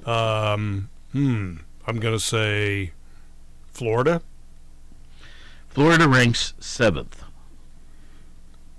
Um, 0.05 0.91
hmm. 1.13 1.57
I'm 1.87 1.99
going 1.99 2.15
to 2.15 2.21
say 2.21 2.93
Florida, 3.73 4.23
Florida 5.69 6.09
ranks 6.09 6.55
seventh. 6.61 7.25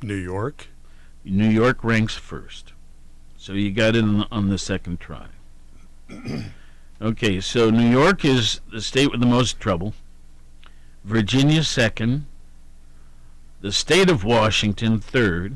New 0.01 0.15
York. 0.15 0.67
New 1.24 1.49
York 1.49 1.84
ranks 1.84 2.15
first. 2.15 2.74
So 3.38 3.53
you 3.53 3.72
got 3.72 3.95
it 3.95 4.03
on, 4.03 4.28
on 4.32 4.49
the 4.49 4.57
second 4.57 4.99
try. 4.99 5.28
okay, 7.01 7.39
so 7.39 7.69
New 7.69 7.89
York 7.89 8.26
is 8.26 8.61
the 8.72 8.82
state 8.82 9.11
with 9.11 9.19
the 9.19 9.26
most 9.26 9.59
trouble. 9.59 9.93
Virginia 11.03 11.63
second. 11.63 12.26
The 13.62 13.72
state 13.72 14.09
of 14.09 14.24
Washington 14.24 14.99
third. 14.99 15.55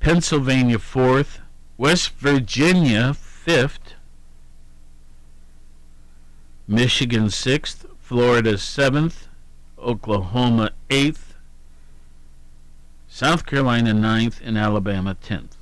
Pennsylvania 0.00 0.78
fourth. 0.78 1.40
West 1.76 2.12
Virginia 2.12 3.12
fifth. 3.12 3.92
Michigan 6.66 7.28
sixth. 7.28 7.84
Florida 8.00 8.56
seventh. 8.56 9.28
Oklahoma 9.78 10.70
eighth. 10.88 11.34
South 13.06 13.44
Carolina 13.44 13.92
ninth, 13.92 14.40
and 14.42 14.56
Alabama 14.56 15.14
tenth. 15.14 15.56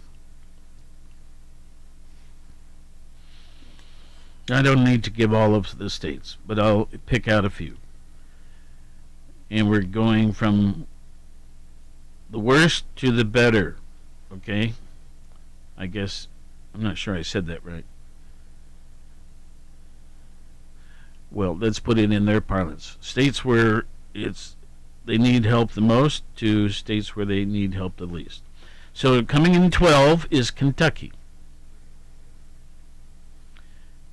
I 4.48 4.62
don't 4.62 4.84
need 4.84 5.02
to 5.04 5.10
give 5.10 5.34
all 5.34 5.56
of 5.56 5.78
the 5.78 5.90
states, 5.90 6.36
but 6.46 6.58
I'll 6.58 6.88
pick 7.06 7.26
out 7.26 7.44
a 7.44 7.50
few. 7.50 7.78
And 9.50 9.68
we're 9.68 9.82
going 9.82 10.32
from 10.32 10.86
the 12.36 12.40
worst 12.40 12.84
to 12.96 13.10
the 13.10 13.24
better, 13.24 13.78
okay? 14.30 14.74
I 15.78 15.86
guess, 15.86 16.28
I'm 16.74 16.82
not 16.82 16.98
sure 16.98 17.16
I 17.16 17.22
said 17.22 17.46
that 17.46 17.64
right. 17.64 17.86
Well, 21.30 21.56
let's 21.56 21.78
put 21.78 21.98
it 21.98 22.12
in 22.12 22.26
their 22.26 22.42
parlance. 22.42 22.98
States 23.00 23.42
where 23.42 23.86
it's 24.12 24.54
they 25.06 25.16
need 25.16 25.46
help 25.46 25.72
the 25.72 25.80
most 25.80 26.24
to 26.36 26.68
states 26.68 27.16
where 27.16 27.24
they 27.24 27.46
need 27.46 27.72
help 27.72 27.96
the 27.96 28.04
least. 28.04 28.42
So 28.92 29.22
coming 29.22 29.54
in 29.54 29.70
12 29.70 30.26
is 30.30 30.50
Kentucky. 30.50 31.12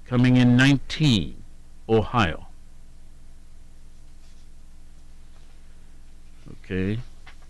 Coming 0.06 0.38
in 0.38 0.56
19, 0.56 1.44
Ohio. 1.90 2.48
Okay, 6.64 7.00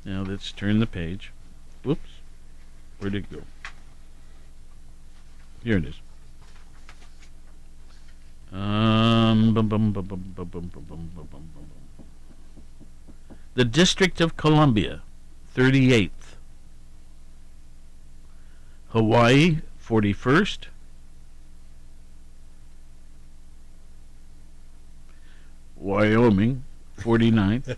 now 0.05 0.23
let's 0.23 0.51
turn 0.51 0.79
the 0.79 0.87
page. 0.87 1.31
Whoops. 1.83 2.09
Where'd 2.99 3.15
it 3.15 3.31
go? 3.31 3.41
Here 5.63 5.77
it 5.77 5.85
is. 5.85 5.95
Um, 8.51 9.53
bum, 9.53 9.67
bum, 9.67 9.91
bum, 9.91 10.33
the 13.55 13.65
District 13.65 14.19
of 14.19 14.35
Columbia, 14.35 15.01
38th. 15.55 16.09
Hawaii, 18.89 19.61
41st. 19.83 20.67
Wyoming, 25.75 26.63
49th 26.99 27.75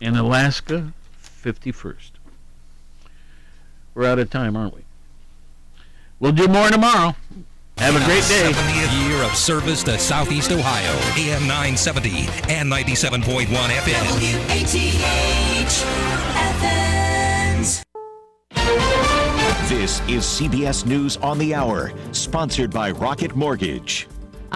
and 0.00 0.16
Alaska, 0.16 0.92
51st. 1.22 2.10
We're 3.94 4.06
out 4.06 4.18
of 4.18 4.30
time, 4.30 4.56
aren't 4.56 4.74
we? 4.74 4.82
We'll 6.20 6.32
do 6.32 6.48
more 6.48 6.68
tomorrow. 6.68 7.14
Have 7.78 7.94
a 7.94 8.04
great 8.06 8.24
day. 8.24 8.52
70th 8.52 9.08
year 9.08 9.22
of 9.22 9.34
service 9.36 9.82
to 9.82 9.98
Southeast 9.98 10.50
Ohio. 10.50 10.92
AM 11.18 11.46
970 11.46 12.26
and 12.50 12.72
97.1 12.72 13.46
FM. 13.46 14.06
Athens. 16.36 17.82
This 19.68 20.00
is 20.08 20.24
CBS 20.24 20.86
News 20.86 21.16
on 21.18 21.38
the 21.38 21.54
Hour, 21.54 21.92
sponsored 22.12 22.70
by 22.70 22.92
Rocket 22.92 23.36
Mortgage. 23.36 24.08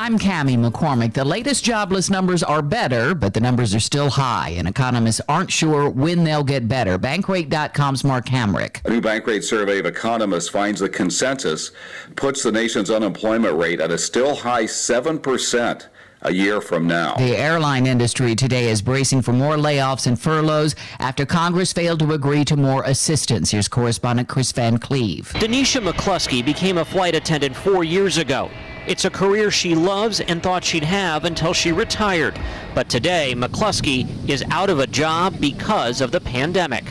I'm 0.02 0.18
Cami 0.18 0.56
McCormick. 0.56 1.12
The 1.12 1.26
latest 1.26 1.62
jobless 1.62 2.08
numbers 2.08 2.42
are 2.42 2.62
better, 2.62 3.14
but 3.14 3.34
the 3.34 3.40
numbers 3.40 3.74
are 3.74 3.80
still 3.80 4.08
high, 4.08 4.48
and 4.56 4.66
economists 4.66 5.20
aren't 5.28 5.52
sure 5.52 5.90
when 5.90 6.24
they'll 6.24 6.42
get 6.42 6.66
better. 6.66 6.98
Bankrate.com's 6.98 8.02
Mark 8.02 8.24
Hamrick. 8.24 8.82
A 8.86 8.88
new 8.88 9.02
Bankrate 9.02 9.44
survey 9.44 9.78
of 9.78 9.84
economists 9.84 10.48
finds 10.48 10.80
the 10.80 10.88
consensus 10.88 11.72
puts 12.16 12.42
the 12.42 12.50
nation's 12.50 12.90
unemployment 12.90 13.58
rate 13.58 13.78
at 13.78 13.90
a 13.90 13.98
still 13.98 14.34
high 14.34 14.64
7% 14.64 15.86
a 16.22 16.32
year 16.32 16.62
from 16.62 16.86
now. 16.86 17.16
The 17.16 17.36
airline 17.36 17.86
industry 17.86 18.34
today 18.34 18.70
is 18.70 18.80
bracing 18.80 19.20
for 19.20 19.34
more 19.34 19.56
layoffs 19.56 20.06
and 20.06 20.18
furloughs 20.18 20.76
after 20.98 21.26
Congress 21.26 21.74
failed 21.74 21.98
to 21.98 22.14
agree 22.14 22.46
to 22.46 22.56
more 22.56 22.84
assistance. 22.84 23.50
Here's 23.50 23.68
correspondent 23.68 24.30
Kris 24.30 24.50
Van 24.52 24.78
Cleave. 24.78 25.30
Denisha 25.34 25.86
McCluskey 25.86 26.42
became 26.42 26.78
a 26.78 26.86
flight 26.86 27.14
attendant 27.14 27.54
four 27.54 27.84
years 27.84 28.16
ago. 28.16 28.50
It's 28.86 29.04
a 29.04 29.10
career 29.10 29.50
she 29.50 29.74
loves 29.74 30.20
and 30.20 30.42
thought 30.42 30.64
she'd 30.64 30.84
have 30.84 31.24
until 31.24 31.52
she 31.52 31.70
retired. 31.70 32.38
But 32.74 32.88
today, 32.88 33.34
McCluskey 33.36 34.28
is 34.28 34.42
out 34.50 34.70
of 34.70 34.78
a 34.78 34.86
job 34.86 35.40
because 35.40 36.00
of 36.00 36.12
the 36.12 36.20
pandemic. 36.20 36.84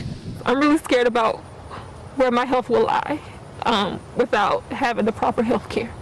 I'm 0.46 0.58
really 0.58 0.78
scared 0.78 1.06
about 1.06 1.38
where 2.16 2.30
my 2.30 2.44
health 2.44 2.68
will 2.68 2.84
lie 2.84 3.20
um, 3.66 4.00
without 4.16 4.62
having 4.72 5.04
the 5.04 5.12
proper 5.12 5.42
health 5.42 5.68
care. 5.68 5.92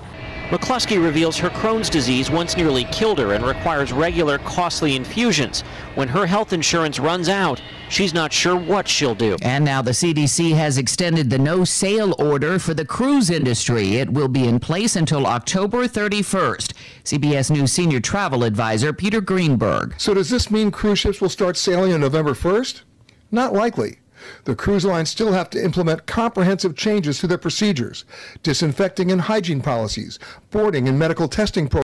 McCluskey 0.50 1.02
reveals 1.02 1.36
her 1.36 1.50
Crohn's 1.50 1.90
disease 1.90 2.30
once 2.30 2.56
nearly 2.56 2.84
killed 2.84 3.18
her 3.18 3.34
and 3.34 3.44
requires 3.44 3.92
regular, 3.92 4.38
costly 4.38 4.96
infusions. 4.96 5.60
When 5.94 6.08
her 6.08 6.24
health 6.24 6.54
insurance 6.54 6.98
runs 6.98 7.28
out, 7.28 7.60
she's 7.90 8.14
not 8.14 8.32
sure 8.32 8.56
what 8.56 8.88
she'll 8.88 9.14
do. 9.14 9.36
And 9.42 9.62
now 9.62 9.82
the 9.82 9.90
CDC 9.90 10.54
has 10.54 10.78
extended 10.78 11.28
the 11.28 11.38
no 11.38 11.64
sale 11.64 12.14
order 12.18 12.58
for 12.58 12.72
the 12.72 12.86
cruise 12.86 13.28
industry. 13.28 13.96
It 13.96 14.10
will 14.10 14.28
be 14.28 14.48
in 14.48 14.58
place 14.58 14.96
until 14.96 15.26
October 15.26 15.86
31st. 15.86 16.72
CBS 17.04 17.50
News 17.50 17.70
senior 17.70 18.00
travel 18.00 18.42
advisor 18.42 18.94
Peter 18.94 19.20
Greenberg. 19.20 19.94
So, 19.98 20.14
does 20.14 20.30
this 20.30 20.50
mean 20.50 20.70
cruise 20.70 20.98
ships 20.98 21.20
will 21.20 21.28
start 21.28 21.58
sailing 21.58 21.92
on 21.92 22.00
November 22.00 22.32
1st? 22.32 22.84
Not 23.30 23.52
likely. 23.52 23.98
The 24.44 24.56
cruise 24.56 24.84
lines 24.84 25.10
still 25.10 25.32
have 25.32 25.50
to 25.50 25.62
implement 25.62 26.06
comprehensive 26.06 26.76
changes 26.76 27.18
to 27.18 27.26
their 27.26 27.38
procedures, 27.38 28.04
disinfecting 28.42 29.12
and 29.12 29.20
hygiene 29.22 29.60
policies, 29.60 30.18
boarding 30.50 30.88
and 30.88 30.98
medical 30.98 31.28
testing 31.28 31.68
programs. 31.68 31.68